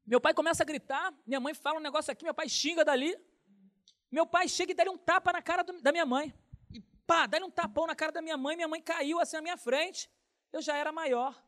meu 0.05 0.21
pai 0.21 0.33
começa 0.33 0.63
a 0.63 0.65
gritar, 0.65 1.13
minha 1.25 1.39
mãe 1.39 1.53
fala 1.53 1.79
um 1.79 1.83
negócio 1.83 2.11
aqui, 2.11 2.23
meu 2.23 2.33
pai 2.33 2.49
xinga 2.49 2.85
dali. 2.85 3.15
Meu 4.11 4.25
pai 4.25 4.47
chega 4.47 4.71
e 4.71 4.75
dá 4.75 4.89
um 4.89 4.97
tapa 4.97 5.31
na 5.31 5.41
cara 5.41 5.63
do, 5.63 5.81
da 5.81 5.91
minha 5.91 6.05
mãe. 6.05 6.33
E 6.71 6.81
pá, 7.05 7.27
dá 7.27 7.37
um 7.45 7.51
tapão 7.51 7.85
na 7.85 7.95
cara 7.95 8.11
da 8.11 8.21
minha 8.21 8.37
mãe, 8.37 8.55
minha 8.55 8.67
mãe 8.67 8.81
caiu 8.81 9.19
assim 9.19 9.35
na 9.35 9.41
minha 9.43 9.57
frente. 9.57 10.09
Eu 10.51 10.61
já 10.61 10.75
era 10.75 10.91
maior. 10.91 11.39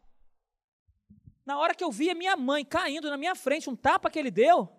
Na 1.43 1.57
hora 1.57 1.73
que 1.73 1.83
eu 1.83 1.91
vi 1.91 2.09
a 2.11 2.15
minha 2.15 2.37
mãe 2.37 2.63
caindo 2.63 3.09
na 3.09 3.17
minha 3.17 3.33
frente, 3.33 3.67
um 3.67 3.75
tapa 3.75 4.11
que 4.11 4.19
ele 4.19 4.29
deu, 4.29 4.69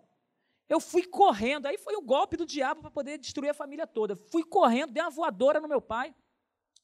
eu 0.68 0.78
fui 0.78 1.04
correndo. 1.04 1.66
Aí 1.66 1.76
foi 1.76 1.96
o 1.96 2.02
golpe 2.02 2.36
do 2.36 2.46
diabo 2.46 2.82
para 2.82 2.90
poder 2.90 3.18
destruir 3.18 3.50
a 3.50 3.54
família 3.54 3.86
toda. 3.86 4.14
Fui 4.14 4.44
correndo, 4.44 4.92
dei 4.92 5.02
uma 5.02 5.10
voadora 5.10 5.60
no 5.60 5.66
meu 5.66 5.80
pai 5.80 6.14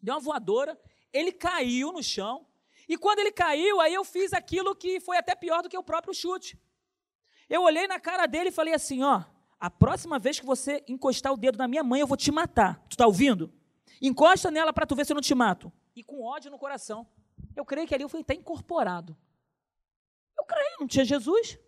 deu 0.00 0.14
uma 0.14 0.20
voadora, 0.20 0.78
ele 1.12 1.32
caiu 1.32 1.92
no 1.92 2.02
chão, 2.02 2.46
e 2.88 2.96
quando 2.96 3.18
ele 3.18 3.30
caiu, 3.30 3.80
aí 3.80 3.92
eu 3.92 4.04
fiz 4.04 4.32
aquilo 4.32 4.74
que 4.74 4.98
foi 4.98 5.18
até 5.18 5.34
pior 5.34 5.62
do 5.62 5.68
que 5.68 5.76
o 5.76 5.82
próprio 5.82 6.14
chute. 6.14 6.58
Eu 7.48 7.62
olhei 7.62 7.86
na 7.86 8.00
cara 8.00 8.26
dele 8.26 8.48
e 8.48 8.52
falei 8.52 8.72
assim: 8.72 9.02
ó, 9.02 9.22
a 9.60 9.68
próxima 9.70 10.18
vez 10.18 10.40
que 10.40 10.46
você 10.46 10.82
encostar 10.88 11.32
o 11.32 11.36
dedo 11.36 11.58
na 11.58 11.68
minha 11.68 11.84
mãe, 11.84 12.00
eu 12.00 12.06
vou 12.06 12.16
te 12.16 12.32
matar. 12.32 12.82
Tu 12.88 12.92
está 12.92 13.06
ouvindo? 13.06 13.52
Encosta 14.00 14.50
nela 14.50 14.72
para 14.72 14.86
tu 14.86 14.94
ver 14.94 15.04
se 15.04 15.12
eu 15.12 15.16
não 15.16 15.20
te 15.22 15.34
mato. 15.34 15.70
E 15.94 16.02
com 16.02 16.22
ódio 16.22 16.50
no 16.50 16.58
coração. 16.58 17.06
Eu 17.54 17.64
creio 17.64 17.86
que 17.86 17.94
ali 17.94 18.04
eu 18.04 18.08
fui 18.08 18.20
até 18.20 18.34
incorporado. 18.34 19.16
Eu 20.38 20.44
creio, 20.44 20.76
não 20.80 20.86
tinha 20.86 21.04
Jesus. 21.04 21.58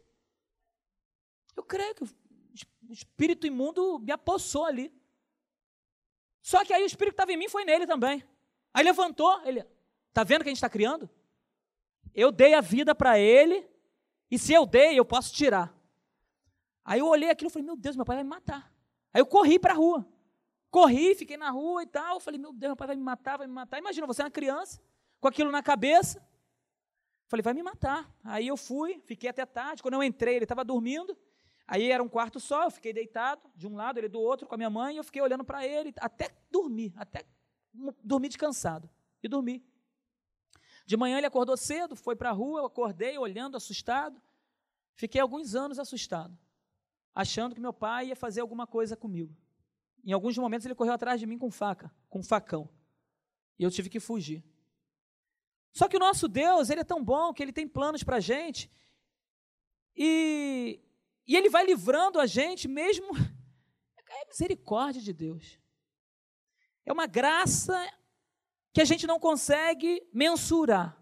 Eu 1.56 1.64
creio 1.64 1.94
que 1.94 2.04
o 2.04 2.08
espírito 2.88 3.46
imundo 3.46 3.98
me 3.98 4.12
apossou 4.12 4.64
ali. 4.64 4.94
Só 6.42 6.64
que 6.64 6.72
aí 6.72 6.82
o 6.82 6.86
Espírito 6.86 7.14
que 7.14 7.22
estava 7.22 7.32
em 7.32 7.36
mim 7.36 7.48
foi 7.48 7.64
nele 7.64 7.86
também. 7.86 8.24
Aí 8.72 8.84
levantou, 8.84 9.40
ele, 9.44 9.64
tá 10.12 10.24
vendo 10.24 10.42
que 10.42 10.48
a 10.48 10.50
gente 10.50 10.58
está 10.58 10.70
criando? 10.70 11.08
Eu 12.14 12.32
dei 12.32 12.54
a 12.54 12.60
vida 12.60 12.94
para 12.94 13.18
ele, 13.18 13.68
e 14.30 14.38
se 14.38 14.52
eu 14.52 14.64
dei, 14.64 14.98
eu 14.98 15.04
posso 15.04 15.34
tirar. 15.34 15.74
Aí 16.84 17.00
eu 17.00 17.06
olhei 17.06 17.30
aquilo 17.30 17.50
e 17.50 17.52
falei, 17.52 17.66
meu 17.66 17.76
Deus, 17.76 17.96
meu 17.96 18.04
pai 18.04 18.16
vai 18.16 18.24
me 18.24 18.30
matar. 18.30 18.72
Aí 19.12 19.20
eu 19.20 19.26
corri 19.26 19.58
para 19.58 19.72
a 19.72 19.76
rua. 19.76 20.06
Corri, 20.70 21.14
fiquei 21.14 21.36
na 21.36 21.50
rua 21.50 21.82
e 21.82 21.86
tal. 21.86 22.20
Falei, 22.20 22.38
meu 22.38 22.52
Deus, 22.52 22.70
meu 22.70 22.76
pai 22.76 22.88
vai 22.88 22.96
me 22.96 23.02
matar, 23.02 23.36
vai 23.36 23.46
me 23.46 23.52
matar. 23.52 23.78
Imagina, 23.78 24.06
você 24.06 24.22
é 24.22 24.24
uma 24.24 24.30
criança, 24.30 24.80
com 25.20 25.28
aquilo 25.28 25.50
na 25.50 25.62
cabeça. 25.62 26.24
Falei, 27.26 27.42
vai 27.42 27.54
me 27.54 27.62
matar. 27.62 28.12
Aí 28.24 28.46
eu 28.46 28.56
fui, 28.56 29.00
fiquei 29.04 29.28
até 29.28 29.44
tarde. 29.44 29.82
Quando 29.82 29.94
eu 29.94 30.02
entrei, 30.02 30.36
ele 30.36 30.44
estava 30.44 30.64
dormindo. 30.64 31.16
Aí 31.70 31.88
era 31.88 32.02
um 32.02 32.08
quarto 32.08 32.40
só, 32.40 32.64
eu 32.64 32.70
fiquei 32.72 32.92
deitado, 32.92 33.48
de 33.54 33.64
um 33.64 33.76
lado, 33.76 33.96
ele 33.96 34.08
do 34.08 34.20
outro, 34.20 34.44
com 34.44 34.56
a 34.56 34.58
minha 34.58 34.68
mãe, 34.68 34.96
e 34.96 34.98
eu 34.98 35.04
fiquei 35.04 35.22
olhando 35.22 35.44
para 35.44 35.64
ele, 35.64 35.94
até 36.00 36.28
dormir, 36.50 36.92
até 36.96 37.24
dormir 38.02 38.26
descansado. 38.26 38.90
E 39.22 39.28
dormi. 39.28 39.64
De 40.84 40.96
manhã 40.96 41.18
ele 41.18 41.28
acordou 41.28 41.56
cedo, 41.56 41.94
foi 41.94 42.16
para 42.16 42.30
a 42.30 42.32
rua, 42.32 42.62
eu 42.62 42.66
acordei 42.66 43.16
olhando, 43.16 43.56
assustado. 43.56 44.20
Fiquei 44.96 45.20
alguns 45.20 45.54
anos 45.54 45.78
assustado, 45.78 46.36
achando 47.14 47.54
que 47.54 47.60
meu 47.60 47.72
pai 47.72 48.08
ia 48.08 48.16
fazer 48.16 48.40
alguma 48.40 48.66
coisa 48.66 48.96
comigo. 48.96 49.32
Em 50.04 50.10
alguns 50.10 50.36
momentos 50.36 50.66
ele 50.66 50.74
correu 50.74 50.94
atrás 50.94 51.20
de 51.20 51.26
mim 51.26 51.38
com 51.38 51.52
faca, 51.52 51.94
com 52.08 52.20
facão. 52.20 52.68
E 53.56 53.62
eu 53.62 53.70
tive 53.70 53.88
que 53.88 54.00
fugir. 54.00 54.42
Só 55.72 55.86
que 55.86 55.96
o 55.96 56.00
nosso 56.00 56.26
Deus, 56.26 56.68
ele 56.68 56.80
é 56.80 56.84
tão 56.84 57.04
bom 57.04 57.32
que 57.32 57.44
ele 57.44 57.52
tem 57.52 57.68
planos 57.68 58.02
para 58.02 58.16
a 58.16 58.20
gente. 58.20 58.68
E 59.94 60.80
e 61.30 61.36
ele 61.36 61.48
vai 61.48 61.64
livrando 61.64 62.18
a 62.18 62.26
gente 62.26 62.66
mesmo. 62.66 63.08
É 64.12 64.26
misericórdia 64.26 65.00
de 65.00 65.12
Deus. 65.12 65.56
É 66.84 66.92
uma 66.92 67.06
graça 67.06 67.76
que 68.72 68.80
a 68.80 68.84
gente 68.84 69.06
não 69.06 69.20
consegue 69.20 70.04
mensurar. 70.12 71.00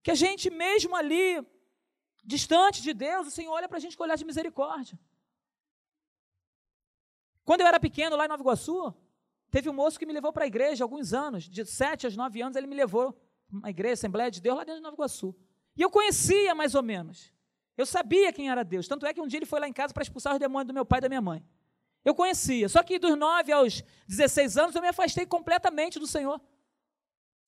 Que 0.00 0.12
a 0.12 0.14
gente, 0.14 0.48
mesmo 0.48 0.94
ali, 0.94 1.44
distante 2.24 2.80
de 2.80 2.94
Deus, 2.94 3.26
o 3.26 3.30
Senhor 3.32 3.50
olha 3.50 3.68
para 3.68 3.78
a 3.78 3.80
gente 3.80 3.96
com 3.96 4.04
olhar 4.04 4.16
de 4.16 4.24
misericórdia. 4.24 4.96
Quando 7.44 7.62
eu 7.62 7.66
era 7.66 7.80
pequeno, 7.80 8.14
lá 8.14 8.26
em 8.26 8.28
Nova 8.28 8.44
Iguaçu, 8.44 8.94
teve 9.50 9.68
um 9.68 9.74
moço 9.74 9.98
que 9.98 10.06
me 10.06 10.12
levou 10.12 10.32
para 10.32 10.44
a 10.44 10.46
igreja 10.46 10.84
alguns 10.84 11.12
anos, 11.12 11.48
de 11.48 11.66
7 11.66 12.06
aos 12.06 12.16
9 12.16 12.40
anos, 12.42 12.56
ele 12.56 12.68
me 12.68 12.76
levou 12.76 13.20
uma 13.50 13.70
igreja, 13.70 13.94
Assembleia 13.94 14.30
de 14.30 14.40
Deus, 14.40 14.56
lá 14.56 14.62
dentro 14.62 14.78
de 14.78 14.84
Nova 14.84 14.94
Iguaçu. 14.94 15.34
E 15.76 15.82
eu 15.82 15.90
conhecia 15.90 16.54
mais 16.54 16.76
ou 16.76 16.82
menos. 16.84 17.32
Eu 17.76 17.86
sabia 17.86 18.32
quem 18.32 18.50
era 18.50 18.62
Deus. 18.62 18.86
Tanto 18.86 19.06
é 19.06 19.14
que 19.14 19.20
um 19.20 19.26
dia 19.26 19.38
ele 19.38 19.46
foi 19.46 19.60
lá 19.60 19.68
em 19.68 19.72
casa 19.72 19.94
para 19.94 20.02
expulsar 20.02 20.34
os 20.34 20.38
demônios 20.38 20.68
do 20.68 20.74
meu 20.74 20.84
pai 20.84 20.98
e 20.98 21.02
da 21.02 21.08
minha 21.08 21.20
mãe. 21.20 21.44
Eu 22.04 22.14
conhecia. 22.14 22.68
Só 22.68 22.82
que 22.82 22.98
dos 22.98 23.16
9 23.16 23.52
aos 23.52 23.82
16 24.06 24.58
anos 24.58 24.74
eu 24.74 24.82
me 24.82 24.88
afastei 24.88 25.24
completamente 25.24 25.98
do 25.98 26.06
Senhor. 26.06 26.40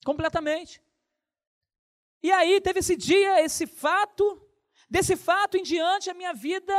Completamente. 0.04 0.82
E 2.22 2.32
aí 2.32 2.60
teve 2.60 2.78
esse 2.80 2.96
dia, 2.96 3.42
esse 3.42 3.66
fato. 3.66 4.40
Desse 4.88 5.16
fato 5.16 5.56
em 5.56 5.62
diante, 5.62 6.08
a 6.08 6.14
minha 6.14 6.32
vida 6.32 6.74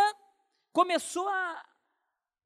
começou 0.72 1.28
a. 1.28 1.66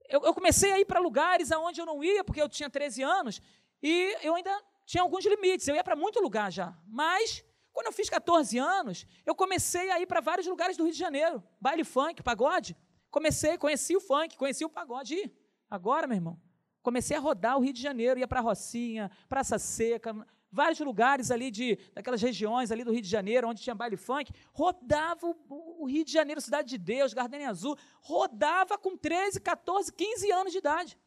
Eu, 0.09 0.21
eu 0.23 0.33
comecei 0.33 0.71
a 0.71 0.79
ir 0.79 0.85
para 0.85 0.99
lugares 0.99 1.51
aonde 1.51 1.79
eu 1.79 1.85
não 1.85 2.03
ia, 2.03 2.23
porque 2.23 2.41
eu 2.41 2.49
tinha 2.49 2.69
13 2.69 3.03
anos, 3.03 3.41
e 3.81 4.17
eu 4.23 4.33
ainda 4.33 4.51
tinha 4.85 5.03
alguns 5.03 5.23
limites. 5.25 5.67
Eu 5.67 5.75
ia 5.75 5.83
para 5.83 5.95
muito 5.95 6.19
lugar 6.19 6.51
já. 6.51 6.75
Mas 6.87 7.43
quando 7.73 7.87
eu 7.87 7.93
fiz 7.93 8.09
14 8.09 8.57
anos, 8.57 9.05
eu 9.25 9.35
comecei 9.35 9.89
a 9.91 9.99
ir 9.99 10.05
para 10.05 10.21
vários 10.21 10.47
lugares 10.47 10.75
do 10.75 10.83
Rio 10.83 10.93
de 10.93 10.99
Janeiro. 10.99 11.43
Baile 11.59 11.83
funk, 11.83 12.21
pagode. 12.23 12.75
Comecei, 13.09 13.57
conheci 13.57 13.95
o 13.95 14.01
funk, 14.01 14.37
conheci 14.37 14.65
o 14.65 14.69
pagode. 14.69 15.15
E 15.15 15.31
agora, 15.69 16.07
meu 16.07 16.15
irmão, 16.15 16.39
comecei 16.81 17.15
a 17.15 17.19
rodar 17.19 17.57
o 17.57 17.61
Rio 17.61 17.73
de 17.73 17.81
Janeiro, 17.81 18.19
ia 18.19 18.27
para 18.27 18.41
Rocinha, 18.41 19.09
Praça 19.27 19.57
Seca, 19.57 20.13
vários 20.51 20.79
lugares 20.79 21.31
ali 21.31 21.51
de 21.51 21.77
daquelas 21.93 22.21
regiões 22.21 22.71
ali 22.71 22.83
do 22.83 22.91
Rio 22.91 23.01
de 23.01 23.09
Janeiro, 23.09 23.47
onde 23.47 23.61
tinha 23.61 23.75
baile 23.75 23.97
funk, 23.97 24.31
rodava 24.51 25.27
o, 25.27 25.83
o 25.83 25.85
Rio 25.85 26.03
de 26.03 26.11
Janeiro, 26.11 26.41
Cidade 26.41 26.69
de 26.69 26.77
Deus, 26.77 27.13
Gardenia 27.13 27.49
Azul, 27.49 27.77
rodava 28.01 28.77
com 28.77 28.97
13, 28.97 29.39
14, 29.39 29.93
15 29.93 30.31
anos 30.31 30.51
de 30.51 30.57
idade. 30.57 30.99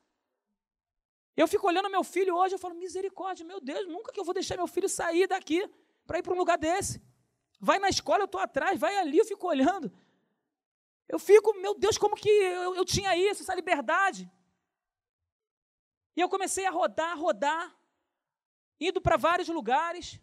Eu 1.37 1.49
fico 1.49 1.67
olhando 1.67 1.91
meu 1.91 2.05
filho 2.05 2.37
hoje, 2.37 2.55
eu 2.55 2.59
falo, 2.59 2.75
misericórdia, 2.75 3.45
meu 3.45 3.61
Deus, 3.61 3.87
nunca 3.89 4.13
que 4.13 4.21
eu 4.21 4.25
vou 4.25 4.35
deixar 4.35 4.57
meu 4.57 4.67
filho 4.67 4.89
sair 4.89 5.27
daqui 5.27 5.69
para 6.13 6.19
ir 6.19 6.23
para 6.23 6.35
um 6.35 6.37
lugar 6.37 6.59
desse. 6.59 7.03
Vai 7.59 7.79
na 7.79 7.89
escola, 7.89 8.21
eu 8.21 8.27
estou 8.27 8.39
atrás, 8.39 8.79
vai 8.79 8.95
ali, 8.99 9.17
eu 9.17 9.25
fico 9.25 9.47
olhando. 9.47 9.91
Eu 11.09 11.19
fico, 11.19 11.55
meu 11.55 11.75
Deus, 11.75 11.97
como 11.97 12.15
que 12.15 12.29
eu, 12.29 12.75
eu 12.77 12.85
tinha 12.85 13.17
isso, 13.17 13.43
essa 13.43 13.55
liberdade? 13.55 14.31
E 16.15 16.21
eu 16.21 16.29
comecei 16.29 16.67
a 16.67 16.71
rodar, 16.71 17.19
rodar, 17.19 17.75
indo 18.79 19.01
para 19.01 19.17
vários 19.17 19.49
lugares, 19.49 20.21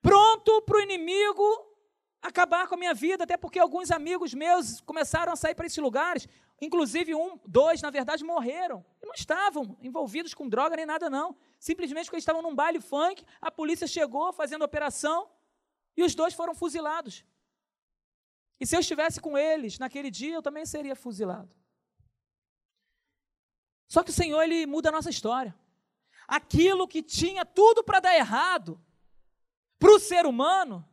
pronto 0.00 0.62
para 0.62 0.78
o 0.78 0.80
inimigo 0.80 1.69
acabar 2.22 2.68
com 2.68 2.74
a 2.74 2.78
minha 2.78 2.94
vida, 2.94 3.24
até 3.24 3.36
porque 3.36 3.58
alguns 3.58 3.90
amigos 3.90 4.34
meus 4.34 4.80
começaram 4.80 5.32
a 5.32 5.36
sair 5.36 5.54
para 5.54 5.66
esses 5.66 5.78
lugares, 5.78 6.28
inclusive 6.60 7.14
um, 7.14 7.38
dois, 7.46 7.80
na 7.80 7.90
verdade, 7.90 8.24
morreram. 8.24 8.84
E 9.02 9.06
não 9.06 9.14
estavam 9.14 9.76
envolvidos 9.80 10.34
com 10.34 10.48
droga 10.48 10.76
nem 10.76 10.86
nada, 10.86 11.08
não. 11.08 11.36
Simplesmente 11.58 12.04
porque 12.04 12.16
eles 12.16 12.22
estavam 12.22 12.42
num 12.42 12.54
baile 12.54 12.80
funk, 12.80 13.24
a 13.40 13.50
polícia 13.50 13.86
chegou 13.86 14.32
fazendo 14.32 14.64
operação 14.64 15.30
e 15.96 16.02
os 16.02 16.14
dois 16.14 16.34
foram 16.34 16.54
fuzilados. 16.54 17.24
E 18.60 18.66
se 18.66 18.76
eu 18.76 18.80
estivesse 18.80 19.20
com 19.20 19.38
eles 19.38 19.78
naquele 19.78 20.10
dia, 20.10 20.34
eu 20.34 20.42
também 20.42 20.66
seria 20.66 20.94
fuzilado. 20.94 21.50
Só 23.88 24.04
que 24.04 24.10
o 24.10 24.14
Senhor, 24.14 24.42
Ele 24.42 24.66
muda 24.66 24.90
a 24.90 24.92
nossa 24.92 25.10
história. 25.10 25.54
Aquilo 26.28 26.86
que 26.86 27.02
tinha 27.02 27.44
tudo 27.44 27.82
para 27.82 27.98
dar 27.98 28.14
errado, 28.14 28.80
para 29.78 29.90
o 29.90 29.98
ser 29.98 30.26
humano, 30.26 30.86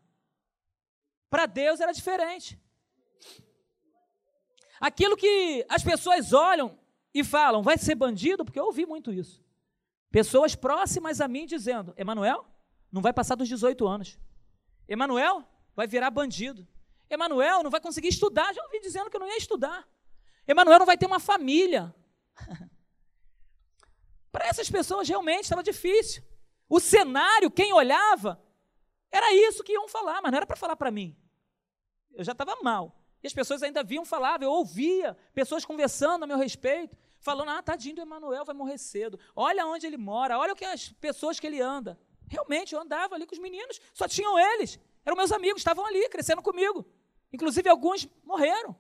para 1.30 1.46
Deus 1.46 1.80
era 1.80 1.92
diferente. 1.92 2.60
Aquilo 4.80 5.18
que 5.18 5.66
as 5.68 5.84
pessoas 5.84 6.34
olham 6.34 6.78
e 7.14 7.24
falam, 7.24 7.64
vai 7.64 7.78
ser 7.78 7.96
bandido, 7.96 8.46
porque 8.46 8.60
eu 8.60 8.66
ouvi 8.66 8.86
muito 8.86 9.12
isso. 9.12 9.44
Pessoas 10.12 10.56
próximas 10.56 11.20
a 11.20 11.28
mim 11.28 11.46
dizendo: 11.46 11.94
Emanuel, 11.98 12.46
não 12.92 13.02
vai 13.02 13.12
passar 13.12 13.36
dos 13.36 13.48
18 13.48 13.88
anos. 13.88 14.18
Emanuel 14.88 15.44
vai 15.76 15.88
virar 15.88 16.10
bandido. 16.10 16.68
Emanuel 17.10 17.64
não 17.64 17.72
vai 17.72 17.82
conseguir 17.82 18.08
estudar. 18.10 18.54
Já 18.54 18.64
ouvi 18.64 18.80
dizendo 18.80 19.10
que 19.10 19.16
eu 19.16 19.20
não 19.20 19.28
ia 19.28 19.38
estudar. 19.38 19.88
Emanuel 20.48 20.80
não 20.80 20.86
vai 20.86 20.98
ter 20.98 21.06
uma 21.06 21.20
família. 21.20 21.94
Para 24.32 24.48
essas 24.48 24.70
pessoas 24.70 25.08
realmente 25.08 25.44
estava 25.44 25.64
difícil. 25.64 26.24
O 26.70 26.80
cenário, 26.80 27.50
quem 27.50 27.74
olhava, 27.74 28.42
era 29.12 29.34
isso 29.34 29.64
que 29.64 29.74
iam 29.74 29.88
falar, 29.88 30.22
mas 30.22 30.32
não 30.32 30.38
era 30.38 30.46
para 30.46 30.56
falar 30.56 30.76
para 30.76 30.92
mim. 30.92 31.16
Eu 32.14 32.24
já 32.24 32.32
estava 32.32 32.56
mal. 32.62 32.96
E 33.24 33.28
as 33.28 33.34
pessoas 33.34 33.64
ainda 33.64 33.84
viam 33.84 34.06
falar, 34.06 34.42
eu 34.42 34.52
ouvia 34.52 35.18
pessoas 35.34 35.66
conversando 35.66 36.24
a 36.24 36.28
meu 36.28 36.38
respeito 36.38 36.96
falando: 37.20 37.50
ah, 37.50 37.62
tadinho 37.62 37.96
do 37.96 38.02
Emanuel, 38.02 38.46
vai 38.46 38.56
morrer 38.56 38.78
cedo. 38.78 39.20
Olha 39.36 39.66
onde 39.66 39.86
ele 39.86 39.98
mora, 39.98 40.38
olha 40.38 40.54
o 40.54 40.56
que 40.56 40.66
as 40.66 40.90
pessoas 40.94 41.40
que 41.40 41.48
ele 41.48 41.62
anda. 41.62 42.00
Realmente, 42.28 42.74
eu 42.74 42.82
andava 42.82 43.16
ali 43.16 43.26
com 43.26 43.34
os 43.34 43.40
meninos, 43.40 43.80
só 43.94 44.08
tinham 44.08 44.38
eles. 44.38 44.80
Eram 45.06 45.16
meus 45.16 45.32
amigos, 45.32 45.62
estavam 45.62 45.86
ali, 45.86 46.10
crescendo 46.10 46.42
comigo. 46.42 46.86
Inclusive, 47.32 47.70
alguns 47.70 48.08
morreram. 48.24 48.76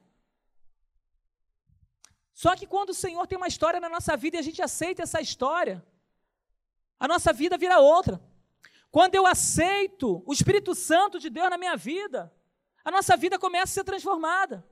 Só 2.33 2.55
que 2.55 2.67
quando 2.67 2.89
o 2.89 2.93
Senhor 2.93 3.25
tem 3.25 3.37
uma 3.37 3.47
história 3.47 3.79
na 3.79 3.89
nossa 3.89 4.15
vida 4.15 4.37
e 4.37 4.39
a 4.39 4.43
gente 4.43 4.61
aceita 4.61 5.01
essa 5.01 5.19
história, 5.21 5.83
a 6.99 7.07
nossa 7.07 7.31
vida 7.33 7.57
vira 7.57 7.79
outra. 7.79 8.21
Quando 8.91 9.15
eu 9.15 9.25
aceito 9.25 10.23
o 10.25 10.33
Espírito 10.33 10.73
Santo 10.73 11.19
de 11.19 11.29
Deus 11.29 11.49
na 11.49 11.57
minha 11.57 11.75
vida, 11.75 12.33
a 12.83 12.91
nossa 12.91 13.17
vida 13.17 13.37
começa 13.37 13.71
a 13.71 13.75
ser 13.75 13.83
transformada. 13.83 14.65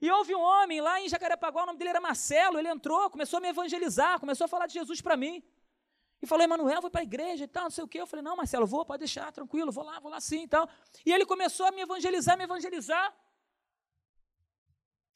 E 0.00 0.10
houve 0.10 0.34
um 0.34 0.40
homem 0.40 0.80
lá 0.80 1.00
em 1.00 1.08
Jacarepaguá, 1.08 1.62
o 1.62 1.66
nome 1.66 1.78
dele 1.78 1.90
era 1.90 2.00
Marcelo, 2.00 2.58
ele 2.58 2.68
entrou, 2.68 3.08
começou 3.08 3.36
a 3.36 3.40
me 3.40 3.48
evangelizar, 3.48 4.18
começou 4.18 4.46
a 4.46 4.48
falar 4.48 4.66
de 4.66 4.74
Jesus 4.74 5.00
para 5.00 5.16
mim. 5.16 5.40
E 6.20 6.26
falou, 6.26 6.44
Emanuel, 6.44 6.80
vou 6.80 6.90
para 6.90 7.00
a 7.00 7.04
igreja 7.04 7.44
e 7.44 7.48
tal, 7.48 7.64
não 7.64 7.70
sei 7.70 7.84
o 7.84 7.88
quê. 7.88 8.00
Eu 8.00 8.06
falei, 8.06 8.24
não, 8.24 8.36
Marcelo, 8.36 8.66
vou, 8.66 8.84
pode 8.84 8.98
deixar, 8.98 9.30
tranquilo, 9.30 9.70
vou 9.70 9.84
lá, 9.84 10.00
vou 10.00 10.10
lá 10.10 10.20
sim 10.20 10.42
e 10.42 10.48
tal. 10.48 10.68
E 11.06 11.12
ele 11.12 11.24
começou 11.24 11.66
a 11.66 11.70
me 11.70 11.82
evangelizar, 11.82 12.36
me 12.36 12.44
evangelizar. 12.44 13.14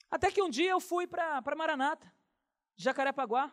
Até 0.09 0.31
que 0.31 0.41
um 0.41 0.49
dia 0.49 0.71
eu 0.71 0.81
fui 0.81 1.07
para 1.07 1.43
Maranata, 1.57 2.13
Jacarepaguá. 2.77 3.53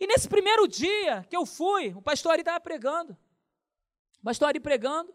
E 0.00 0.06
nesse 0.06 0.28
primeiro 0.28 0.66
dia 0.66 1.24
que 1.28 1.36
eu 1.36 1.44
fui, 1.46 1.92
o 1.94 2.00
pastor 2.00 2.32
Ari 2.32 2.40
estava 2.40 2.58
pregando. 2.58 3.16
O 4.20 4.24
pastor 4.24 4.48
Ari 4.48 4.58
pregando. 4.58 5.14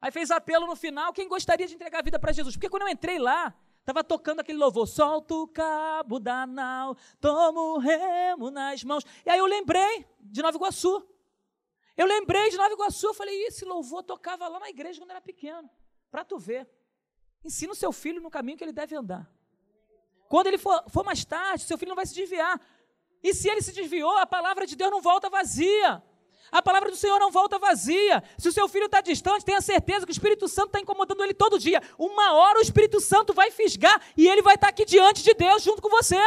Aí 0.00 0.10
fez 0.10 0.30
apelo 0.30 0.66
no 0.66 0.76
final, 0.76 1.12
quem 1.14 1.26
gostaria 1.26 1.66
de 1.66 1.74
entregar 1.74 2.00
a 2.00 2.02
vida 2.02 2.18
para 2.18 2.32
Jesus? 2.32 2.56
Porque 2.56 2.68
quando 2.68 2.82
eu 2.82 2.88
entrei 2.88 3.18
lá, 3.18 3.54
Estava 3.84 4.02
tocando 4.02 4.40
aquele 4.40 4.56
louvor, 4.56 4.88
solta 4.88 5.34
o 5.34 5.46
cabo 5.46 6.18
da 6.18 6.46
nau, 6.46 6.96
toma 7.20 7.60
o 7.60 7.76
remo 7.76 8.50
nas 8.50 8.82
mãos. 8.82 9.04
E 9.26 9.28
aí 9.28 9.38
eu 9.38 9.44
lembrei 9.44 10.06
de 10.20 10.40
Nova 10.40 10.56
Iguaçu. 10.56 11.06
Eu 11.94 12.06
lembrei 12.06 12.48
de 12.48 12.56
Nova 12.56 12.72
Iguaçu, 12.72 13.08
eu 13.08 13.12
falei, 13.12 13.44
esse 13.44 13.62
louvor 13.62 14.02
tocava 14.02 14.48
lá 14.48 14.58
na 14.58 14.70
igreja 14.70 14.98
quando 14.98 15.10
era 15.10 15.20
pequeno. 15.20 15.68
Para 16.10 16.24
tu 16.24 16.38
ver. 16.38 16.66
Ensina 17.44 17.72
o 17.72 17.76
seu 17.76 17.92
filho 17.92 18.22
no 18.22 18.30
caminho 18.30 18.56
que 18.56 18.64
ele 18.64 18.72
deve 18.72 18.96
andar. 18.96 19.30
Quando 20.30 20.46
ele 20.46 20.56
for, 20.56 20.82
for 20.88 21.04
mais 21.04 21.22
tarde, 21.22 21.64
seu 21.64 21.76
filho 21.76 21.90
não 21.90 21.96
vai 21.96 22.06
se 22.06 22.14
desviar. 22.14 22.58
E 23.24 23.32
se 23.32 23.48
ele 23.48 23.62
se 23.62 23.72
desviou, 23.72 24.18
a 24.18 24.26
palavra 24.26 24.66
de 24.66 24.76
Deus 24.76 24.90
não 24.90 25.00
volta 25.00 25.30
vazia. 25.30 26.02
A 26.52 26.62
palavra 26.62 26.90
do 26.90 26.96
Senhor 26.96 27.18
não 27.18 27.30
volta 27.30 27.58
vazia. 27.58 28.22
Se 28.36 28.48
o 28.48 28.52
seu 28.52 28.68
filho 28.68 28.84
está 28.84 29.00
distante, 29.00 29.44
tenha 29.44 29.62
certeza 29.62 30.04
que 30.04 30.12
o 30.12 30.18
Espírito 30.18 30.46
Santo 30.46 30.66
está 30.66 30.80
incomodando 30.80 31.24
ele 31.24 31.32
todo 31.32 31.58
dia. 31.58 31.82
Uma 31.98 32.34
hora 32.34 32.58
o 32.58 32.62
Espírito 32.62 33.00
Santo 33.00 33.32
vai 33.32 33.50
fisgar 33.50 33.98
e 34.14 34.28
ele 34.28 34.42
vai 34.42 34.56
estar 34.56 34.66
tá 34.66 34.70
aqui 34.70 34.84
diante 34.84 35.22
de 35.22 35.32
Deus 35.32 35.62
junto 35.62 35.80
com 35.80 35.88
você. 35.88 36.18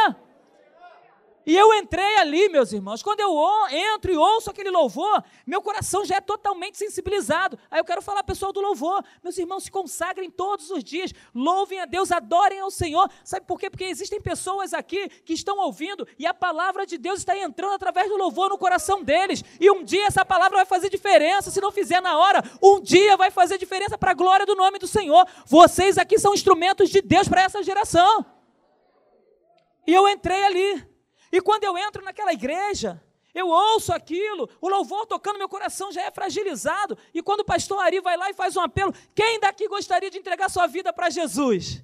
E 1.48 1.56
eu 1.56 1.72
entrei 1.72 2.16
ali, 2.16 2.46
meus 2.50 2.74
irmãos. 2.74 3.02
Quando 3.02 3.20
eu 3.20 3.34
entro 3.70 4.12
e 4.12 4.16
ouço 4.18 4.50
aquele 4.50 4.70
louvor, 4.70 5.24
meu 5.46 5.62
coração 5.62 6.04
já 6.04 6.16
é 6.16 6.20
totalmente 6.20 6.76
sensibilizado. 6.76 7.58
Aí 7.70 7.80
eu 7.80 7.84
quero 7.86 8.02
falar, 8.02 8.22
pessoal 8.22 8.52
do 8.52 8.60
louvor, 8.60 9.02
meus 9.24 9.38
irmãos, 9.38 9.64
se 9.64 9.70
consagrem 9.70 10.30
todos 10.30 10.70
os 10.70 10.84
dias, 10.84 11.10
louvem 11.34 11.80
a 11.80 11.86
Deus, 11.86 12.12
adorem 12.12 12.60
ao 12.60 12.70
Senhor. 12.70 13.10
Sabe 13.24 13.46
por 13.46 13.58
quê? 13.58 13.70
Porque 13.70 13.84
existem 13.84 14.20
pessoas 14.20 14.74
aqui 14.74 15.08
que 15.24 15.32
estão 15.32 15.56
ouvindo 15.56 16.06
e 16.18 16.26
a 16.26 16.34
palavra 16.34 16.84
de 16.84 16.98
Deus 16.98 17.20
está 17.20 17.34
entrando 17.34 17.72
através 17.72 18.10
do 18.10 18.18
louvor 18.18 18.50
no 18.50 18.58
coração 18.58 19.02
deles. 19.02 19.42
E 19.58 19.70
um 19.70 19.82
dia 19.82 20.04
essa 20.04 20.26
palavra 20.26 20.58
vai 20.58 20.66
fazer 20.66 20.90
diferença. 20.90 21.50
Se 21.50 21.62
não 21.62 21.72
fizer 21.72 22.02
na 22.02 22.18
hora, 22.18 22.42
um 22.62 22.78
dia 22.78 23.16
vai 23.16 23.30
fazer 23.30 23.56
diferença 23.56 23.96
para 23.96 24.10
a 24.10 24.14
glória 24.14 24.44
do 24.44 24.54
nome 24.54 24.78
do 24.78 24.86
Senhor. 24.86 25.26
Vocês 25.46 25.96
aqui 25.96 26.18
são 26.18 26.34
instrumentos 26.34 26.90
de 26.90 27.00
Deus 27.00 27.26
para 27.26 27.40
essa 27.40 27.62
geração. 27.62 28.26
E 29.86 29.94
eu 29.94 30.06
entrei 30.06 30.44
ali. 30.44 30.87
E 31.30 31.40
quando 31.40 31.64
eu 31.64 31.76
entro 31.76 32.04
naquela 32.04 32.32
igreja, 32.32 33.02
eu 33.34 33.48
ouço 33.48 33.92
aquilo, 33.92 34.48
o 34.60 34.68
louvor 34.68 35.06
tocando 35.06 35.38
meu 35.38 35.48
coração 35.48 35.92
já 35.92 36.02
é 36.02 36.10
fragilizado. 36.10 36.96
E 37.12 37.22
quando 37.22 37.40
o 37.40 37.44
pastor 37.44 37.80
Ari 37.80 38.00
vai 38.00 38.16
lá 38.16 38.30
e 38.30 38.34
faz 38.34 38.56
um 38.56 38.60
apelo, 38.60 38.92
quem 39.14 39.38
daqui 39.38 39.68
gostaria 39.68 40.10
de 40.10 40.18
entregar 40.18 40.48
sua 40.48 40.66
vida 40.66 40.92
para 40.92 41.10
Jesus? 41.10 41.82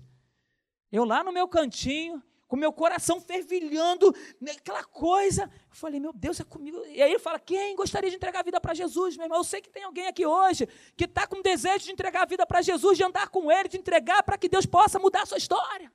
Eu 0.91 1.05
lá 1.05 1.23
no 1.23 1.33
meu 1.33 1.47
cantinho, 1.47 2.23
com 2.47 2.57
meu 2.57 2.73
coração 2.73 3.21
fervilhando, 3.21 4.15
aquela 4.49 4.85
coisa. 4.85 5.51
Eu 5.69 5.77
falei, 5.77 5.99
meu 5.99 6.13
Deus, 6.13 6.39
é 6.39 6.45
comigo. 6.45 6.85
E 6.87 7.03
aí 7.03 7.11
ele 7.11 7.19
fala: 7.19 7.39
quem 7.39 7.75
gostaria 7.75 8.09
de 8.09 8.17
entregar 8.17 8.41
a 8.41 8.43
vida 8.45 8.61
para 8.61 8.75
Jesus, 8.75 9.17
meu 9.17 9.27
irmão? 9.27 9.39
Eu 9.39 9.45
sei 9.45 9.61
que 9.61 9.69
tem 9.69 9.83
alguém 9.83 10.07
aqui 10.07 10.25
hoje 10.25 10.69
que 10.97 11.05
está 11.05 11.27
com 11.27 11.43
desejo 11.43 11.85
de 11.85 11.93
entregar 11.93 12.23
a 12.23 12.27
vida 12.27 12.47
para 12.47 12.63
Jesus, 12.63 12.97
de 12.97 13.03
andar 13.03 13.29
com 13.29 13.51
Ele, 13.51 13.69
de 13.69 13.77
entregar 13.77 14.23
para 14.23 14.39
que 14.39 14.49
Deus 14.49 14.67
possa 14.67 14.99
mudar 14.99 15.23
a 15.23 15.27
sua 15.27 15.39
história. 15.39 15.93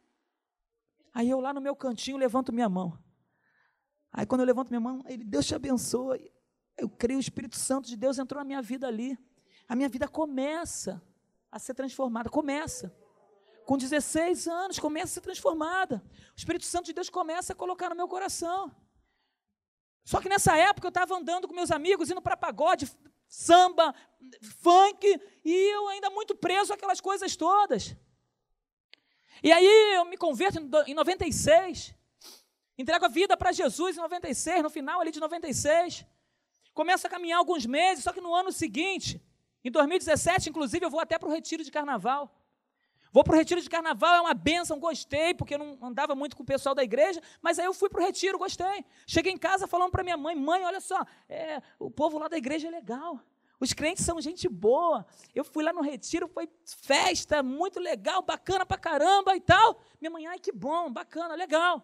Aí 1.13 1.29
eu 1.29 1.39
lá 1.39 1.53
no 1.53 1.61
meu 1.61 1.75
cantinho 1.75 2.17
levanto 2.17 2.51
minha 2.51 2.69
mão. 2.69 2.97
Aí 4.11 4.25
quando 4.25 4.41
eu 4.41 4.47
levanto 4.47 4.69
minha 4.69 4.79
mão, 4.79 5.03
ele, 5.07 5.23
Deus 5.23 5.45
te 5.45 5.55
abençoe. 5.55 6.31
Eu 6.77 6.89
creio, 6.89 7.17
o 7.17 7.21
Espírito 7.21 7.57
Santo 7.57 7.87
de 7.87 7.95
Deus 7.95 8.17
entrou 8.17 8.39
na 8.39 8.45
minha 8.45 8.61
vida 8.61 8.87
ali. 8.87 9.17
A 9.67 9.75
minha 9.75 9.89
vida 9.89 10.07
começa 10.07 11.01
a 11.51 11.59
ser 11.59 11.73
transformada, 11.73 12.29
começa. 12.29 12.95
Com 13.65 13.77
16 13.77 14.47
anos, 14.47 14.79
começa 14.79 15.05
a 15.05 15.13
ser 15.15 15.21
transformada. 15.21 16.03
O 16.35 16.37
Espírito 16.37 16.65
Santo 16.65 16.85
de 16.85 16.93
Deus 16.93 17.09
começa 17.09 17.53
a 17.53 17.55
colocar 17.55 17.89
no 17.89 17.95
meu 17.95 18.07
coração. 18.07 18.75
Só 20.03 20.19
que 20.19 20.29
nessa 20.29 20.57
época 20.57 20.87
eu 20.87 20.89
estava 20.89 21.15
andando 21.15 21.47
com 21.47 21.53
meus 21.53 21.69
amigos, 21.69 22.09
indo 22.09 22.21
para 22.21 22.35
pagode, 22.35 22.91
samba, 23.27 23.93
funk, 24.59 25.21
e 25.45 25.75
eu 25.75 25.87
ainda 25.89 26.09
muito 26.09 26.35
preso 26.35 26.73
àquelas 26.73 26.99
coisas 26.99 27.35
todas. 27.35 27.95
E 29.43 29.51
aí 29.51 29.95
eu 29.95 30.05
me 30.05 30.17
converto 30.17 30.59
em 30.87 30.93
96, 30.95 31.93
entrego 32.81 33.05
a 33.05 33.09
vida 33.09 33.35
para 33.35 33.51
Jesus 33.51 33.97
em 33.97 33.99
96, 33.99 34.63
no 34.63 34.69
final 34.69 35.01
ali 35.01 35.11
de 35.11 35.19
96. 35.19 36.05
Começo 36.73 37.05
a 37.05 37.09
caminhar 37.09 37.39
alguns 37.39 37.65
meses, 37.65 38.05
só 38.05 38.13
que 38.13 38.21
no 38.21 38.33
ano 38.33 38.53
seguinte, 38.53 39.21
em 39.63 39.69
2017, 39.69 40.49
inclusive, 40.49 40.85
eu 40.85 40.89
vou 40.89 41.01
até 41.01 41.19
para 41.19 41.27
o 41.27 41.31
retiro 41.31 41.61
de 41.61 41.69
carnaval. 41.69 42.33
Vou 43.11 43.23
para 43.23 43.33
o 43.33 43.37
retiro 43.37 43.59
de 43.59 43.69
carnaval, 43.69 44.15
é 44.15 44.21
uma 44.21 44.33
benção, 44.33 44.79
gostei, 44.79 45.33
porque 45.33 45.55
eu 45.55 45.59
não 45.59 45.77
andava 45.81 46.15
muito 46.15 46.37
com 46.37 46.43
o 46.43 46.45
pessoal 46.45 46.73
da 46.73 46.83
igreja, 46.83 47.21
mas 47.41 47.59
aí 47.59 47.65
eu 47.65 47.73
fui 47.73 47.89
para 47.89 48.01
o 48.01 48.05
retiro, 48.05 48.37
gostei. 48.37 48.85
Cheguei 49.05 49.33
em 49.33 49.37
casa 49.37 49.67
falando 49.67 49.91
para 49.91 50.03
minha 50.03 50.15
mãe, 50.15 50.35
mãe, 50.35 50.63
olha 50.63 50.79
só, 50.79 51.03
é, 51.27 51.61
o 51.79 51.91
povo 51.91 52.17
lá 52.17 52.27
da 52.27 52.37
igreja 52.37 52.67
é 52.67 52.71
legal. 52.71 53.19
Os 53.59 53.73
crentes 53.73 54.05
são 54.05 54.21
gente 54.21 54.47
boa. 54.47 55.05
Eu 55.35 55.43
fui 55.43 55.63
lá 55.63 55.73
no 55.73 55.81
retiro, 55.81 56.29
foi 56.29 56.47
festa, 56.63 57.43
muito 57.43 57.79
legal, 57.79 58.21
bacana 58.21 58.65
pra 58.65 58.77
caramba 58.77 59.35
e 59.35 59.41
tal. 59.41 59.81
Minha 59.99 60.11
mãe, 60.11 60.27
ai 60.27 60.39
que 60.39 60.51
bom, 60.51 60.89
bacana, 60.89 61.35
legal. 61.35 61.83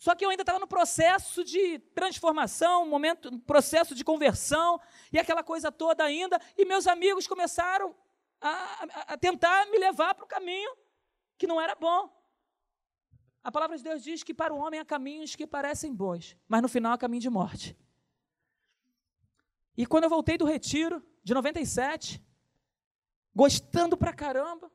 Só 0.00 0.14
que 0.14 0.24
eu 0.24 0.30
ainda 0.30 0.42
estava 0.42 0.58
no 0.58 0.66
processo 0.66 1.44
de 1.44 1.78
transformação, 1.94 2.88
momento, 2.88 3.38
processo 3.40 3.94
de 3.94 4.02
conversão 4.02 4.80
e 5.12 5.18
aquela 5.18 5.44
coisa 5.44 5.70
toda 5.70 6.02
ainda. 6.02 6.40
E 6.56 6.64
meus 6.64 6.86
amigos 6.86 7.26
começaram 7.26 7.94
a, 8.40 9.12
a 9.12 9.18
tentar 9.18 9.66
me 9.66 9.78
levar 9.78 10.14
para 10.14 10.24
o 10.24 10.26
caminho 10.26 10.74
que 11.36 11.46
não 11.46 11.60
era 11.60 11.74
bom. 11.74 12.10
A 13.44 13.52
palavra 13.52 13.76
de 13.76 13.84
Deus 13.84 14.02
diz 14.02 14.22
que 14.22 14.32
para 14.32 14.54
o 14.54 14.56
homem 14.56 14.80
há 14.80 14.86
caminhos 14.86 15.36
que 15.36 15.46
parecem 15.46 15.94
bons, 15.94 16.34
mas 16.48 16.62
no 16.62 16.68
final 16.68 16.94
há 16.94 16.98
caminho 16.98 17.20
de 17.20 17.28
morte. 17.28 17.76
E 19.76 19.84
quando 19.84 20.04
eu 20.04 20.10
voltei 20.10 20.38
do 20.38 20.46
retiro, 20.46 21.06
de 21.22 21.34
97, 21.34 22.24
gostando 23.34 23.98
pra 23.98 24.14
caramba, 24.14 24.72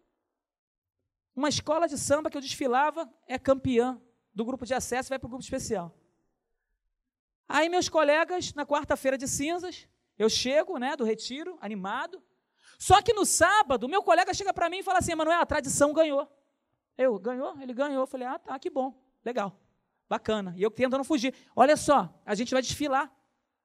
uma 1.36 1.50
escola 1.50 1.88
de 1.88 1.98
samba 1.98 2.30
que 2.30 2.38
eu 2.38 2.42
desfilava 2.42 3.12
é 3.28 3.40
campeã 3.40 4.00
do 4.36 4.46
grupo 4.46 4.66
de 4.66 4.74
acesso, 4.74 5.10
vai 5.10 5.18
para 5.18 5.28
o 5.28 5.30
grupo 5.30 5.44
especial. 5.44 5.98
Aí 7.48 7.70
meus 7.70 7.90
colegas, 7.90 8.54
na 8.54 8.66
quarta-feira 8.66 9.18
de 9.18 9.28
cinzas, 9.28 9.88
eu 10.18 10.30
chego, 10.30 10.78
né, 10.78 10.96
do 10.96 11.04
retiro, 11.04 11.58
animado, 11.62 12.22
só 12.78 13.02
que 13.02 13.14
no 13.14 13.26
sábado, 13.26 13.88
meu 13.88 14.04
colega 14.04 14.34
chega 14.34 14.54
para 14.54 14.70
mim 14.70 14.80
e 14.80 14.84
fala 14.84 15.00
assim: 15.00 15.12
Emanuel, 15.14 15.40
a 15.40 15.46
tradição 15.46 15.94
ganhou. 15.94 16.30
Eu, 16.98 17.18
ganhou? 17.20 17.60
Ele 17.62 17.74
ganhou. 17.74 18.02
Eu 18.02 18.08
falei: 18.08 18.28
ah, 18.28 18.38
tá, 18.38 18.58
que 18.60 18.70
bom, 18.70 18.94
legal, 19.24 19.58
bacana. 20.10 20.54
E 20.58 20.64
eu 20.64 20.72
tentando 20.72 21.04
fugir. 21.04 21.34
Olha 21.56 21.78
só, 21.78 22.14
a 22.26 22.36
gente 22.36 22.54
vai 22.54 22.62
desfilar. 22.62 23.12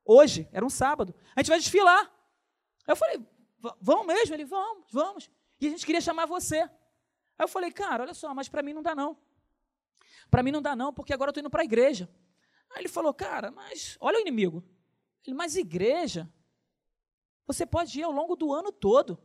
Hoje, 0.04 0.48
era 0.52 0.64
um 0.64 0.70
sábado. 0.70 1.14
A 1.34 1.40
gente 1.40 1.48
vai 1.48 1.58
desfilar. 1.58 2.10
Eu 2.86 2.96
falei: 2.96 3.20
vamos 3.80 4.06
mesmo? 4.06 4.34
Ele: 4.34 4.44
vamos, 4.44 4.86
vamos. 4.90 5.30
E 5.60 5.66
a 5.66 5.70
gente 5.70 5.84
queria 5.84 6.00
chamar 6.00 6.26
você. 6.26 6.60
Aí 6.60 6.70
eu 7.40 7.48
falei: 7.48 7.70
cara, 7.72 8.04
olha 8.04 8.14
só, 8.14 8.32
mas 8.34 8.48
para 8.48 8.62
mim 8.62 8.72
não 8.72 8.82
dá 8.82 8.94
não. 8.94 9.16
Para 10.30 10.42
mim 10.42 10.52
não 10.52 10.62
dá 10.62 10.76
não, 10.76 10.92
porque 10.92 11.12
agora 11.12 11.28
eu 11.28 11.32
estou 11.32 11.40
indo 11.40 11.50
para 11.50 11.62
a 11.62 11.64
igreja. 11.64 12.08
Aí 12.70 12.82
ele 12.82 12.88
falou: 12.88 13.12
cara, 13.12 13.50
mas 13.50 13.96
olha 14.00 14.18
o 14.18 14.20
inimigo. 14.20 14.64
Ele: 15.26 15.34
mas 15.34 15.56
igreja? 15.56 16.32
Você 17.46 17.66
pode 17.66 17.98
ir 17.98 18.04
ao 18.04 18.12
longo 18.12 18.36
do 18.36 18.52
ano 18.54 18.70
todo. 18.70 19.18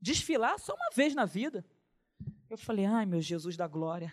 Desfilar 0.00 0.58
só 0.58 0.74
uma 0.74 0.90
vez 0.94 1.14
na 1.14 1.24
vida. 1.24 1.64
Eu 2.50 2.58
falei, 2.58 2.84
ai 2.84 3.06
meu 3.06 3.20
Jesus 3.20 3.56
da 3.56 3.66
glória. 3.66 4.12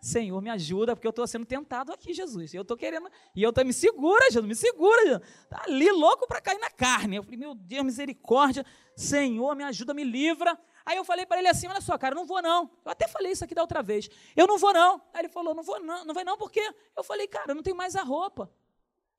Senhor, 0.00 0.40
me 0.40 0.48
ajuda, 0.48 0.96
porque 0.96 1.06
eu 1.06 1.10
estou 1.10 1.26
sendo 1.26 1.44
tentado 1.44 1.92
aqui, 1.92 2.14
Jesus. 2.14 2.54
Eu 2.54 2.62
estou 2.62 2.76
querendo. 2.76 3.10
E 3.36 3.42
eu 3.42 3.50
estou, 3.50 3.64
me 3.66 3.72
segura, 3.72 4.24
Jesus, 4.30 4.46
me 4.46 4.54
segura. 4.54 5.02
Jesus. 5.02 5.22
Tá 5.48 5.62
ali 5.66 5.92
louco 5.92 6.26
para 6.26 6.40
cair 6.40 6.58
na 6.58 6.70
carne. 6.70 7.16
Eu 7.16 7.22
falei, 7.22 7.38
meu 7.38 7.54
Deus, 7.54 7.84
misericórdia. 7.84 8.64
Senhor, 8.96 9.54
me 9.54 9.62
ajuda, 9.62 9.92
me 9.92 10.02
livra. 10.02 10.58
Aí 10.90 10.96
eu 10.96 11.04
falei 11.04 11.24
para 11.24 11.38
ele 11.38 11.46
assim: 11.46 11.68
olha 11.68 11.80
só, 11.80 11.96
cara, 11.96 12.16
não 12.16 12.26
vou 12.26 12.42
não. 12.42 12.68
Eu 12.84 12.90
até 12.90 13.06
falei 13.06 13.30
isso 13.30 13.44
aqui 13.44 13.54
da 13.54 13.62
outra 13.62 13.80
vez. 13.80 14.08
Eu 14.34 14.44
não 14.48 14.58
vou 14.58 14.72
não. 14.72 15.00
Aí 15.14 15.20
ele 15.20 15.28
falou: 15.28 15.54
não 15.54 15.62
vou 15.62 15.78
não, 15.78 16.04
não 16.04 16.12
vai 16.12 16.24
não, 16.24 16.36
por 16.36 16.50
quê? 16.50 16.74
Eu 16.96 17.04
falei, 17.04 17.28
cara, 17.28 17.52
eu 17.52 17.54
não 17.54 17.62
tenho 17.62 17.76
mais 17.76 17.94
a 17.94 18.02
roupa. 18.02 18.52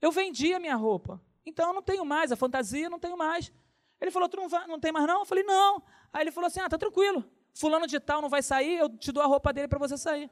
Eu 0.02 0.12
vendi 0.12 0.54
a 0.54 0.60
minha 0.60 0.76
roupa. 0.76 1.22
Então 1.46 1.70
eu 1.70 1.74
não 1.74 1.82
tenho 1.82 2.04
mais, 2.04 2.30
a 2.30 2.36
fantasia 2.36 2.90
não 2.90 3.00
tenho 3.00 3.16
mais. 3.16 3.54
Ele 4.02 4.12
falou, 4.12 4.28
tu 4.28 4.36
não, 4.36 4.50
vai, 4.50 4.68
não 4.68 4.82
tem 4.82 4.92
mais 4.92 5.08
não? 5.08 5.20
Eu 5.20 5.26
falei, 5.26 5.46
não. 5.46 5.82
Aí 6.12 6.24
ele 6.24 6.32
falou 6.32 6.48
assim, 6.48 6.60
ah, 6.60 6.68
tá 6.68 6.78
tranquilo. 6.78 7.24
Fulano 7.54 7.88
de 7.88 8.02
tal 8.02 8.22
não 8.22 8.28
vai 8.28 8.44
sair, 8.44 8.78
eu 8.78 8.90
te 8.90 9.10
dou 9.10 9.24
a 9.24 9.26
roupa 9.26 9.54
dele 9.54 9.70
para 9.70 9.80
você 9.80 9.98
sair. 9.98 10.30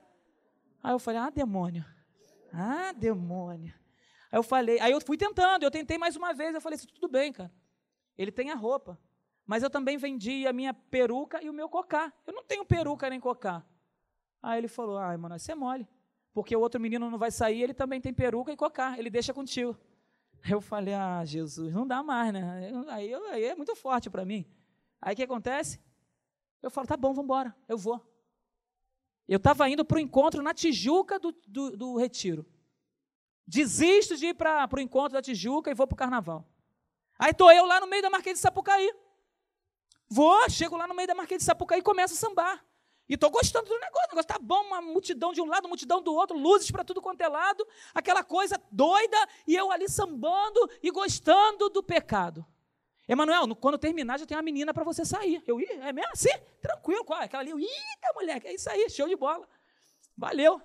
Aí 0.83 0.91
eu 0.91 0.99
falei, 0.99 1.21
ah, 1.21 1.29
demônio. 1.29 1.85
Ah, 2.51 2.91
demônio. 2.91 3.73
Aí 4.29 4.37
eu 4.37 4.43
falei, 4.43 4.77
aí 4.81 4.91
eu 4.91 4.99
fui 4.99 5.15
tentando, 5.15 5.63
eu 5.63 5.71
tentei 5.71 5.97
mais 5.97 6.17
uma 6.17 6.33
vez, 6.33 6.53
eu 6.53 6.59
falei 6.59 6.75
assim, 6.75 6.87
tudo 6.87 7.07
bem, 7.07 7.31
cara. 7.31 7.51
Ele 8.17 8.31
tem 8.31 8.51
a 8.51 8.55
roupa. 8.55 8.99
Mas 9.49 9.63
eu 9.63 9.69
também 9.71 9.97
vendi 9.97 10.45
a 10.45 10.53
minha 10.53 10.75
peruca 10.75 11.43
e 11.43 11.49
o 11.49 11.53
meu 11.53 11.67
cocá. 11.67 12.13
Eu 12.27 12.33
não 12.33 12.43
tenho 12.43 12.63
peruca 12.63 13.09
nem 13.09 13.19
cocá. 13.19 13.65
Aí 14.43 14.59
ele 14.59 14.67
falou, 14.67 14.99
ah, 14.99 15.17
mano, 15.17 15.35
isso 15.35 15.51
é 15.51 15.55
mole. 15.55 15.87
Porque 16.31 16.55
o 16.55 16.59
outro 16.59 16.79
menino 16.79 17.09
não 17.09 17.17
vai 17.17 17.31
sair, 17.31 17.63
ele 17.63 17.73
também 17.73 17.99
tem 17.99 18.13
peruca 18.13 18.51
e 18.51 18.55
cocá. 18.55 18.95
Ele 18.95 19.09
deixa 19.09 19.33
contigo. 19.33 19.75
Eu 20.47 20.61
falei, 20.61 20.93
ah, 20.93 21.25
Jesus, 21.25 21.73
não 21.73 21.87
dá 21.87 22.03
mais, 22.03 22.31
né? 22.31 22.71
Aí, 22.89 23.11
aí 23.11 23.45
é 23.45 23.55
muito 23.55 23.75
forte 23.75 24.07
para 24.07 24.23
mim. 24.23 24.45
Aí 25.01 25.13
o 25.13 25.15
que 25.15 25.23
acontece? 25.23 25.79
Eu 26.61 26.69
falo, 26.69 26.85
tá 26.85 26.95
bom, 26.95 27.11
vamos 27.11 27.23
embora, 27.23 27.55
eu 27.67 27.75
vou. 27.75 27.99
Eu 29.27 29.37
estava 29.37 29.67
indo 29.67 29.83
para 29.83 29.97
o 29.97 29.99
encontro 29.99 30.43
na 30.43 30.53
Tijuca 30.53 31.17
do, 31.17 31.31
do, 31.47 31.75
do 31.75 31.97
Retiro. 31.97 32.45
Desisto 33.47 34.15
de 34.15 34.27
ir 34.27 34.35
para 34.35 34.69
o 34.71 34.79
encontro 34.79 35.13
da 35.13 35.23
Tijuca 35.23 35.71
e 35.71 35.73
vou 35.73 35.87
para 35.87 35.95
o 35.95 35.97
carnaval. 35.97 36.47
Aí 37.17 37.31
estou 37.31 37.51
eu 37.51 37.65
lá 37.65 37.79
no 37.79 37.87
meio 37.87 38.03
da 38.03 38.11
Marquês 38.11 38.35
de 38.35 38.41
Sapucaí. 38.41 38.93
Vou, 40.09 40.49
chego 40.49 40.75
lá 40.75 40.87
no 40.87 40.95
meio 40.95 41.07
da 41.07 41.13
Marquês 41.13 41.39
de 41.39 41.45
Sapucaí 41.45 41.79
e 41.79 41.83
começo 41.83 42.15
a 42.15 42.17
sambar. 42.17 42.65
E 43.07 43.13
estou 43.13 43.29
gostando 43.29 43.67
do 43.67 43.79
negócio, 43.79 44.07
o 44.07 44.15
negócio 44.15 44.19
está 44.19 44.39
bom, 44.39 44.61
uma 44.65 44.81
multidão 44.81 45.33
de 45.33 45.41
um 45.41 45.45
lado, 45.45 45.67
multidão 45.67 46.01
do 46.01 46.13
outro, 46.13 46.37
luzes 46.37 46.69
para 46.69 46.83
tudo 46.83 47.01
quanto 47.01 47.21
é 47.21 47.27
lado, 47.27 47.67
aquela 47.93 48.23
coisa 48.23 48.61
doida, 48.71 49.17
e 49.47 49.55
eu 49.55 49.71
ali 49.71 49.89
sambando 49.89 50.59
e 50.81 50.91
gostando 50.91 51.69
do 51.69 51.81
pecado. 51.81 52.45
Emanuel, 53.07 53.55
quando 53.55 53.79
terminar 53.79 54.19
já 54.19 54.25
tem 54.27 54.37
uma 54.37 54.43
menina 54.43 54.71
para 54.71 54.83
você 54.83 55.03
sair. 55.03 55.43
Eu, 55.47 55.59
é 55.59 55.91
mesmo 55.91 56.11
assim? 56.11 56.29
Tranquilo, 56.61 57.03
qual? 57.03 57.19
Aquela 57.19 57.41
ali, 57.41 57.51
eita, 57.51 58.13
moleque, 58.13 58.47
é 58.47 58.53
isso 58.53 58.69
aí, 58.69 58.87
show 58.91 59.07
de 59.07 59.15
bola. 59.15 59.47
Valeu. 60.15 60.61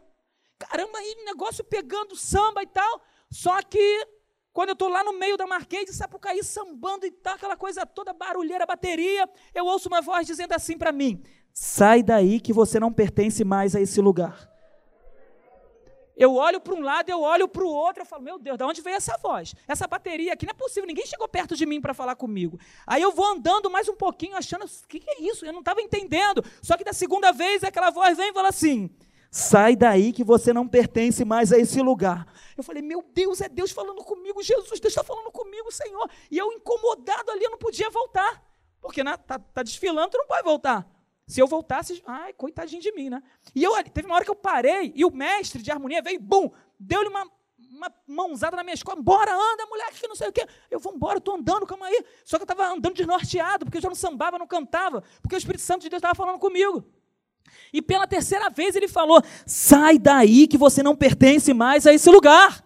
Caramba, 0.59 0.99
aí 0.99 1.15
negócio 1.25 1.65
pegando 1.65 2.15
samba 2.15 2.63
e 2.63 2.67
tal. 2.67 3.03
Só 3.31 3.63
que 3.63 4.07
quando 4.55 4.69
eu 4.69 4.75
estou 4.75 4.89
lá 4.89 5.03
no 5.03 5.13
meio 5.13 5.37
da 5.37 5.49
Marquês 5.49 5.85
de 5.85 5.93
Sapucaí 5.93 6.41
sambando 6.45 7.05
e 7.05 7.11
tal, 7.11 7.35
aquela 7.35 7.57
coisa 7.57 7.85
toda, 7.85 8.13
barulheira, 8.13 8.65
bateria, 8.65 9.29
eu 9.53 9.67
ouço 9.67 9.89
uma 9.89 10.01
voz 10.01 10.25
dizendo 10.29 10.53
assim 10.53 10.79
para 10.79 10.93
mim: 10.93 11.21
Sai 11.53 12.05
daí 12.05 12.39
que 12.39 12.53
você 12.53 12.79
não 12.79 12.93
pertence 12.93 13.43
mais 13.43 13.75
a 13.75 13.81
esse 13.81 14.01
lugar. 14.01 14.49
Eu 16.17 16.37
olho 16.37 16.61
para 16.61 16.73
um 16.73 16.81
lado, 16.81 17.11
eu 17.11 17.21
olho 17.21 17.49
para 17.49 17.65
o 17.65 17.69
outro, 17.69 18.03
eu 18.03 18.07
falo, 18.07 18.23
meu 18.23 18.39
Deus, 18.39 18.57
de 18.57 18.63
onde 18.63 18.81
veio 18.81 18.95
essa 18.97 19.19
voz? 19.19 19.53
Essa 19.67 19.89
bateria 19.89 20.33
aqui 20.33 20.47
não 20.47 20.53
é 20.53 20.55
possível, 20.55 20.87
ninguém 20.87 21.05
chegou 21.05 21.27
perto 21.27 21.57
de 21.57 21.67
mim 21.67 21.81
para 21.81 21.93
falar 21.93 22.15
comigo. 22.15 22.57
Aí 22.87 23.03
eu 23.03 23.11
vou 23.11 23.27
andando 23.27 23.69
mais 23.69 23.89
um 23.89 23.97
pouquinho, 23.97 24.37
achando, 24.37 24.65
o 24.65 24.89
que, 24.89 25.01
que 25.01 25.11
é 25.11 25.23
isso? 25.23 25.45
Eu 25.45 25.53
não 25.53 25.59
estava 25.59 25.83
entendendo. 25.83 26.45
Só 26.63 26.77
que 26.77 26.85
da 26.85 26.93
segunda 26.93 27.33
vez 27.33 27.65
aquela 27.65 27.91
voz 27.91 28.17
vem 28.17 28.31
e 28.31 28.33
fala 28.33 28.51
assim: 28.51 28.89
sai 29.33 29.75
daí 29.75 30.13
que 30.13 30.23
você 30.23 30.53
não 30.53 30.69
pertence 30.69 31.25
mais 31.25 31.53
a 31.53 31.59
esse 31.59 31.83
lugar. 31.83 32.25
Eu 32.57 32.65
falei, 32.65 32.83
meu 32.83 33.03
Deus, 33.03 33.41
é 33.41 33.49
Deus 33.49 33.71
falando 33.71 34.03
comigo, 34.05 34.43
Jesus, 34.43 34.81
Deus 34.81 34.93
está 34.93 35.03
falando 35.03 35.31
comigo, 35.31 35.71
Senhor. 35.73 36.11
E 36.31 36.39
eu 36.39 36.53
incomodado 36.53 37.31
ali, 37.31 37.45
eu 37.45 37.51
não 37.51 37.59
podia 37.59 37.91
voltar. 37.91 38.43
Porque 38.81 39.03
né, 39.03 39.17
tá, 39.17 39.39
tá 39.39 39.63
desfilando, 39.63 40.11
tu 40.11 40.19
não 40.19 40.27
pode 40.27 40.43
voltar. 40.43 40.87
Se 41.27 41.41
eu 41.41 41.47
voltasse, 41.47 42.03
ai, 42.07 42.33
coitadinho 42.35 42.83
de 42.83 42.93
mim, 42.93 43.09
né? 43.09 43.23
E 43.55 43.63
eu, 43.65 43.73
teve 43.85 44.07
uma 44.07 44.15
hora 44.15 44.25
que 44.25 44.31
eu 44.31 44.37
parei 44.37 44.93
e 44.95 45.05
o 45.05 45.11
mestre 45.11 45.63
de 45.63 45.71
harmonia 45.71 46.03
veio, 46.03 46.21
bum, 46.21 46.51
deu-lhe 46.79 47.09
uma, 47.09 47.27
uma 47.71 47.95
mãozada 48.07 48.57
na 48.57 48.63
minha 48.63 48.75
escola, 48.75 49.01
bora, 49.01 49.33
anda, 49.35 49.67
moleque, 49.67 50.01
que 50.01 50.07
não 50.07 50.15
sei 50.15 50.29
o 50.29 50.33
quê. 50.33 50.47
Eu 50.71 50.79
vou 50.79 50.95
embora, 50.95 51.15
eu 51.15 51.19
estou 51.19 51.35
andando, 51.35 51.67
calma 51.67 51.87
aí. 51.87 52.05
Só 52.25 52.37
que 52.37 52.43
eu 52.43 52.45
estava 52.45 52.67
andando 52.67 52.95
desnorteado, 52.95 53.65
porque 53.65 53.79
eu 53.79 53.83
já 53.83 53.89
não 53.89 53.95
sambava, 53.95 54.39
não 54.39 54.47
cantava, 54.47 55.03
porque 55.23 55.35
o 55.35 55.39
Espírito 55.39 55.63
Santo 55.63 55.83
de 55.83 55.89
Deus 55.89 55.99
estava 55.99 56.15
falando 56.15 56.39
comigo. 56.39 56.85
E 57.73 57.83
pela 57.83 58.07
terceira 58.07 58.49
vez 58.49 58.75
ele 58.77 58.89
falou: 58.89 59.23
sai 59.45 59.99
daí 59.99 60.47
que 60.47 60.57
você 60.57 60.83
não 60.83 60.97
pertence 60.97 61.53
mais 61.53 61.87
a 61.87 61.93
esse 61.93 62.09
lugar. 62.09 62.64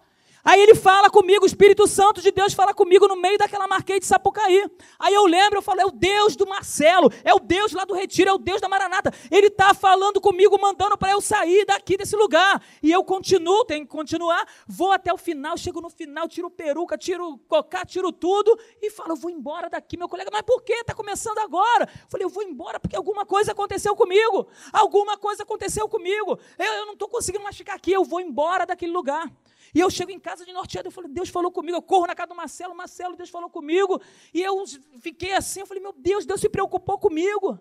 Aí 0.49 0.61
ele 0.61 0.73
fala 0.73 1.11
comigo, 1.11 1.43
o 1.43 1.45
Espírito 1.45 1.85
Santo 1.85 2.23
de 2.23 2.31
Deus 2.31 2.55
fala 2.55 2.73
comigo 2.73 3.07
no 3.07 3.15
meio 3.15 3.37
daquela 3.37 3.67
marquês 3.67 3.99
de 3.99 4.07
Sapucaí. 4.07 4.67
Aí 4.97 5.13
eu 5.13 5.27
lembro, 5.27 5.59
eu 5.59 5.61
falo, 5.61 5.79
é 5.79 5.85
o 5.85 5.91
Deus 5.91 6.35
do 6.35 6.47
Marcelo, 6.47 7.13
é 7.23 7.31
o 7.31 7.39
Deus 7.39 7.71
lá 7.71 7.85
do 7.85 7.93
Retiro, 7.93 8.31
é 8.31 8.33
o 8.33 8.37
Deus 8.39 8.59
da 8.59 8.67
Maranata. 8.67 9.13
Ele 9.29 9.45
está 9.45 9.75
falando 9.75 10.19
comigo, 10.19 10.59
mandando 10.59 10.97
para 10.97 11.11
eu 11.11 11.21
sair 11.21 11.65
daqui 11.67 11.95
desse 11.95 12.15
lugar. 12.15 12.63
E 12.81 12.91
eu 12.91 13.03
continuo, 13.03 13.63
tenho 13.63 13.85
que 13.85 13.91
continuar, 13.91 14.43
vou 14.67 14.91
até 14.91 15.13
o 15.13 15.19
final, 15.19 15.55
chego 15.55 15.81
no 15.81 15.89
final, 15.91 16.27
tiro 16.27 16.49
peruca, 16.49 16.97
tiro 16.97 17.37
cocá, 17.47 17.85
tiro 17.85 18.11
tudo 18.11 18.59
e 18.81 18.89
falo, 18.89 19.11
eu 19.11 19.17
vou 19.17 19.29
embora 19.29 19.69
daqui. 19.69 19.97
Meu 19.97 20.09
colega, 20.09 20.31
mas 20.33 20.41
por 20.41 20.63
que? 20.63 20.73
Está 20.73 20.95
começando 20.95 21.37
agora. 21.37 21.87
Eu 21.93 22.09
falei, 22.09 22.25
eu 22.25 22.29
vou 22.29 22.41
embora 22.41 22.79
porque 22.79 22.95
alguma 22.95 23.23
coisa 23.23 23.51
aconteceu 23.51 23.95
comigo. 23.95 24.47
Alguma 24.73 25.15
coisa 25.15 25.43
aconteceu 25.43 25.87
comigo. 25.87 26.39
Eu, 26.57 26.73
eu 26.73 26.85
não 26.87 26.93
estou 26.93 27.07
conseguindo 27.07 27.43
mais 27.43 27.55
ficar 27.55 27.75
aqui, 27.75 27.91
eu 27.91 28.03
vou 28.03 28.19
embora 28.19 28.65
daquele 28.65 28.91
lugar. 28.91 29.31
E 29.73 29.79
eu 29.79 29.89
chego 29.89 30.11
em 30.11 30.19
casa 30.19 30.45
de 30.45 30.51
norteado, 30.51 30.87
eu 30.87 30.91
falei, 30.91 31.09
Deus 31.11 31.29
falou 31.29 31.51
comigo, 31.51 31.77
eu 31.77 31.81
corro 31.81 32.07
na 32.07 32.15
casa 32.15 32.29
do 32.29 32.35
Marcelo, 32.35 32.75
Marcelo, 32.75 33.15
Deus 33.15 33.29
falou 33.29 33.49
comigo. 33.49 34.01
E 34.33 34.41
eu 34.41 34.63
fiquei 34.99 35.33
assim, 35.33 35.61
eu 35.61 35.67
falei, 35.67 35.81
meu 35.81 35.93
Deus, 35.93 36.25
Deus 36.25 36.41
se 36.41 36.49
preocupou 36.49 36.97
comigo. 36.97 37.59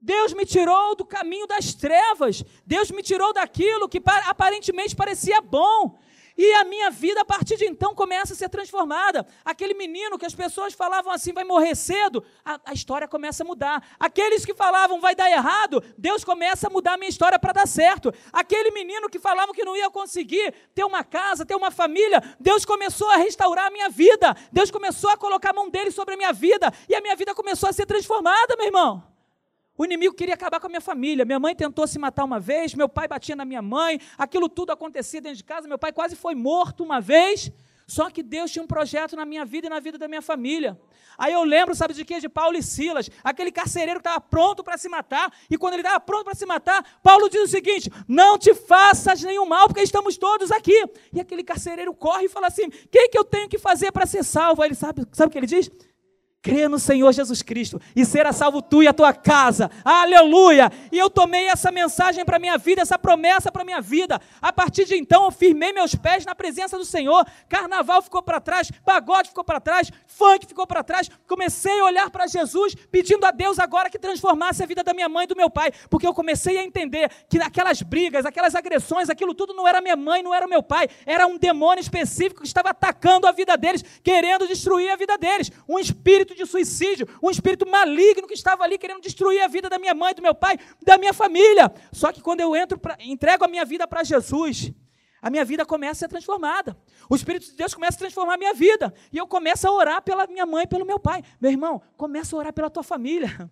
Deus 0.00 0.32
me 0.32 0.46
tirou 0.46 0.96
do 0.96 1.04
caminho 1.04 1.46
das 1.46 1.74
trevas. 1.74 2.42
Deus 2.64 2.90
me 2.90 3.02
tirou 3.02 3.34
daquilo 3.34 3.88
que 3.88 4.00
aparentemente 4.26 4.96
parecia 4.96 5.40
bom. 5.42 5.98
E 6.42 6.54
a 6.54 6.64
minha 6.64 6.90
vida, 6.90 7.20
a 7.20 7.24
partir 7.24 7.58
de 7.58 7.66
então, 7.66 7.94
começa 7.94 8.32
a 8.32 8.36
ser 8.36 8.48
transformada. 8.48 9.26
Aquele 9.44 9.74
menino 9.74 10.18
que 10.18 10.24
as 10.24 10.34
pessoas 10.34 10.72
falavam 10.72 11.12
assim, 11.12 11.34
vai 11.34 11.44
morrer 11.44 11.74
cedo, 11.74 12.24
a, 12.42 12.58
a 12.64 12.72
história 12.72 13.06
começa 13.06 13.42
a 13.42 13.46
mudar. 13.46 13.86
Aqueles 14.00 14.42
que 14.42 14.54
falavam, 14.54 15.02
vai 15.02 15.14
dar 15.14 15.30
errado, 15.30 15.84
Deus 15.98 16.24
começa 16.24 16.68
a 16.68 16.70
mudar 16.70 16.94
a 16.94 16.96
minha 16.96 17.10
história 17.10 17.38
para 17.38 17.52
dar 17.52 17.68
certo. 17.68 18.10
Aquele 18.32 18.70
menino 18.70 19.10
que 19.10 19.18
falavam 19.18 19.52
que 19.52 19.62
não 19.62 19.76
ia 19.76 19.90
conseguir 19.90 20.54
ter 20.74 20.82
uma 20.82 21.04
casa, 21.04 21.44
ter 21.44 21.54
uma 21.54 21.70
família, 21.70 22.22
Deus 22.40 22.64
começou 22.64 23.10
a 23.10 23.16
restaurar 23.16 23.66
a 23.66 23.70
minha 23.70 23.90
vida. 23.90 24.34
Deus 24.50 24.70
começou 24.70 25.10
a 25.10 25.18
colocar 25.18 25.50
a 25.50 25.52
mão 25.52 25.68
dele 25.68 25.90
sobre 25.90 26.14
a 26.14 26.16
minha 26.16 26.32
vida. 26.32 26.72
E 26.88 26.94
a 26.94 27.02
minha 27.02 27.16
vida 27.16 27.34
começou 27.34 27.68
a 27.68 27.72
ser 27.74 27.84
transformada, 27.84 28.56
meu 28.56 28.64
irmão. 28.64 29.10
O 29.80 29.84
inimigo 29.86 30.14
queria 30.14 30.34
acabar 30.34 30.60
com 30.60 30.66
a 30.66 30.68
minha 30.68 30.80
família. 30.82 31.24
Minha 31.24 31.40
mãe 31.40 31.56
tentou 31.56 31.86
se 31.86 31.98
matar 31.98 32.24
uma 32.24 32.38
vez, 32.38 32.74
meu 32.74 32.86
pai 32.86 33.08
batia 33.08 33.34
na 33.34 33.46
minha 33.46 33.62
mãe, 33.62 33.98
aquilo 34.18 34.46
tudo 34.46 34.72
acontecia 34.72 35.22
dentro 35.22 35.38
de 35.38 35.44
casa, 35.44 35.66
meu 35.66 35.78
pai 35.78 35.90
quase 35.90 36.14
foi 36.14 36.34
morto 36.34 36.84
uma 36.84 37.00
vez. 37.00 37.50
Só 37.86 38.10
que 38.10 38.22
Deus 38.22 38.50
tinha 38.50 38.62
um 38.62 38.66
projeto 38.66 39.16
na 39.16 39.24
minha 39.24 39.42
vida 39.42 39.68
e 39.68 39.70
na 39.70 39.80
vida 39.80 39.96
da 39.96 40.06
minha 40.06 40.20
família. 40.20 40.78
Aí 41.16 41.32
eu 41.32 41.42
lembro, 41.44 41.74
sabe 41.74 41.94
de 41.94 42.04
quê? 42.04 42.20
De 42.20 42.28
Paulo 42.28 42.58
e 42.58 42.62
Silas, 42.62 43.10
aquele 43.24 43.50
carcereiro 43.50 44.00
que 44.00 44.06
estava 44.06 44.20
pronto 44.20 44.62
para 44.62 44.76
se 44.76 44.86
matar. 44.86 45.32
E 45.50 45.56
quando 45.56 45.72
ele 45.72 45.82
estava 45.82 45.98
pronto 45.98 46.24
para 46.24 46.34
se 46.34 46.44
matar, 46.44 46.84
Paulo 47.02 47.30
diz 47.30 47.40
o 47.40 47.48
seguinte: 47.48 47.90
Não 48.06 48.36
te 48.36 48.54
faças 48.54 49.22
nenhum 49.22 49.46
mal, 49.46 49.66
porque 49.66 49.80
estamos 49.80 50.18
todos 50.18 50.52
aqui. 50.52 50.84
E 51.10 51.20
aquele 51.20 51.42
carcereiro 51.42 51.94
corre 51.94 52.26
e 52.26 52.28
fala 52.28 52.48
assim: 52.48 52.66
O 52.66 52.70
que, 52.70 53.08
que 53.08 53.18
eu 53.18 53.24
tenho 53.24 53.48
que 53.48 53.58
fazer 53.58 53.90
para 53.92 54.04
ser 54.04 54.24
salvo? 54.24 54.60
Aí 54.60 54.68
ele 54.68 54.74
sabe, 54.74 55.06
sabe 55.10 55.30
o 55.30 55.32
que 55.32 55.38
ele 55.38 55.46
diz? 55.46 55.70
Crê 56.42 56.68
no 56.68 56.78
Senhor 56.78 57.12
Jesus 57.12 57.42
Cristo 57.42 57.78
e 57.94 58.02
será 58.02 58.32
salvo 58.32 58.62
tu 58.62 58.82
e 58.82 58.88
a 58.88 58.94
tua 58.94 59.12
casa. 59.12 59.70
Aleluia! 59.84 60.72
E 60.90 60.98
eu 60.98 61.10
tomei 61.10 61.48
essa 61.48 61.70
mensagem 61.70 62.24
para 62.24 62.38
minha 62.38 62.56
vida, 62.56 62.80
essa 62.80 62.98
promessa 62.98 63.52
para 63.52 63.62
minha 63.62 63.82
vida. 63.82 64.18
A 64.40 64.50
partir 64.50 64.86
de 64.86 64.96
então, 64.96 65.26
eu 65.26 65.30
firmei 65.30 65.70
meus 65.70 65.94
pés 65.94 66.24
na 66.24 66.34
presença 66.34 66.78
do 66.78 66.84
Senhor. 66.84 67.26
Carnaval 67.46 68.00
ficou 68.00 68.22
para 68.22 68.40
trás, 68.40 68.70
pagode 68.86 69.28
ficou 69.28 69.44
para 69.44 69.60
trás, 69.60 69.90
funk 70.06 70.46
ficou 70.46 70.66
para 70.66 70.82
trás. 70.82 71.10
Comecei 71.28 71.78
a 71.78 71.84
olhar 71.84 72.08
para 72.08 72.26
Jesus, 72.26 72.74
pedindo 72.90 73.26
a 73.26 73.30
Deus 73.30 73.58
agora 73.58 73.90
que 73.90 73.98
transformasse 73.98 74.62
a 74.62 74.66
vida 74.66 74.82
da 74.82 74.94
minha 74.94 75.10
mãe 75.10 75.24
e 75.24 75.28
do 75.28 75.36
meu 75.36 75.50
pai, 75.50 75.70
porque 75.90 76.06
eu 76.06 76.14
comecei 76.14 76.56
a 76.56 76.64
entender 76.64 77.10
que 77.28 77.36
aquelas 77.38 77.82
brigas, 77.82 78.24
aquelas 78.24 78.54
agressões, 78.54 79.10
aquilo 79.10 79.34
tudo 79.34 79.52
não 79.52 79.68
era 79.68 79.82
minha 79.82 79.96
mãe, 79.96 80.22
não 80.22 80.34
era 80.34 80.46
meu 80.46 80.62
pai, 80.62 80.88
era 81.04 81.26
um 81.26 81.36
demônio 81.36 81.82
específico 81.82 82.40
que 82.40 82.48
estava 82.48 82.70
atacando 82.70 83.26
a 83.26 83.32
vida 83.32 83.58
deles, 83.58 83.84
querendo 84.02 84.48
destruir 84.48 84.90
a 84.90 84.96
vida 84.96 85.18
deles. 85.18 85.52
Um 85.68 85.78
espírito 85.78 86.29
espírito 86.30 86.44
de 86.44 86.46
suicídio, 86.46 87.08
um 87.22 87.30
espírito 87.30 87.68
maligno 87.68 88.26
que 88.26 88.34
estava 88.34 88.62
ali 88.64 88.78
querendo 88.78 89.00
destruir 89.00 89.42
a 89.42 89.48
vida 89.48 89.68
da 89.68 89.78
minha 89.78 89.94
mãe, 89.94 90.14
do 90.14 90.22
meu 90.22 90.34
pai, 90.34 90.58
da 90.82 90.96
minha 90.96 91.12
família. 91.12 91.72
Só 91.92 92.12
que 92.12 92.20
quando 92.20 92.40
eu 92.40 92.54
entro, 92.54 92.78
pra, 92.78 92.96
entrego 93.00 93.44
a 93.44 93.48
minha 93.48 93.64
vida 93.64 93.86
para 93.86 94.04
Jesus, 94.04 94.72
a 95.20 95.30
minha 95.30 95.44
vida 95.44 95.66
começa 95.66 95.92
a 95.92 95.94
ser 95.94 96.08
transformada. 96.08 96.76
O 97.08 97.14
Espírito 97.14 97.46
de 97.46 97.56
Deus 97.56 97.74
começa 97.74 97.96
a 97.96 97.98
transformar 97.98 98.34
a 98.34 98.38
minha 98.38 98.54
vida. 98.54 98.94
E 99.12 99.18
eu 99.18 99.26
começo 99.26 99.66
a 99.66 99.72
orar 99.72 100.02
pela 100.02 100.26
minha 100.26 100.46
mãe, 100.46 100.66
pelo 100.66 100.86
meu 100.86 100.98
pai. 100.98 101.22
Meu 101.40 101.50
irmão, 101.50 101.82
começa 101.96 102.34
a 102.34 102.38
orar 102.38 102.52
pela 102.52 102.70
tua 102.70 102.82
família. 102.82 103.50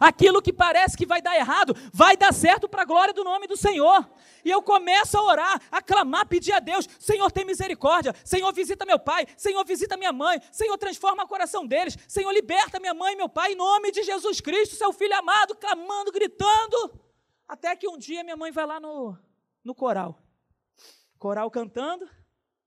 Aquilo 0.00 0.42
que 0.42 0.52
parece 0.52 0.96
que 0.96 1.06
vai 1.06 1.22
dar 1.22 1.36
errado, 1.36 1.74
vai 1.92 2.16
dar 2.16 2.32
certo 2.32 2.68
para 2.68 2.82
a 2.82 2.84
glória 2.84 3.14
do 3.14 3.24
nome 3.24 3.46
do 3.46 3.56
Senhor. 3.56 4.08
E 4.44 4.50
eu 4.50 4.62
começo 4.62 5.16
a 5.16 5.22
orar, 5.22 5.60
a 5.70 5.82
clamar, 5.82 6.26
pedir 6.26 6.52
a 6.52 6.60
Deus: 6.60 6.88
Senhor, 6.98 7.30
tem 7.30 7.44
misericórdia. 7.44 8.14
Senhor, 8.24 8.52
visita 8.52 8.84
meu 8.84 8.98
pai. 8.98 9.26
Senhor, 9.36 9.64
visita 9.64 9.96
minha 9.96 10.12
mãe. 10.12 10.40
Senhor, 10.52 10.76
transforma 10.78 11.24
o 11.24 11.28
coração 11.28 11.66
deles. 11.66 11.96
Senhor, 12.08 12.30
liberta 12.32 12.78
minha 12.78 12.94
mãe 12.94 13.14
e 13.14 13.16
meu 13.16 13.28
pai, 13.28 13.52
em 13.52 13.56
nome 13.56 13.90
de 13.90 14.02
Jesus 14.02 14.40
Cristo, 14.40 14.76
seu 14.76 14.92
filho 14.92 15.16
amado, 15.16 15.56
clamando, 15.56 16.12
gritando. 16.12 17.00
Até 17.48 17.74
que 17.76 17.88
um 17.88 17.96
dia 17.96 18.24
minha 18.24 18.36
mãe 18.36 18.50
vai 18.50 18.66
lá 18.66 18.80
no, 18.80 19.16
no 19.64 19.74
coral. 19.74 20.18
Coral 21.18 21.50
cantando. 21.50 22.08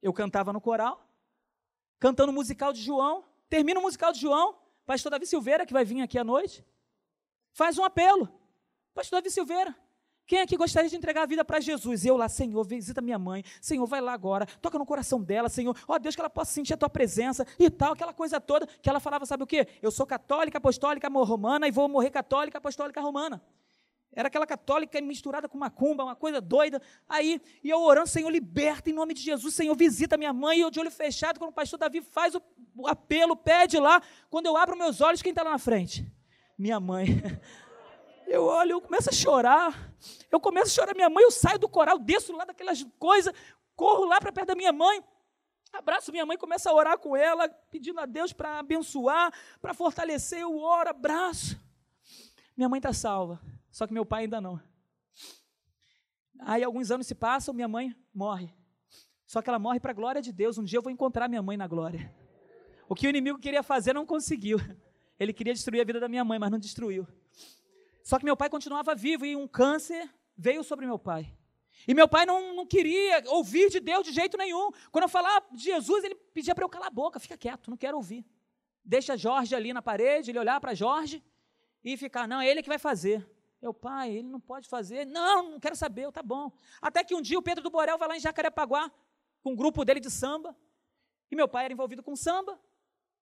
Eu 0.01 0.13
cantava 0.13 0.53
no 0.53 0.61
coral. 0.61 1.05
Cantando 1.99 2.31
o 2.31 2.35
musical 2.35 2.71
de 2.71 2.81
João. 2.81 3.25
Termina 3.49 3.79
o 3.79 3.83
musical 3.83 4.13
de 4.13 4.19
João. 4.19 4.57
Pastor 4.85 5.11
Davi 5.11 5.27
Silveira, 5.27 5.65
que 5.65 5.73
vai 5.73 5.83
vir 5.83 6.01
aqui 6.01 6.17
à 6.17 6.23
noite 6.23 6.65
faz 7.59 7.77
um 7.77 7.83
apelo. 7.83 8.29
Pastor 8.93 9.19
Davi 9.19 9.29
Silveira, 9.29 9.75
quem 10.25 10.39
aqui 10.39 10.55
gostaria 10.55 10.89
de 10.89 10.95
entregar 10.95 11.23
a 11.23 11.25
vida 11.25 11.43
para 11.43 11.59
Jesus? 11.59 12.05
Eu 12.05 12.15
lá, 12.15 12.29
Senhor, 12.29 12.63
visita 12.63 13.01
minha 13.01 13.19
mãe. 13.19 13.43
Senhor, 13.59 13.85
vai 13.85 13.99
lá 13.99 14.13
agora, 14.13 14.45
toca 14.61 14.79
no 14.79 14.85
coração 14.85 15.21
dela, 15.21 15.49
Senhor. 15.49 15.75
Ó 15.85 15.95
oh, 15.95 15.99
Deus, 15.99 16.15
que 16.15 16.21
ela 16.21 16.29
possa 16.29 16.53
sentir 16.53 16.73
a 16.73 16.77
tua 16.77 16.89
presença 16.89 17.45
e 17.59 17.69
tal, 17.69 17.91
aquela 17.91 18.13
coisa 18.13 18.39
toda. 18.39 18.65
Que 18.65 18.89
ela 18.89 19.01
falava, 19.01 19.25
sabe 19.25 19.43
o 19.43 19.47
quê? 19.47 19.67
Eu 19.81 19.91
sou 19.91 20.05
católica, 20.05 20.57
apostólica, 20.57 21.09
romana 21.09 21.67
e 21.67 21.71
vou 21.71 21.89
morrer 21.89 22.11
católica, 22.11 22.59
apostólica, 22.59 23.01
romana. 23.01 23.41
Era 24.13 24.29
aquela 24.29 24.47
católica 24.47 24.99
misturada 25.01 25.49
com 25.49 25.57
macumba, 25.57 26.05
uma 26.05 26.15
coisa 26.15 26.39
doida. 26.39 26.81
Aí, 27.09 27.41
e 27.61 27.69
eu 27.69 27.81
orando, 27.81 28.07
Senhor, 28.07 28.29
liberta 28.29 28.89
em 28.89 28.93
nome 28.93 29.13
de 29.13 29.21
Jesus, 29.21 29.53
Senhor, 29.53 29.75
visita 29.75 30.15
minha 30.15 30.31
mãe. 30.31 30.59
E 30.59 30.61
eu 30.61 30.71
de 30.71 30.79
olho 30.79 30.91
fechado, 30.91 31.37
quando 31.37 31.51
o 31.51 31.53
pastor 31.53 31.77
Davi 31.77 32.01
faz 32.01 32.35
o, 32.35 32.41
apelo, 32.87 33.35
pede 33.35 33.77
lá. 33.77 34.01
Quando 34.29 34.45
eu 34.45 34.55
abro 34.55 34.77
meus 34.77 35.01
olhos, 35.01 35.21
quem 35.21 35.31
está 35.31 35.43
lá 35.43 35.51
na 35.51 35.59
frente? 35.59 36.09
Minha 36.59 36.79
mãe. 36.79 37.07
Eu 38.27 38.43
olho, 38.43 38.73
eu 38.73 38.81
começo 38.81 39.09
a 39.09 39.11
chorar. 39.11 39.91
Eu 40.29 40.39
começo 40.39 40.67
a 40.67 40.69
chorar 40.69 40.93
minha 40.93 41.09
mãe, 41.09 41.23
eu 41.23 41.31
saio 41.31 41.57
do 41.57 41.67
coral, 41.67 41.97
desço 41.97 42.31
lá 42.31 42.45
daquelas 42.45 42.83
coisas, 42.99 43.33
corro 43.75 44.05
lá 44.05 44.21
para 44.21 44.31
perto 44.31 44.49
da 44.49 44.55
minha 44.55 44.71
mãe. 44.71 45.03
Abraço 45.73 46.11
minha 46.11 46.27
mãe, 46.27 46.37
começo 46.37 46.69
a 46.69 46.73
orar 46.73 46.99
com 46.99 47.17
ela, 47.17 47.49
pedindo 47.49 47.99
a 47.99 48.05
Deus 48.05 48.31
para 48.31 48.59
abençoar, 48.59 49.33
para 49.59 49.73
fortalecer. 49.73 50.41
Eu 50.41 50.55
oro, 50.59 50.91
abraço. 50.91 51.59
Minha 52.55 52.69
mãe 52.69 52.77
está 52.77 52.93
salva, 52.93 53.41
só 53.71 53.87
que 53.87 53.93
meu 53.93 54.05
pai 54.05 54.25
ainda 54.25 54.39
não. 54.39 54.61
Aí 56.41 56.63
alguns 56.63 56.91
anos 56.91 57.07
se 57.07 57.15
passam, 57.15 57.51
minha 57.51 57.67
mãe 57.67 57.95
morre. 58.13 58.53
Só 59.25 59.41
que 59.41 59.49
ela 59.49 59.57
morre 59.57 59.79
para 59.79 59.89
a 59.89 59.95
glória 59.95 60.21
de 60.21 60.31
Deus. 60.31 60.59
Um 60.59 60.63
dia 60.63 60.77
eu 60.77 60.83
vou 60.83 60.91
encontrar 60.91 61.27
minha 61.27 61.41
mãe 61.41 61.57
na 61.57 61.65
glória. 61.65 62.13
O 62.87 62.93
que 62.93 63.07
o 63.07 63.09
inimigo 63.09 63.39
queria 63.39 63.63
fazer 63.63 63.93
não 63.93 64.05
conseguiu. 64.05 64.59
Ele 65.19 65.33
queria 65.33 65.53
destruir 65.53 65.81
a 65.81 65.83
vida 65.83 65.99
da 65.99 66.07
minha 66.07 66.23
mãe, 66.23 66.39
mas 66.39 66.49
não 66.49 66.57
destruiu. 66.57 67.07
Só 68.03 68.17
que 68.17 68.25
meu 68.25 68.37
pai 68.37 68.49
continuava 68.49 68.95
vivo 68.95 69.25
e 69.25 69.35
um 69.35 69.47
câncer 69.47 70.09
veio 70.37 70.63
sobre 70.63 70.85
meu 70.85 70.97
pai. 70.97 71.31
E 71.87 71.93
meu 71.93 72.07
pai 72.07 72.25
não, 72.25 72.55
não 72.55 72.65
queria 72.65 73.23
ouvir 73.27 73.69
de 73.69 73.79
Deus 73.79 74.05
de 74.05 74.11
jeito 74.11 74.37
nenhum. 74.37 74.71
Quando 74.91 75.03
eu 75.03 75.09
falava 75.09 75.45
de 75.51 75.63
Jesus, 75.63 76.03
ele 76.03 76.15
pedia 76.15 76.55
para 76.55 76.63
eu 76.63 76.69
calar 76.69 76.87
a 76.87 76.91
boca, 76.91 77.19
fica 77.19 77.37
quieto, 77.37 77.69
não 77.69 77.77
quero 77.77 77.97
ouvir. 77.97 78.25
Deixa 78.83 79.17
Jorge 79.17 79.53
ali 79.53 79.73
na 79.73 79.81
parede, 79.81 80.31
ele 80.31 80.39
olhar 80.39 80.59
para 80.59 80.73
Jorge 80.73 81.23
e 81.83 81.95
ficar, 81.97 82.27
não, 82.27 82.41
é 82.41 82.47
ele 82.47 82.61
que 82.61 82.69
vai 82.69 82.79
fazer. 82.79 83.27
Meu 83.61 83.73
pai, 83.73 84.11
ele 84.11 84.27
não 84.27 84.39
pode 84.39 84.69
fazer. 84.69 85.05
Não, 85.05 85.51
não 85.51 85.59
quero 85.59 85.75
saber, 85.75 86.05
eu, 86.05 86.11
tá 86.11 86.23
bom. 86.23 86.51
Até 86.81 87.03
que 87.03 87.13
um 87.13 87.21
dia 87.21 87.37
o 87.37 87.41
Pedro 87.41 87.63
do 87.63 87.69
Borel 87.69 87.97
vai 87.97 88.07
lá 88.07 88.17
em 88.17 88.19
Jacarepaguá 88.19 88.89
com 89.41 89.51
um 89.51 89.55
grupo 89.55 89.83
dele 89.83 89.99
de 89.99 90.09
samba. 90.09 90.55
E 91.29 91.35
meu 91.35 91.47
pai 91.47 91.65
era 91.65 91.73
envolvido 91.73 92.01
com 92.01 92.15
samba. 92.15 92.59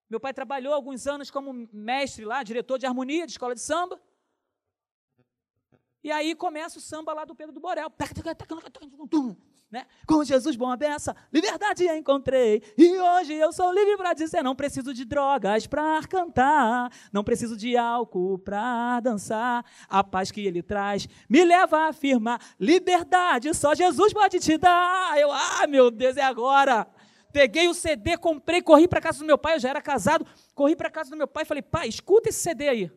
Meu 0.10 0.20
pai 0.20 0.34
trabalhou 0.34 0.74
alguns 0.74 1.06
anos 1.06 1.30
como 1.30 1.68
mestre 1.72 2.24
lá, 2.24 2.44
diretor 2.44 2.78
de 2.78 2.86
harmonia 2.86 3.26
de 3.26 3.34
escola 3.34 3.54
de 3.54 3.62
samba. 3.62 4.00
E 6.04 6.12
aí 6.12 6.34
começa 6.36 6.78
o 6.78 6.82
samba 6.82 7.14
lá 7.14 7.26
do 7.26 7.36
Pedro 7.36 7.54
do 7.54 7.60
Borel. 7.60 7.92
Né? 9.70 9.86
Com 10.06 10.24
Jesus 10.24 10.56
bom 10.56 10.74
beça, 10.78 11.14
liberdade 11.34 11.86
encontrei. 11.90 12.64
E 12.78 12.98
hoje 12.98 13.34
eu 13.34 13.52
sou 13.52 13.74
livre 13.74 13.98
para 13.98 14.14
dizer: 14.14 14.42
não 14.42 14.56
preciso 14.56 14.94
de 14.94 15.04
drogas 15.04 15.68
para 15.68 16.02
cantar, 16.08 16.90
não 17.12 17.22
preciso 17.22 17.58
de 17.58 17.76
álcool 17.76 18.40
para 18.40 19.02
dançar. 19.02 19.66
A 19.90 20.02
paz 20.02 20.32
que 20.32 20.40
ele 20.40 20.64
traz 20.64 21.10
me 21.28 21.44
leva 21.44 21.80
a 21.80 21.88
afirmar: 21.90 22.40
liberdade 22.58 23.54
só 23.54 23.76
Jesus 23.76 24.14
pode 24.14 24.40
te 24.40 24.58
dar. 24.58 25.20
Eu, 25.20 25.34
ah, 25.34 25.68
meu 25.68 25.92
Deus, 25.92 26.16
é 26.16 26.24
agora. 26.24 26.88
Peguei 27.38 27.68
o 27.68 27.74
CD, 27.76 28.18
comprei, 28.18 28.64
corri 28.64 28.88
para 28.88 29.00
casa 29.00 29.20
do 29.20 29.26
meu 29.26 29.38
pai, 29.38 29.54
eu 29.54 29.60
já 29.60 29.70
era 29.70 29.80
casado, 29.80 30.26
corri 30.56 30.76
para 30.76 30.90
casa 30.90 31.12
do 31.12 31.16
meu 31.16 31.28
pai 31.28 31.44
e 31.44 31.46
falei, 31.46 31.62
pai, 31.62 31.88
escuta 31.88 32.30
esse 32.30 32.40
CD 32.40 32.68
aí. 32.68 32.92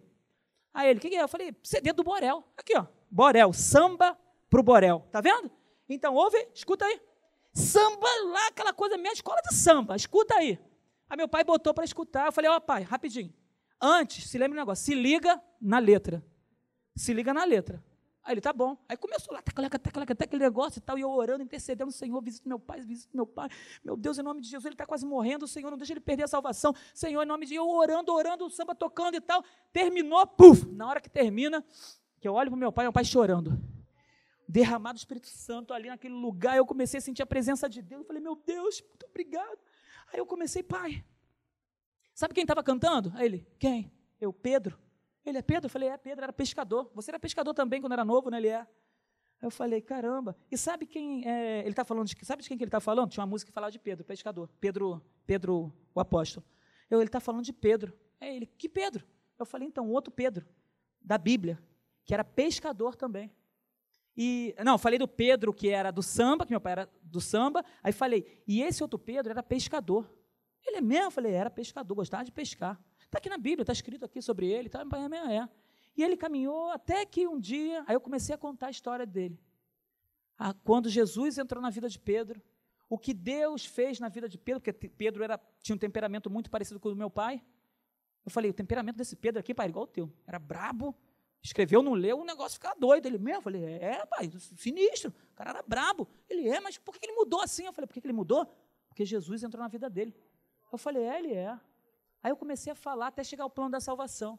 Aí 0.73 0.89
ele, 0.89 0.99
que, 0.99 1.11
que 1.11 1.17
é? 1.17 1.21
Eu 1.21 1.29
falei, 1.29 1.55
CD 1.63 1.93
do 1.93 2.03
Borel. 2.03 2.43
Aqui, 2.57 2.75
ó, 2.75 2.87
Borel, 3.11 3.53
samba 3.53 4.19
pro 4.49 4.63
Borel. 4.63 5.07
Tá 5.13 5.21
vendo? 5.21 5.51
Então, 5.87 6.15
ouve, 6.15 6.39
escuta 6.55 6.87
aí. 6.87 6.99
Samba 7.53 8.09
lá, 8.33 8.47
aquela 8.47 8.73
coisa, 8.73 8.97
minha 8.97 9.13
escola 9.13 9.43
de 9.47 9.55
samba, 9.55 9.95
escuta 9.95 10.35
aí. 10.37 10.59
Aí 11.11 11.19
meu 11.19 11.29
pai 11.29 11.45
botou 11.45 11.75
para 11.75 11.85
escutar, 11.85 12.25
eu 12.25 12.33
falei, 12.33 12.51
ó 12.51 12.57
oh, 12.57 12.61
pai, 12.63 12.83
rapidinho. 12.83 13.35
Antes, 13.79 14.31
se 14.31 14.39
lembra 14.39 14.57
um 14.57 14.63
negócio, 14.63 14.83
se 14.83 14.95
liga 14.95 15.39
na 15.61 15.79
letra. 15.79 16.25
Se 16.97 17.13
liga 17.13 17.35
na 17.35 17.45
letra. 17.45 17.85
Aí 18.23 18.35
ele, 18.35 18.41
tá 18.41 18.53
bom. 18.53 18.77
Aí 18.89 18.97
começou 18.97 19.33
lá, 19.33 19.41
tecleca, 19.41 19.79
tecleca, 19.79 20.13
até 20.13 20.25
aquele 20.25 20.43
negócio 20.43 20.79
e 20.79 20.83
tal, 20.83 20.99
e 20.99 21.01
eu 21.01 21.11
orando, 21.11 21.43
intercedendo, 21.43 21.91
Senhor, 21.91 22.21
visita 22.21 22.49
meu 22.49 22.59
pai, 22.59 22.81
visita 22.83 23.11
meu 23.15 23.27
pai. 23.27 23.49
Meu 23.83 23.97
Deus, 23.97 24.19
em 24.19 24.23
nome 24.23 24.41
de 24.43 24.49
Jesus, 24.49 24.67
ele 24.67 24.75
está 24.75 24.85
quase 24.85 25.07
morrendo, 25.07 25.49
Senhor, 25.49 25.71
não 25.71 25.79
deixa 25.79 25.93
ele 25.93 26.01
perder 26.01 26.25
a 26.25 26.29
salvação. 26.29 26.75
Senhor, 26.95 27.23
em 27.23 27.27
nome 27.27 27.47
de 27.47 27.55
eu 27.55 27.67
orando, 27.67 28.13
orando, 28.13 28.45
o 28.45 28.51
samba 28.51 28.75
tocando 28.75 29.15
e 29.15 29.21
tal. 29.21 29.43
Terminou, 29.73 30.27
puf! 30.27 30.67
Na 30.71 30.87
hora 30.87 31.01
que 31.01 31.09
termina, 31.09 31.65
que 32.21 32.29
eu 32.29 32.35
olho 32.35 32.51
para 32.51 32.59
meu 32.59 32.71
pai, 32.73 32.85
meu 32.85 32.93
pai 32.93 33.05
chorando. 33.05 33.59
Derramado 34.47 34.97
o 34.97 35.01
Espírito 35.01 35.29
Santo 35.29 35.73
ali 35.73 35.89
naquele 35.89 36.15
lugar, 36.15 36.57
eu 36.57 36.67
comecei 36.67 36.99
a 36.99 37.01
sentir 37.01 37.23
a 37.23 37.27
presença 37.27 37.69
de 37.69 37.81
Deus. 37.81 38.03
Eu 38.03 38.07
falei, 38.07 38.23
meu 38.23 38.37
Deus, 38.37 38.83
muito 38.83 39.07
obrigado. 39.07 39.59
Aí 40.13 40.19
eu 40.19 40.27
comecei, 40.27 40.63
pai, 40.63 41.05
sabe 42.13 42.35
quem 42.35 42.43
estava 42.43 42.63
cantando? 42.63 43.13
Aí 43.15 43.25
ele, 43.25 43.47
quem? 43.59 43.91
Eu, 44.21 44.33
Pedro. 44.33 44.79
Ele 45.25 45.39
é 45.39 45.43
Pedro? 45.43 45.67
Eu 45.67 45.71
falei, 45.71 45.89
é, 45.89 45.97
Pedro 45.97 46.25
era 46.25 46.33
pescador. 46.33 46.91
Você 46.95 47.11
era 47.11 47.21
pescador 47.21 47.55
também 47.55 47.81
quando 47.81 47.93
era 47.93 48.05
novo, 48.05 48.31
né? 48.31 48.39
Ele 48.39 48.49
é. 48.49 48.61
Aí 48.61 48.67
eu 49.47 49.51
falei, 49.51 49.81
caramba. 49.81 50.37
E 50.51 50.57
sabe 50.57 50.87
quem 50.87 51.27
é, 51.27 51.61
ele 51.61 51.71
está 51.71 51.85
falando? 51.85 52.07
De, 52.07 52.17
sabe 52.25 52.43
de 52.43 52.49
quem 52.49 52.57
que 52.57 52.65
ele 52.65 52.69
está 52.69 52.81
falando? 52.81 53.11
Tinha 53.11 53.23
uma 53.23 53.31
música 53.31 53.51
que 53.51 53.55
falava 53.55 53.71
de 53.71 53.79
Pedro, 53.79 54.05
pescador. 54.05 54.51
Pedro, 54.61 55.03
Pedro, 55.27 55.73
o 55.95 56.01
apóstolo. 56.01 56.45
Eu, 56.91 57.01
ele 57.01 57.09
está 57.09 57.21
falando 57.21 57.45
de 57.45 57.53
Pedro. 57.53 57.97
É 58.21 58.35
ele, 58.35 58.47
que 58.47 58.69
Pedro? 58.69 59.07
Eu 59.39 59.47
falei, 59.47 59.67
então, 59.67 59.89
outro 59.89 60.13
Pedro, 60.13 60.47
da 61.01 61.17
Bíblia, 61.17 61.59
que 62.05 62.13
era 62.13 62.23
pescador 62.23 62.95
também. 62.95 63.33
E, 64.17 64.55
não, 64.63 64.77
falei 64.77 64.99
do 64.99 65.09
Pedro, 65.09 65.55
que 65.55 65.71
era 65.71 65.91
do 65.91 66.03
samba, 66.03 66.45
que 66.45 66.53
meu 66.53 66.61
pai 66.61 66.73
era 66.73 66.91
do 67.03 67.21
samba. 67.21 67.65
Aí 67.83 67.93
falei, 67.93 68.43
e 68.47 68.63
esse 68.63 68.83
outro 68.83 68.99
Pedro 68.99 69.31
era 69.31 69.43
pescador. 69.43 70.13
Ele 70.67 70.77
é 70.77 70.81
mesmo? 70.83 71.07
Eu 71.07 71.11
falei, 71.11 71.33
era 71.33 71.49
pescador, 71.49 71.95
gostava 71.95 72.25
de 72.25 72.33
pescar. 72.33 72.79
Está 73.11 73.19
aqui 73.19 73.29
na 73.29 73.39
Bíblia, 73.39 73.65
está 73.65 73.73
escrito 73.73 74.05
aqui 74.05 74.23
sobre 74.23 74.47
ele, 74.47 74.69
tá, 74.69 74.85
é, 75.27 75.37
é. 75.39 75.49
E 75.97 76.05
ele 76.05 76.17
caminhou 76.17 76.71
até 76.71 77.05
que 77.05 77.27
um 77.27 77.41
dia, 77.41 77.83
aí 77.89 77.97
eu 77.97 78.01
comecei 78.01 78.33
a 78.33 78.39
contar 78.39 78.69
a 78.69 78.71
história 78.71 79.05
dele. 79.05 79.37
Ah, 80.39 80.55
quando 80.55 80.89
Jesus 80.89 81.37
entrou 81.37 81.61
na 81.61 81.71
vida 81.71 81.89
de 81.89 81.99
Pedro, 81.99 82.41
o 82.89 82.97
que 82.97 83.13
Deus 83.13 83.65
fez 83.67 83.99
na 83.99 84.09
vida 84.09 84.29
de 84.29 84.39
Pedro, 84.39 84.61
porque 84.61 84.89
Pedro 84.89 85.25
era, 85.25 85.41
tinha 85.61 85.75
um 85.75 85.79
temperamento 85.79 86.31
muito 86.31 86.49
parecido 86.49 86.79
com 86.79 86.89
o 86.89 86.93
do 86.93 86.97
meu 86.97 87.11
pai. 87.11 87.43
Eu 88.25 88.31
falei, 88.31 88.49
o 88.53 88.55
temperamento 88.55 88.95
desse 88.95 89.17
Pedro 89.17 89.41
aqui, 89.41 89.53
pai, 89.53 89.67
igual 89.67 89.87
o 89.87 89.89
teu. 89.89 90.09
Era 90.25 90.39
brabo, 90.39 90.95
escreveu, 91.43 91.83
não 91.83 91.95
leu, 91.95 92.21
o 92.21 92.25
negócio 92.25 92.55
ficava 92.55 92.79
doido. 92.79 93.07
Ele 93.07 93.19
mesmo, 93.19 93.39
eu 93.39 93.43
falei, 93.43 93.65
é, 93.65 94.07
pai, 94.07 94.31
sinistro, 94.57 95.13
o 95.33 95.35
cara 95.35 95.51
era 95.51 95.63
brabo. 95.65 96.07
Ele 96.29 96.49
é, 96.49 96.61
mas 96.61 96.79
por 96.79 96.97
que 96.97 97.05
ele 97.05 97.17
mudou 97.17 97.41
assim? 97.41 97.67
Eu 97.67 97.73
falei, 97.73 97.89
por 97.89 97.95
que 97.95 98.07
ele 98.07 98.13
mudou? 98.13 98.47
Porque 98.87 99.05
Jesus 99.05 99.43
entrou 99.43 99.61
na 99.61 99.69
vida 99.69 99.91
dele. 99.91 100.15
Eu 100.73 100.79
falei, 100.79 101.03
é, 101.03 101.19
ele 101.19 101.35
é. 101.35 101.59
Aí 102.23 102.31
eu 102.31 102.37
comecei 102.37 102.73
a 102.73 102.77
falar 102.77 103.09
até 103.09 103.25
chegar 103.25 103.45
ao 103.45 103.51
plano 103.51 103.71
da 103.71 103.81
salvação. 103.81 104.39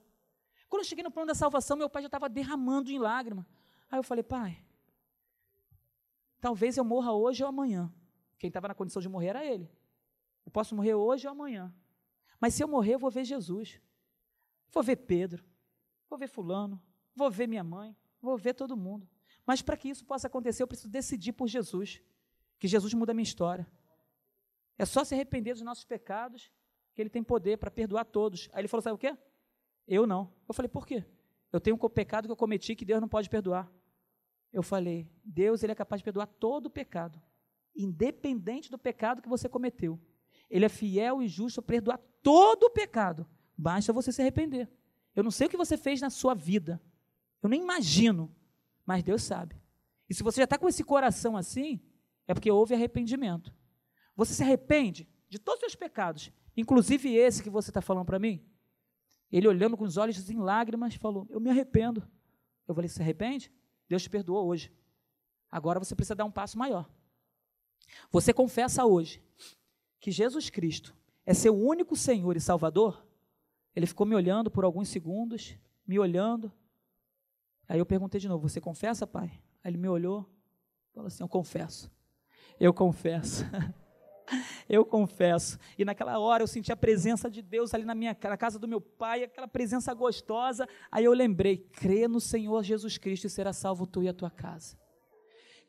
Quando 0.70 0.82
eu 0.82 0.88
cheguei 0.88 1.04
no 1.04 1.12
plano 1.12 1.28
da 1.28 1.36
salvação, 1.36 1.76
meu 1.76 1.90
pai 1.90 2.02
já 2.04 2.08
estava 2.08 2.30
derramando 2.30 2.92
em 2.92 3.00
lágrima. 3.00 3.46
Aí 3.90 4.00
eu 4.00 4.04
falei, 4.04 4.24
pai, 4.24 4.64
talvez 6.40 6.78
eu 6.78 6.84
morra 6.84 7.12
hoje 7.12 7.44
ou 7.44 7.50
amanhã. 7.50 7.92
Quem 8.38 8.48
estava 8.48 8.68
na 8.68 8.76
condição 8.76 9.02
de 9.02 9.10
morrer 9.10 9.28
era 9.28 9.46
ele. 9.46 9.70
Eu 10.46 10.52
posso 10.52 10.76
morrer 10.76 10.94
hoje 10.94 11.28
ou 11.28 11.32
amanhã. 11.32 11.74
Mas 12.40 12.54
se 12.54 12.64
eu 12.64 12.68
morrer, 12.68 12.96
eu 12.96 13.00
vou 13.00 13.12
ver 13.12 13.26
Jesus. 13.26 13.80
Vou 14.72 14.82
ver 14.82 14.96
Pedro. 14.96 15.44
Vou 16.10 16.18
ver 16.18 16.28
Fulano. 16.28 16.82
Vou 17.16 17.30
ver 17.30 17.48
minha 17.48 17.64
mãe. 17.64 17.96
Vou 18.22 18.38
ver 18.38 18.54
todo 18.54 18.78
mundo. 18.78 19.08
Mas 19.46 19.62
para 19.62 19.76
que 19.76 19.90
isso 19.90 20.06
possa 20.06 20.28
acontecer, 20.28 20.64
eu 20.64 20.68
preciso 20.68 20.90
decidir 20.90 21.34
por 21.34 21.48
Jesus. 21.48 22.02
Que 22.58 22.68
Jesus 22.68 22.94
muda 22.94 23.12
a 23.12 23.16
minha 23.16 23.24
história. 23.24 23.70
É 24.78 24.86
só 24.86 25.04
se 25.04 25.14
arrepender 25.14 25.54
dos 25.54 25.62
nossos 25.62 25.84
pecados 25.84 26.52
que 26.94 27.02
ele 27.02 27.10
tem 27.10 27.24
poder 27.24 27.58
para 27.58 27.72
perdoar 27.72 28.06
todos. 28.06 28.50
Aí 28.54 28.62
ele 28.62 28.68
falou: 28.68 28.82
sabe 28.82 28.96
o 28.96 28.98
quê? 28.98 29.16
Eu 29.88 30.06
não. 30.06 30.32
Eu 30.48 30.54
falei: 30.54 30.70
por 30.70 30.86
quê? 30.86 31.04
Eu 31.52 31.60
tenho 31.60 31.76
um 31.76 31.89
pecado 31.89 32.28
que 32.28 32.32
eu 32.32 32.38
cometi 32.38 32.76
que 32.76 32.86
Deus 32.86 33.02
não 33.02 33.10
pode 33.10 33.30
perdoar. 33.30 33.72
Eu 34.52 34.64
falei: 34.64 35.10
Deus 35.24 35.64
ele 35.64 35.72
é 35.72 35.76
capaz 35.76 36.00
de 36.00 36.04
perdoar 36.04 36.28
todo 36.28 36.68
o 36.68 36.70
pecado, 36.70 37.22
independente 37.76 38.70
do 38.70 38.78
pecado 38.78 39.22
que 39.22 39.30
você 39.30 39.48
cometeu. 39.48 40.00
Ele 40.50 40.66
é 40.66 40.70
fiel 40.70 41.22
e 41.22 41.28
justo 41.28 41.62
para 41.62 41.76
perdoar 41.76 42.00
todo 42.22 42.64
o 42.64 42.70
pecado. 42.70 43.26
Basta 43.58 43.94
você 43.94 44.12
se 44.12 44.22
arrepender. 44.22 44.70
Eu 45.16 45.24
não 45.24 45.32
sei 45.32 45.48
o 45.48 45.50
que 45.50 45.58
você 45.58 45.78
fez 45.78 46.02
na 46.02 46.10
sua 46.10 46.34
vida. 46.34 46.82
Eu 47.42 47.50
nem 47.50 47.62
imagino. 47.62 48.34
Mas 48.86 49.04
Deus 49.04 49.24
sabe. 49.24 49.62
E 50.10 50.14
se 50.14 50.24
você 50.24 50.42
já 50.42 50.44
está 50.44 50.58
com 50.58 50.68
esse 50.68 50.84
coração 50.84 51.38
assim, 51.38 51.80
é 52.28 52.34
porque 52.34 52.52
houve 52.52 52.74
arrependimento. 52.74 53.54
Você 54.16 54.34
se 54.34 54.44
arrepende 54.44 55.08
de 55.30 55.39
todos 55.39 55.60
os 55.60 55.62
seus 55.62 55.76
pecados 55.76 56.32
Inclusive 56.56 57.16
esse 57.16 57.41
que 57.41 57.49
você 57.49 57.70
está 57.70 57.82
falando 57.82 58.06
para 58.06 58.20
mim. 58.20 58.45
Ele 59.32 59.47
olhando 59.47 59.78
com 59.78 59.86
os 59.86 59.97
olhos 59.97 60.30
em 60.30 60.38
lágrimas, 60.38 60.95
falou: 60.95 61.26
Eu 61.30 61.39
me 61.39 61.49
arrependo. 61.49 62.08
Eu 62.68 62.76
falei: 62.76 62.89
Se 62.89 63.02
arrepende? 63.02 63.52
Deus 63.88 64.04
te 64.04 64.10
perdoou 64.10 64.47
hoje. 64.47 64.72
Agora 65.49 65.80
você 65.80 65.95
precisa 65.95 66.16
dar 66.16 66.26
um 66.26 66.32
passo 66.32 66.58
maior. 66.58 66.89
Você 68.10 68.34
confessa 68.34 68.86
hoje 68.86 69.24
que 69.99 70.12
Jesus 70.12 70.49
Cristo 70.49 70.95
é 71.26 71.34
seu 71.34 71.58
único 71.58 71.95
Senhor 71.95 72.36
e 72.36 72.41
Salvador? 72.41 73.06
Ele 73.76 73.86
ficou 73.86 74.06
me 74.06 74.16
olhando 74.16 74.52
por 74.52 74.66
alguns 74.66 74.89
segundos, 74.89 75.58
me 75.88 75.97
olhando. 75.97 76.52
Aí 77.68 77.80
eu 77.80 77.86
perguntei 77.86 78.20
de 78.20 78.28
novo: 78.28 78.47
Você 78.47 78.60
confessa, 78.60 79.08
pai? 79.08 79.41
Aí 79.64 79.72
ele 79.72 79.78
me 79.78 79.88
olhou, 79.88 80.30
falou 80.93 81.08
assim: 81.08 81.24
Eu 81.24 81.30
confesso. 81.30 81.89
Eu 82.60 82.74
confesso. 82.74 83.45
Eu 84.70 84.86
confesso. 84.86 85.58
E 85.78 85.86
naquela 85.86 86.20
hora 86.20 86.44
eu 86.44 86.48
senti 86.48 86.72
a 86.72 86.76
presença 86.76 87.30
de 87.30 87.42
Deus 87.42 87.74
ali 87.74 87.84
na 87.84 87.96
minha 87.96 88.18
na 88.24 88.38
casa 88.38 88.58
do 88.58 88.68
meu 88.68 88.80
pai, 88.80 89.24
aquela 89.24 89.48
presença 89.48 89.94
gostosa. 89.94 90.68
Aí 90.92 91.06
eu 91.06 91.14
lembrei: 91.14 91.58
crê 91.58 92.08
no 92.08 92.20
Senhor 92.20 92.64
Jesus 92.64 92.98
Cristo 92.98 93.28
e 93.28 93.30
será 93.30 93.54
salvo 93.54 93.86
tu 93.86 94.04
e 94.04 94.08
a 94.08 94.14
tua 94.14 94.30
casa. 94.30 94.78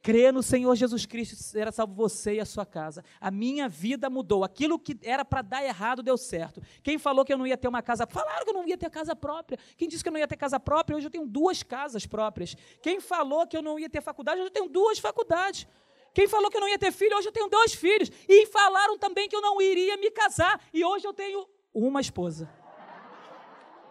Crê 0.03 0.33
no 0.33 0.43
Senhor 0.43 0.75
Jesus 0.75 1.07
Cristo 1.07 1.35
e 1.35 1.37
será 1.37 1.71
salvo 1.71 1.95
você 1.95 2.35
e 2.35 2.41
a 2.41 2.45
sua 2.45 2.67
casa. 2.67 3.05
A 3.21 3.31
minha 3.31 3.69
vida 3.69 4.11
mudou. 4.11 4.43
Aquilo 4.43 4.77
que 4.77 4.99
era 5.01 5.25
para 5.25 5.43
dar 5.43 5.65
errado 5.65 6.03
deu 6.03 6.17
certo. 6.19 6.61
Quem 6.83 6.99
falou 6.99 7.25
que 7.25 7.33
eu 7.33 7.39
não 7.39 7.47
ia 7.47 7.57
ter 7.57 7.69
uma 7.69 7.81
casa? 7.81 8.05
Falaram 8.05 8.45
que 8.45 8.51
eu 8.51 8.55
não 8.55 8.67
ia 8.67 8.77
ter 8.77 8.91
casa 8.91 9.15
própria. 9.15 9.57
Quem 9.77 9.89
disse 9.89 10.03
que 10.03 10.09
eu 10.09 10.13
não 10.13 10.19
ia 10.19 10.27
ter 10.27 10.37
casa 10.37 10.59
própria? 10.59 10.97
Hoje 10.97 11.07
eu 11.07 11.11
tenho 11.11 11.25
duas 11.25 11.63
casas 11.63 12.05
próprias. 12.05 12.57
Quem 12.83 13.01
falou 13.01 13.47
que 13.47 13.57
eu 13.57 13.63
não 13.63 13.79
ia 13.79 13.89
ter 13.89 14.01
faculdade? 14.01 14.41
Hoje 14.41 14.49
eu 14.49 14.53
tenho 14.53 14.69
duas 14.69 14.99
faculdades. 14.99 15.69
Quem 16.15 16.29
falou 16.29 16.51
que 16.51 16.57
eu 16.57 16.61
não 16.61 16.69
ia 16.69 16.79
ter 16.79 16.93
filho, 16.93 17.17
hoje 17.17 17.29
eu 17.29 17.33
tenho 17.33 17.49
dois 17.49 17.75
filhos. 17.75 18.11
E 18.29 18.47
falaram 18.47 18.99
também 18.99 19.29
que 19.29 19.37
eu 19.37 19.41
não 19.41 19.61
iria 19.61 19.97
me 19.97 20.11
casar. 20.11 20.61
E 20.73 20.85
hoje 20.85 21.07
eu 21.07 21.15
tenho 21.15 21.49
uma 21.73 22.01
esposa. 22.01 22.51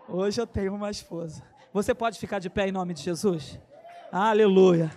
Hoje 0.08 0.40
eu 0.40 0.46
tenho 0.46 0.74
uma 0.74 0.92
esposa. 0.92 1.44
Você 1.74 1.96
pode 1.96 2.20
ficar 2.20 2.40
de 2.40 2.50
pé 2.50 2.68
em 2.68 2.72
nome 2.72 2.94
de 2.94 3.02
Jesus? 3.02 3.60
Aleluia. 4.12 4.92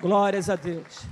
Glórias 0.00 0.48
a 0.48 0.54
Deus. 0.54 1.04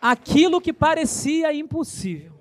Aquilo 0.00 0.60
que 0.60 0.72
parecia 0.72 1.54
impossível. 1.54 2.34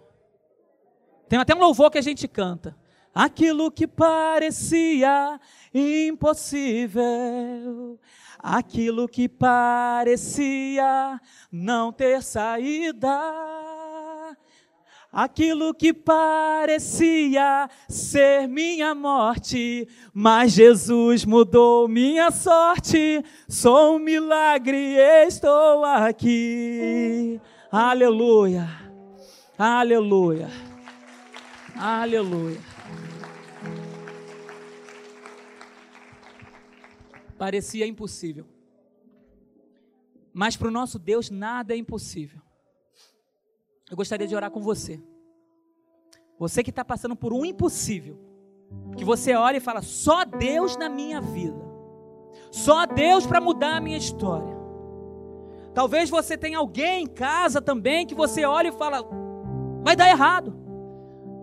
Tem 1.29 1.39
até 1.39 1.55
um 1.55 1.59
louvor 1.59 1.89
que 1.89 1.97
a 1.97 2.01
gente 2.01 2.27
canta. 2.27 2.77
Aquilo 3.13 3.71
que 3.71 3.87
parecia 3.87 5.39
impossível 5.73 7.03
aquilo 8.39 9.07
que 9.07 9.27
parecia 9.27 11.19
não 11.51 11.91
ter 11.91 12.21
saída, 12.21 13.09
aquilo 15.11 15.73
que 15.73 15.93
parecia 15.93 17.69
ser 17.87 18.47
minha 18.47 18.93
morte, 18.93 19.87
mas 20.13 20.51
Jesus 20.51 21.23
mudou 21.23 21.87
minha 21.87 22.31
sorte. 22.31 23.23
Sou 23.47 23.95
um 23.95 23.99
milagre, 23.99 24.95
estou 25.25 25.85
aqui. 25.85 27.39
Aleluia, 27.71 28.67
aleluia, 29.57 30.49
aleluia. 31.77 32.74
Parecia 37.37 37.85
impossível. 37.85 38.45
Mas 40.33 40.57
para 40.57 40.67
o 40.67 40.71
nosso 40.71 40.99
Deus 40.99 41.29
nada 41.29 41.73
é 41.73 41.77
impossível. 41.77 42.41
Eu 43.89 43.95
gostaria 43.95 44.27
de 44.27 44.35
orar 44.35 44.51
com 44.51 44.61
você. 44.61 45.01
Você 46.37 46.63
que 46.63 46.69
está 46.69 46.83
passando 46.83 47.15
por 47.15 47.31
um 47.31 47.45
impossível. 47.45 48.19
Que 48.97 49.05
você 49.05 49.33
olha 49.33 49.57
e 49.57 49.61
fala: 49.61 49.81
só 49.81 50.25
Deus 50.25 50.75
na 50.75 50.89
minha 50.89 51.21
vida. 51.21 51.63
Só 52.51 52.85
Deus 52.85 53.25
para 53.25 53.39
mudar 53.39 53.77
a 53.77 53.81
minha 53.81 53.97
história. 53.97 54.55
Talvez 55.73 56.09
você 56.09 56.37
tenha 56.37 56.57
alguém 56.57 57.03
em 57.03 57.07
casa 57.07 57.61
também 57.61 58.05
que 58.05 58.15
você 58.15 58.45
olha 58.45 58.69
e 58.69 58.71
fala: 58.71 59.05
vai 59.83 59.95
dar 59.95 60.09
errado. 60.09 60.53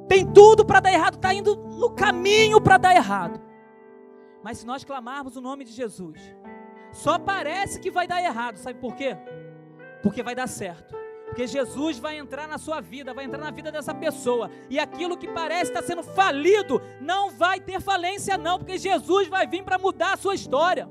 Tem 0.08 0.30
tudo 0.30 0.64
para 0.64 0.80
dar 0.80 0.92
errado, 0.92 1.14
está 1.14 1.32
indo 1.32 1.56
no 1.56 1.90
caminho 1.90 2.60
para 2.60 2.76
dar 2.76 2.94
errado. 2.94 3.40
Mas 4.42 4.58
se 4.58 4.66
nós 4.66 4.84
clamarmos 4.84 5.36
o 5.36 5.40
nome 5.40 5.64
de 5.64 5.72
Jesus, 5.72 6.18
só 6.92 7.18
parece 7.18 7.80
que 7.80 7.90
vai 7.90 8.06
dar 8.06 8.22
errado, 8.22 8.56
sabe 8.56 8.78
por 8.78 8.94
quê? 8.94 9.16
Porque 10.02 10.22
vai 10.22 10.34
dar 10.34 10.48
certo. 10.48 10.94
Porque 11.26 11.46
Jesus 11.46 11.98
vai 11.98 12.18
entrar 12.18 12.46
na 12.46 12.58
sua 12.58 12.80
vida, 12.80 13.14
vai 13.14 13.24
entrar 13.24 13.38
na 13.38 13.50
vida 13.50 13.72
dessa 13.72 13.94
pessoa. 13.94 14.50
E 14.68 14.78
aquilo 14.78 15.16
que 15.16 15.26
parece 15.26 15.70
estar 15.70 15.82
sendo 15.82 16.02
falido, 16.02 16.82
não 17.00 17.30
vai 17.30 17.58
ter 17.58 17.80
falência, 17.80 18.36
não, 18.36 18.58
porque 18.58 18.76
Jesus 18.76 19.28
vai 19.28 19.46
vir 19.46 19.64
para 19.64 19.78
mudar 19.78 20.12
a 20.12 20.16
sua 20.18 20.34
história. 20.34 20.86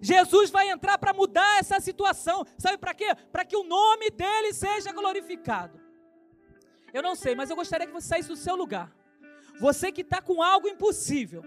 Jesus 0.00 0.50
vai 0.50 0.70
entrar 0.70 0.98
para 0.98 1.12
mudar 1.12 1.58
essa 1.58 1.80
situação. 1.80 2.46
Sabe 2.58 2.78
para 2.78 2.94
quê? 2.94 3.16
Para 3.32 3.44
que 3.44 3.56
o 3.56 3.64
nome 3.64 4.10
dele 4.10 4.52
seja 4.52 4.92
glorificado. 4.92 5.80
Eu 6.92 7.02
não 7.02 7.16
sei, 7.16 7.34
mas 7.34 7.50
eu 7.50 7.56
gostaria 7.56 7.86
que 7.86 7.92
você 7.92 8.06
saísse 8.06 8.28
do 8.28 8.36
seu 8.36 8.54
lugar. 8.54 8.94
Você 9.58 9.90
que 9.90 10.02
está 10.02 10.20
com 10.20 10.40
algo 10.42 10.68
impossível. 10.68 11.42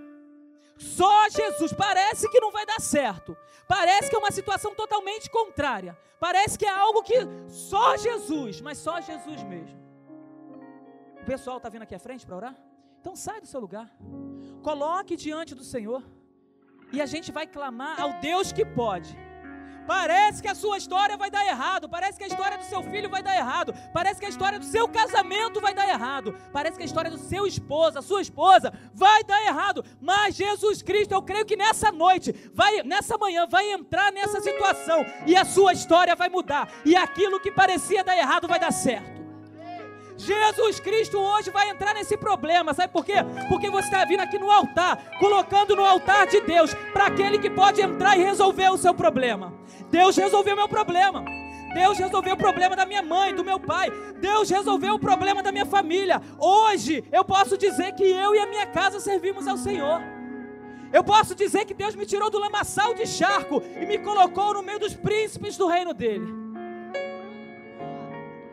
Só 0.77 1.29
Jesus. 1.29 1.73
Parece 1.73 2.29
que 2.29 2.39
não 2.39 2.51
vai 2.51 2.65
dar 2.65 2.79
certo. 2.79 3.35
Parece 3.67 4.09
que 4.09 4.15
é 4.15 4.19
uma 4.19 4.31
situação 4.31 4.73
totalmente 4.73 5.29
contrária. 5.29 5.97
Parece 6.19 6.57
que 6.57 6.65
é 6.65 6.69
algo 6.69 7.03
que 7.03 7.15
só 7.47 7.97
Jesus, 7.97 8.61
mas 8.61 8.77
só 8.77 8.99
Jesus 9.01 9.43
mesmo. 9.43 9.77
O 11.21 11.25
pessoal 11.25 11.57
está 11.57 11.69
vindo 11.69 11.83
aqui 11.83 11.93
à 11.93 11.99
frente 11.99 12.25
para 12.25 12.35
orar? 12.35 12.55
Então 13.01 13.15
sai 13.15 13.41
do 13.41 13.47
seu 13.47 13.59
lugar. 13.59 13.91
Coloque 14.63 15.15
diante 15.15 15.53
do 15.53 15.63
Senhor. 15.63 16.03
E 16.91 17.01
a 17.01 17.05
gente 17.05 17.31
vai 17.31 17.45
clamar 17.45 17.99
ao 18.01 18.13
Deus 18.21 18.51
que 18.51 18.65
pode. 18.65 19.17
Parece 19.87 20.41
que 20.41 20.49
a 20.49 20.53
sua 20.53 20.77
história 20.77 21.15
vai 21.15 21.31
dar 21.31 21.45
errado. 21.45 21.87
Parece 21.87 22.17
que 22.17 22.25
a 22.25 22.27
história 22.27 22.57
do 22.57 22.65
seu 22.65 22.83
filho 22.83 23.09
vai 23.09 23.23
dar 23.23 23.35
errado. 23.35 23.73
Parece 23.93 24.19
que 24.19 24.25
a 24.25 24.29
história 24.29 24.59
do 24.59 24.65
seu 24.65 24.87
casamento 24.87 25.61
vai 25.61 25.73
dar 25.73 25.87
errado. 25.87 26.35
Parece 26.51 26.75
que 26.77 26.83
a 26.83 26.85
história 26.85 27.09
do 27.09 27.17
seu 27.17 27.47
esposo, 27.47 27.97
a 27.97 28.01
sua 28.01 28.21
esposa, 28.21 28.73
vai 28.93 29.23
dar 29.23 29.41
errado. 29.45 29.83
Mas 30.01 30.35
Jesus 30.35 30.81
Cristo, 30.81 31.13
eu 31.13 31.21
creio 31.21 31.45
que 31.45 31.55
nessa 31.55 31.91
noite, 31.91 32.35
vai, 32.53 32.83
nessa 32.83 33.17
manhã, 33.17 33.47
vai 33.47 33.71
entrar 33.71 34.11
nessa 34.11 34.41
situação 34.41 35.05
e 35.25 35.35
a 35.35 35.45
sua 35.45 35.71
história 35.71 36.15
vai 36.15 36.27
mudar. 36.27 36.69
E 36.83 36.95
aquilo 36.95 37.39
que 37.39 37.51
parecia 37.51 38.03
dar 38.03 38.17
errado 38.17 38.47
vai 38.47 38.59
dar 38.59 38.71
certo. 38.71 39.16
Jesus 40.17 40.79
Cristo 40.79 41.19
hoje 41.19 41.51
vai 41.51 41.69
entrar 41.69 41.93
nesse 41.93 42.17
problema, 42.17 42.73
sabe 42.73 42.91
por 42.91 43.05
quê? 43.05 43.15
Porque 43.47 43.69
você 43.69 43.87
está 43.87 44.03
vindo 44.03 44.21
aqui 44.21 44.39
no 44.39 44.49
altar, 44.49 44.97
colocando 45.19 45.75
no 45.75 45.85
altar 45.85 46.27
de 46.27 46.41
Deus, 46.41 46.73
para 46.91 47.05
aquele 47.05 47.37
que 47.37 47.49
pode 47.49 47.81
entrar 47.81 48.17
e 48.17 48.23
resolver 48.23 48.69
o 48.69 48.77
seu 48.77 48.93
problema. 48.93 49.53
Deus 49.91 50.17
resolveu 50.17 50.55
meu 50.55 50.67
problema. 50.67 51.23
Deus 51.73 51.97
resolveu 51.97 52.33
o 52.33 52.37
problema 52.37 52.75
da 52.75 52.85
minha 52.85 53.03
mãe, 53.03 53.35
do 53.35 53.45
meu 53.45 53.59
pai. 53.59 53.91
Deus 54.19 54.49
resolveu 54.49 54.95
o 54.95 54.99
problema 54.99 55.43
da 55.43 55.51
minha 55.51 55.65
família. 55.65 56.21
Hoje 56.39 57.03
eu 57.11 57.23
posso 57.23 57.57
dizer 57.57 57.93
que 57.93 58.03
eu 58.03 58.33
e 58.33 58.39
a 58.39 58.47
minha 58.47 58.65
casa 58.65 58.99
servimos 58.99 59.47
ao 59.47 59.57
Senhor. 59.57 60.01
Eu 60.91 61.03
posso 61.03 61.35
dizer 61.35 61.65
que 61.65 61.73
Deus 61.73 61.95
me 61.95 62.05
tirou 62.05 62.29
do 62.29 62.39
lamaçal 62.39 62.93
de 62.93 63.05
charco 63.05 63.61
e 63.79 63.85
me 63.85 63.97
colocou 63.99 64.53
no 64.53 64.63
meio 64.63 64.79
dos 64.79 64.95
príncipes 64.95 65.57
do 65.57 65.67
reino 65.67 65.93
dele. 65.93 66.46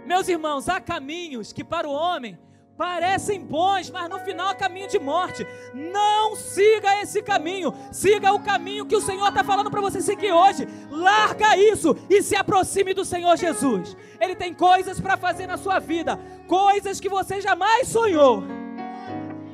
Meus 0.05 0.29
irmãos, 0.29 0.69
há 0.69 0.81
caminhos 0.81 1.53
que 1.53 1.65
para 1.65 1.89
o 1.89 1.93
homem 1.93 2.39
parecem 2.77 3.41
bons, 3.41 3.91
mas 3.91 4.09
no 4.09 4.19
final 4.21 4.51
é 4.51 4.55
caminho 4.55 4.89
de 4.89 4.99
morte. 4.99 5.47
Não 5.73 6.35
siga 6.37 7.01
esse 7.01 7.23
caminho, 7.23 7.73
siga 7.93 8.33
o 8.33 8.41
caminho 8.41 8.87
que 8.87 8.97
o 8.97 9.01
Senhor 9.01 9.29
está 9.29 9.45
falando 9.45 9.71
para 9.71 9.81
você 9.81 10.01
seguir 10.01 10.33
hoje. 10.33 10.67
Larga 10.91 11.57
isso 11.57 11.97
e 12.11 12.23
se 12.23 12.37
aproxime 12.37 12.93
do 12.93 13.05
Senhor 13.05 13.37
Jesus. 13.37 13.97
Ele 14.21 14.35
tem 14.35 14.53
coisas 14.53 15.01
para 15.01 15.17
fazer 15.17 15.47
na 15.47 15.57
sua 15.57 15.79
vida, 15.79 16.19
coisas 16.47 17.01
que 17.01 17.09
você 17.09 17.41
jamais 17.41 17.89
sonhou. 17.89 18.43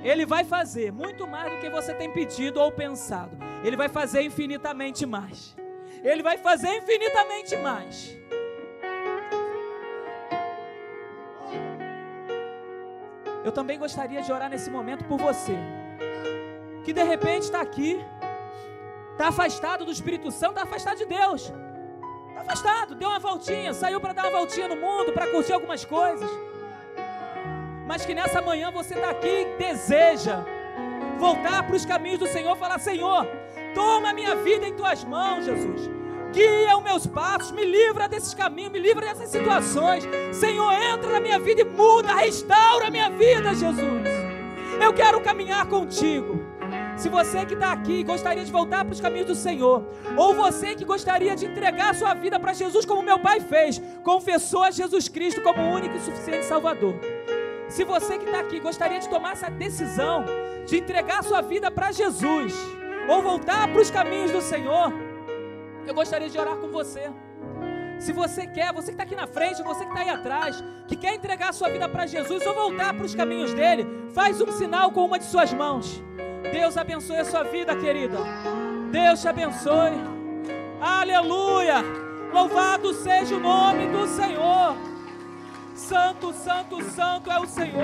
Ele 0.03 0.25
vai 0.25 0.45
fazer 0.45 0.91
muito 0.91 1.27
mais 1.27 1.53
do 1.53 1.61
que 1.61 1.69
você 1.69 1.93
tem 1.93 2.11
pedido 2.11 2.59
ou 2.59 2.73
pensado. 2.73 3.37
Ele 3.63 3.77
vai 3.77 3.89
fazer 3.89 4.23
infinitamente 4.23 5.05
mais. 5.05 5.55
Ele 6.03 6.23
vai 6.23 6.39
fazer 6.39 6.75
infinitamente 6.79 7.55
mais. 7.57 8.20
Eu 13.51 13.53
também 13.53 13.81
gostaria 13.81 14.23
de 14.23 14.31
orar 14.33 14.49
nesse 14.49 14.71
momento 14.71 15.05
por 15.07 15.19
você, 15.19 15.59
que 16.85 16.93
de 16.93 17.03
repente 17.03 17.43
está 17.43 17.61
aqui, 17.61 18.01
está 19.11 19.27
afastado 19.27 19.85
do 19.85 19.91
Espírito 19.91 20.31
Santo, 20.31 20.51
está 20.51 20.63
afastado 20.63 20.99
de 20.99 21.07
Deus, 21.07 21.53
está 22.29 22.43
afastado, 22.43 22.95
deu 22.95 23.09
uma 23.09 23.19
voltinha, 23.19 23.75
saiu 23.75 24.01
para 24.01 24.13
dar 24.13 24.27
uma 24.27 24.39
voltinha 24.39 24.69
no 24.69 24.77
mundo, 24.77 25.13
para 25.13 25.27
curtir 25.33 25.53
algumas 25.53 25.85
coisas, 25.85 26.31
mas 27.89 28.07
que 28.07 28.15
nessa 28.15 28.41
manhã 28.41 28.71
você 28.71 28.95
está 28.95 29.11
aqui 29.11 29.27
e 29.27 29.57
deseja 29.59 30.45
voltar 31.19 31.65
para 31.65 31.75
os 31.75 31.85
caminhos 31.85 32.21
do 32.21 32.29
Senhor, 32.29 32.57
falar: 32.57 32.79
Senhor, 32.79 33.27
toma 33.75 34.13
minha 34.13 34.37
vida 34.37 34.65
em 34.65 34.75
tuas 34.77 35.03
mãos, 35.03 35.45
Jesus 35.45 36.00
guia 36.33 36.77
os 36.77 36.83
meus 36.83 37.07
passos, 37.07 37.51
me 37.51 37.65
livra 37.65 38.09
desses 38.09 38.35
caminhos, 38.35 38.73
me 38.73 38.79
livra 38.79 39.07
dessas 39.07 39.29
situações. 39.31 40.05
Senhor, 40.33 40.73
entra 40.73 41.13
na 41.13 41.21
minha 41.21 41.39
vida 41.39 41.63
e 41.63 41.65
muda, 41.65 42.15
restaura 42.15 42.87
a 42.87 42.91
minha 42.91 43.11
vida, 43.11 43.55
Jesus. 43.55 44.31
Eu 44.81 44.93
quero 44.93 45.21
caminhar 45.21 45.67
contigo. 45.67 46.41
Se 46.97 47.09
você 47.09 47.45
que 47.47 47.55
está 47.55 47.73
aqui 47.73 48.03
gostaria 48.03 48.45
de 48.45 48.53
voltar 48.53 48.85
para 48.85 48.93
os 48.93 49.01
caminhos 49.01 49.27
do 49.27 49.35
Senhor, 49.35 49.87
ou 50.17 50.35
você 50.35 50.75
que 50.75 50.85
gostaria 50.85 51.35
de 51.35 51.47
entregar 51.47 51.91
a 51.91 51.95
sua 51.95 52.15
vida 52.15 52.39
para 52.39 52.53
Jesus, 52.53 52.85
como 52.85 53.03
meu 53.03 53.19
pai 53.19 53.41
fez, 53.41 53.81
confessou 54.03 54.63
a 54.63 54.71
Jesus 54.71 55.09
Cristo 55.09 55.41
como 55.43 55.63
o 55.63 55.71
único 55.73 55.97
e 55.97 56.01
suficiente 56.01 56.45
Salvador. 56.45 56.95
Se 57.69 57.85
você 57.85 58.19
que 58.19 58.25
está 58.25 58.41
aqui 58.41 58.61
gostaria 58.61 58.99
de 58.99 59.09
tomar 59.09 59.33
essa 59.33 59.51
decisão, 59.51 60.25
de 60.67 60.79
entregar 60.79 61.21
a 61.21 61.23
sua 61.23 61.41
vida 61.41 61.71
para 61.71 61.93
Jesus, 61.93 62.55
ou 63.09 63.23
voltar 63.23 63.69
para 63.69 63.81
os 63.81 63.91
caminhos 63.91 64.31
do 64.31 64.41
Senhor, 64.41 64.93
eu 65.87 65.95
gostaria 65.95 66.29
de 66.29 66.39
orar 66.39 66.57
com 66.57 66.69
você. 66.69 67.11
Se 67.99 68.13
você 68.13 68.47
quer, 68.47 68.73
você 68.73 68.87
que 68.87 68.93
está 68.93 69.03
aqui 69.03 69.15
na 69.15 69.27
frente, 69.27 69.63
você 69.63 69.85
que 69.85 69.91
está 69.91 70.01
aí 70.01 70.09
atrás, 70.09 70.65
que 70.89 70.97
quer 70.97 71.15
entregar 71.15 71.51
a 71.51 71.53
sua 71.53 71.69
vida 71.69 71.87
para 71.89 72.07
Jesus 72.07 72.47
ou 72.47 72.55
voltar 72.55 72.95
para 72.95 73.05
os 73.05 73.15
caminhos 73.15 73.53
dele, 73.53 73.87
faz 74.15 74.41
um 74.41 74.51
sinal 74.51 74.91
com 74.91 75.05
uma 75.05 75.19
de 75.19 75.27
suas 75.27 75.53
mãos. 75.53 76.03
Deus 76.51 76.79
abençoe 76.79 77.19
a 77.19 77.25
sua 77.25 77.43
vida, 77.43 77.77
querida. 77.77 78.17
Deus 78.91 79.21
te 79.21 79.29
abençoe. 79.29 79.93
Aleluia! 80.81 81.85
Louvado 82.33 82.95
seja 82.95 83.37
o 83.37 83.41
nome 83.41 83.87
do 83.89 84.07
Senhor. 84.07 84.77
Santo, 85.75 86.33
santo, 86.33 86.83
santo 86.85 87.31
é 87.31 87.39
o 87.39 87.47
Senhor. 87.47 87.83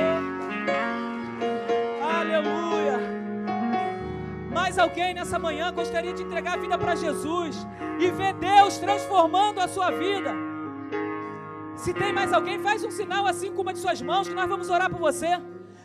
Aleluia 2.03 3.26
mais 4.57 4.79
alguém 4.79 5.13
nessa 5.13 5.39
manhã 5.39 5.71
gostaria 5.71 6.15
de 6.15 6.23
entregar 6.23 6.55
a 6.55 6.57
vida 6.57 6.79
para 6.79 6.95
Jesus 6.95 7.67
e 8.01 8.11
ver 8.11 8.33
Deus 8.33 8.79
transformando 8.79 9.61
a 9.61 9.69
sua 9.69 9.91
vida? 9.91 10.31
Se 11.77 11.93
tem 11.93 12.11
mais 12.11 12.33
alguém, 12.33 12.59
faz 12.59 12.83
um 12.83 12.91
sinal 12.91 13.27
assim 13.27 13.53
com 13.53 13.61
uma 13.61 13.75
de 13.75 13.81
suas 13.81 14.01
mãos 14.01 14.27
que 14.27 14.35
nós 14.35 14.49
vamos 14.49 14.71
orar 14.71 14.89
por 14.89 14.99
você. 14.99 15.39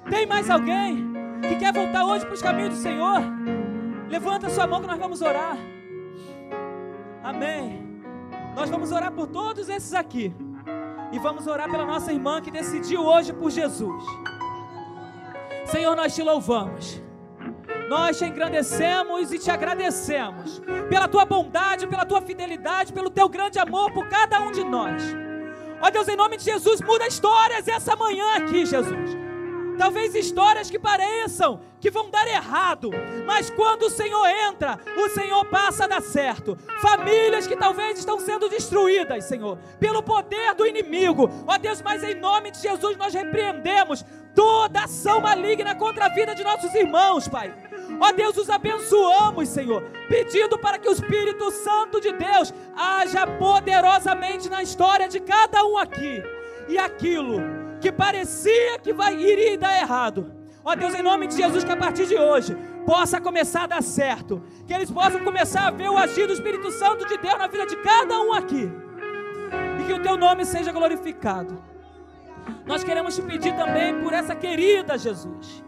Tem 0.09 0.25
mais 0.25 0.49
alguém 0.49 1.11
que 1.49 1.57
quer 1.57 1.73
voltar 1.73 2.05
hoje 2.05 2.25
para 2.25 2.33
os 2.33 2.41
caminhos 2.41 2.69
do 2.69 2.75
Senhor? 2.77 3.19
Levanta 4.07 4.47
a 4.47 4.49
sua 4.49 4.65
mão 4.65 4.79
que 4.79 4.87
nós 4.87 4.99
vamos 4.99 5.21
orar. 5.21 5.57
Amém. 7.21 8.01
Nós 8.55 8.69
vamos 8.69 8.93
orar 8.93 9.11
por 9.11 9.27
todos 9.27 9.67
esses 9.67 9.93
aqui. 9.93 10.33
E 11.11 11.19
vamos 11.19 11.45
orar 11.45 11.69
pela 11.69 11.85
nossa 11.85 12.13
irmã 12.13 12.39
que 12.39 12.49
decidiu 12.49 13.01
hoje 13.01 13.33
por 13.33 13.51
Jesus. 13.51 14.05
Senhor, 15.65 15.93
nós 15.93 16.15
te 16.15 16.23
louvamos. 16.23 17.00
Nós 17.91 18.17
te 18.17 18.23
engrandecemos 18.23 19.33
e 19.33 19.37
te 19.37 19.51
agradecemos 19.51 20.61
pela 20.89 21.09
tua 21.09 21.25
bondade, 21.25 21.85
pela 21.85 22.05
tua 22.05 22.21
fidelidade, 22.21 22.93
pelo 22.93 23.09
teu 23.09 23.27
grande 23.27 23.59
amor 23.59 23.91
por 23.91 24.07
cada 24.07 24.39
um 24.39 24.49
de 24.49 24.63
nós. 24.63 25.03
Ó 25.81 25.89
Deus, 25.89 26.07
em 26.07 26.15
nome 26.15 26.37
de 26.37 26.45
Jesus, 26.45 26.79
muda 26.79 27.05
histórias 27.05 27.67
essa 27.67 27.93
manhã 27.97 28.37
aqui, 28.37 28.65
Jesus. 28.65 29.17
Talvez 29.77 30.15
histórias 30.15 30.69
que 30.69 30.79
pareçam 30.79 31.59
que 31.81 31.91
vão 31.91 32.09
dar 32.09 32.25
errado, 32.27 32.91
mas 33.25 33.49
quando 33.49 33.83
o 33.83 33.89
Senhor 33.89 34.25
entra, 34.47 34.79
o 34.95 35.09
Senhor 35.09 35.43
passa 35.45 35.83
a 35.83 35.87
dar 35.87 36.01
certo. 36.01 36.57
Famílias 36.79 37.45
que 37.45 37.57
talvez 37.57 37.99
estão 37.99 38.19
sendo 38.21 38.47
destruídas, 38.47 39.25
Senhor, 39.25 39.57
pelo 39.81 40.01
poder 40.01 40.53
do 40.55 40.65
inimigo. 40.65 41.29
Ó 41.45 41.57
Deus, 41.57 41.81
mas 41.81 42.03
em 42.03 42.15
nome 42.15 42.51
de 42.51 42.61
Jesus 42.61 42.95
nós 42.95 43.13
repreendemos 43.13 44.05
toda 44.33 44.83
ação 44.83 45.19
maligna 45.19 45.75
contra 45.75 46.05
a 46.05 46.09
vida 46.09 46.33
de 46.33 46.43
nossos 46.43 46.73
irmãos, 46.73 47.27
Pai. 47.27 47.53
Ó 48.03 48.11
Deus, 48.11 48.35
os 48.35 48.49
abençoamos, 48.49 49.47
Senhor, 49.47 49.83
pedindo 50.09 50.57
para 50.57 50.79
que 50.79 50.89
o 50.89 50.91
Espírito 50.91 51.51
Santo 51.51 52.01
de 52.01 52.11
Deus 52.11 52.51
haja 52.75 53.27
poderosamente 53.27 54.49
na 54.49 54.63
história 54.63 55.07
de 55.07 55.19
cada 55.19 55.63
um 55.63 55.77
aqui. 55.77 56.23
E 56.67 56.79
aquilo 56.79 57.39
que 57.79 57.91
parecia 57.91 58.79
que 58.79 58.91
vai 58.91 59.13
iria 59.13 59.55
dar 59.55 59.79
errado. 59.79 60.33
Ó 60.65 60.75
Deus, 60.75 60.95
em 60.95 61.03
nome 61.03 61.27
de 61.27 61.37
Jesus, 61.37 61.63
que 61.63 61.71
a 61.71 61.77
partir 61.77 62.07
de 62.07 62.17
hoje 62.17 62.57
possa 62.87 63.21
começar 63.21 63.65
a 63.65 63.67
dar 63.67 63.83
certo, 63.83 64.41
que 64.65 64.73
eles 64.73 64.89
possam 64.89 65.23
começar 65.23 65.67
a 65.67 65.71
ver 65.71 65.89
o 65.91 65.97
agir 65.97 66.25
do 66.25 66.33
Espírito 66.33 66.71
Santo 66.71 67.07
de 67.07 67.17
Deus 67.17 67.37
na 67.37 67.45
vida 67.45 67.67
de 67.67 67.75
cada 67.77 68.19
um 68.19 68.33
aqui, 68.33 68.67
e 69.79 69.83
que 69.85 69.93
o 69.93 70.01
teu 70.01 70.17
nome 70.17 70.43
seja 70.43 70.71
glorificado. 70.71 71.63
Nós 72.65 72.83
queremos 72.83 73.15
te 73.15 73.21
pedir 73.21 73.55
também 73.55 74.01
por 74.01 74.11
essa 74.11 74.33
querida 74.33 74.97
Jesus, 74.97 75.63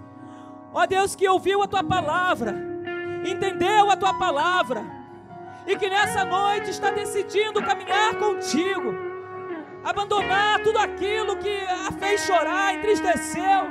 ó 0.73 0.85
Deus, 0.85 1.15
que 1.15 1.27
ouviu 1.27 1.61
a 1.61 1.67
tua 1.67 1.83
palavra, 1.83 2.55
entendeu 3.25 3.89
a 3.91 3.95
tua 3.95 4.13
palavra, 4.13 4.83
e 5.67 5.75
que 5.75 5.89
nessa 5.89 6.25
noite 6.25 6.69
está 6.69 6.91
decidindo 6.91 7.63
caminhar 7.63 8.15
contigo 8.15 9.13
abandonar 9.83 10.61
tudo 10.63 10.77
aquilo 10.79 11.35
que 11.37 11.59
a 11.65 11.91
fez 11.91 12.21
chorar, 12.21 12.75
entristeceu. 12.75 13.67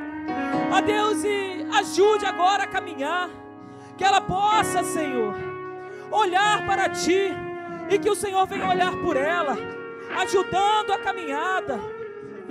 Ó 0.70 0.80
Deus, 0.80 1.24
e 1.24 1.66
ajude 1.78 2.26
agora 2.26 2.64
a 2.64 2.66
caminhar, 2.66 3.30
que 3.96 4.04
ela 4.04 4.20
possa, 4.20 4.84
Senhor, 4.84 5.34
olhar 6.10 6.66
para 6.66 6.88
Ti 6.90 7.32
e 7.88 7.98
que 7.98 8.10
o 8.10 8.14
Senhor 8.14 8.46
venha 8.46 8.68
olhar 8.68 8.92
por 9.02 9.16
ela, 9.16 9.56
ajudando 10.20 10.92
a 10.92 10.98
caminhada. 10.98 11.80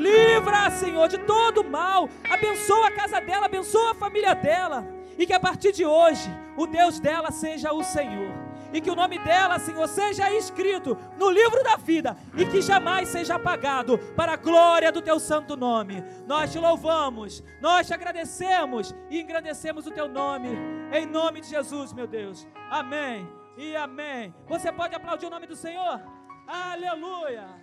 Livra, 0.01 0.69
Senhor, 0.71 1.07
de 1.07 1.19
todo 1.19 1.63
mal. 1.63 2.09
Abençoa 2.29 2.87
a 2.87 2.91
casa 2.91 3.19
dela, 3.21 3.45
abençoa 3.45 3.91
a 3.91 3.95
família 3.95 4.33
dela. 4.33 4.87
E 5.17 5.25
que 5.25 5.33
a 5.33 5.39
partir 5.39 5.71
de 5.71 5.85
hoje, 5.85 6.29
o 6.57 6.65
Deus 6.65 6.99
dela 6.99 7.31
seja 7.31 7.71
o 7.71 7.83
Senhor 7.83 8.51
e 8.73 8.79
que 8.79 8.89
o 8.89 8.95
nome 8.95 9.19
dela, 9.19 9.59
Senhor, 9.59 9.87
seja 9.87 10.31
escrito 10.33 10.97
no 11.17 11.29
livro 11.29 11.63
da 11.63 11.75
vida 11.75 12.15
e 12.35 12.45
que 12.45 12.61
jamais 12.61 13.09
seja 13.09 13.35
apagado 13.35 13.97
para 14.15 14.33
a 14.33 14.37
glória 14.37 14.91
do 14.91 15.01
teu 15.01 15.19
santo 15.19 15.57
nome. 15.57 16.03
Nós 16.25 16.51
te 16.51 16.59
louvamos, 16.59 17.43
nós 17.59 17.87
te 17.87 17.93
agradecemos 17.93 18.95
e 19.09 19.19
engrandecemos 19.19 19.85
o 19.85 19.91
teu 19.91 20.07
nome, 20.07 20.49
em 20.91 21.05
nome 21.05 21.41
de 21.41 21.47
Jesus, 21.47 21.91
meu 21.93 22.07
Deus. 22.07 22.47
Amém 22.69 23.27
e 23.57 23.75
amém. 23.75 24.33
Você 24.47 24.71
pode 24.71 24.95
aplaudir 24.95 25.25
o 25.25 25.29
nome 25.29 25.47
do 25.47 25.55
Senhor? 25.55 26.01
Aleluia! 26.47 27.60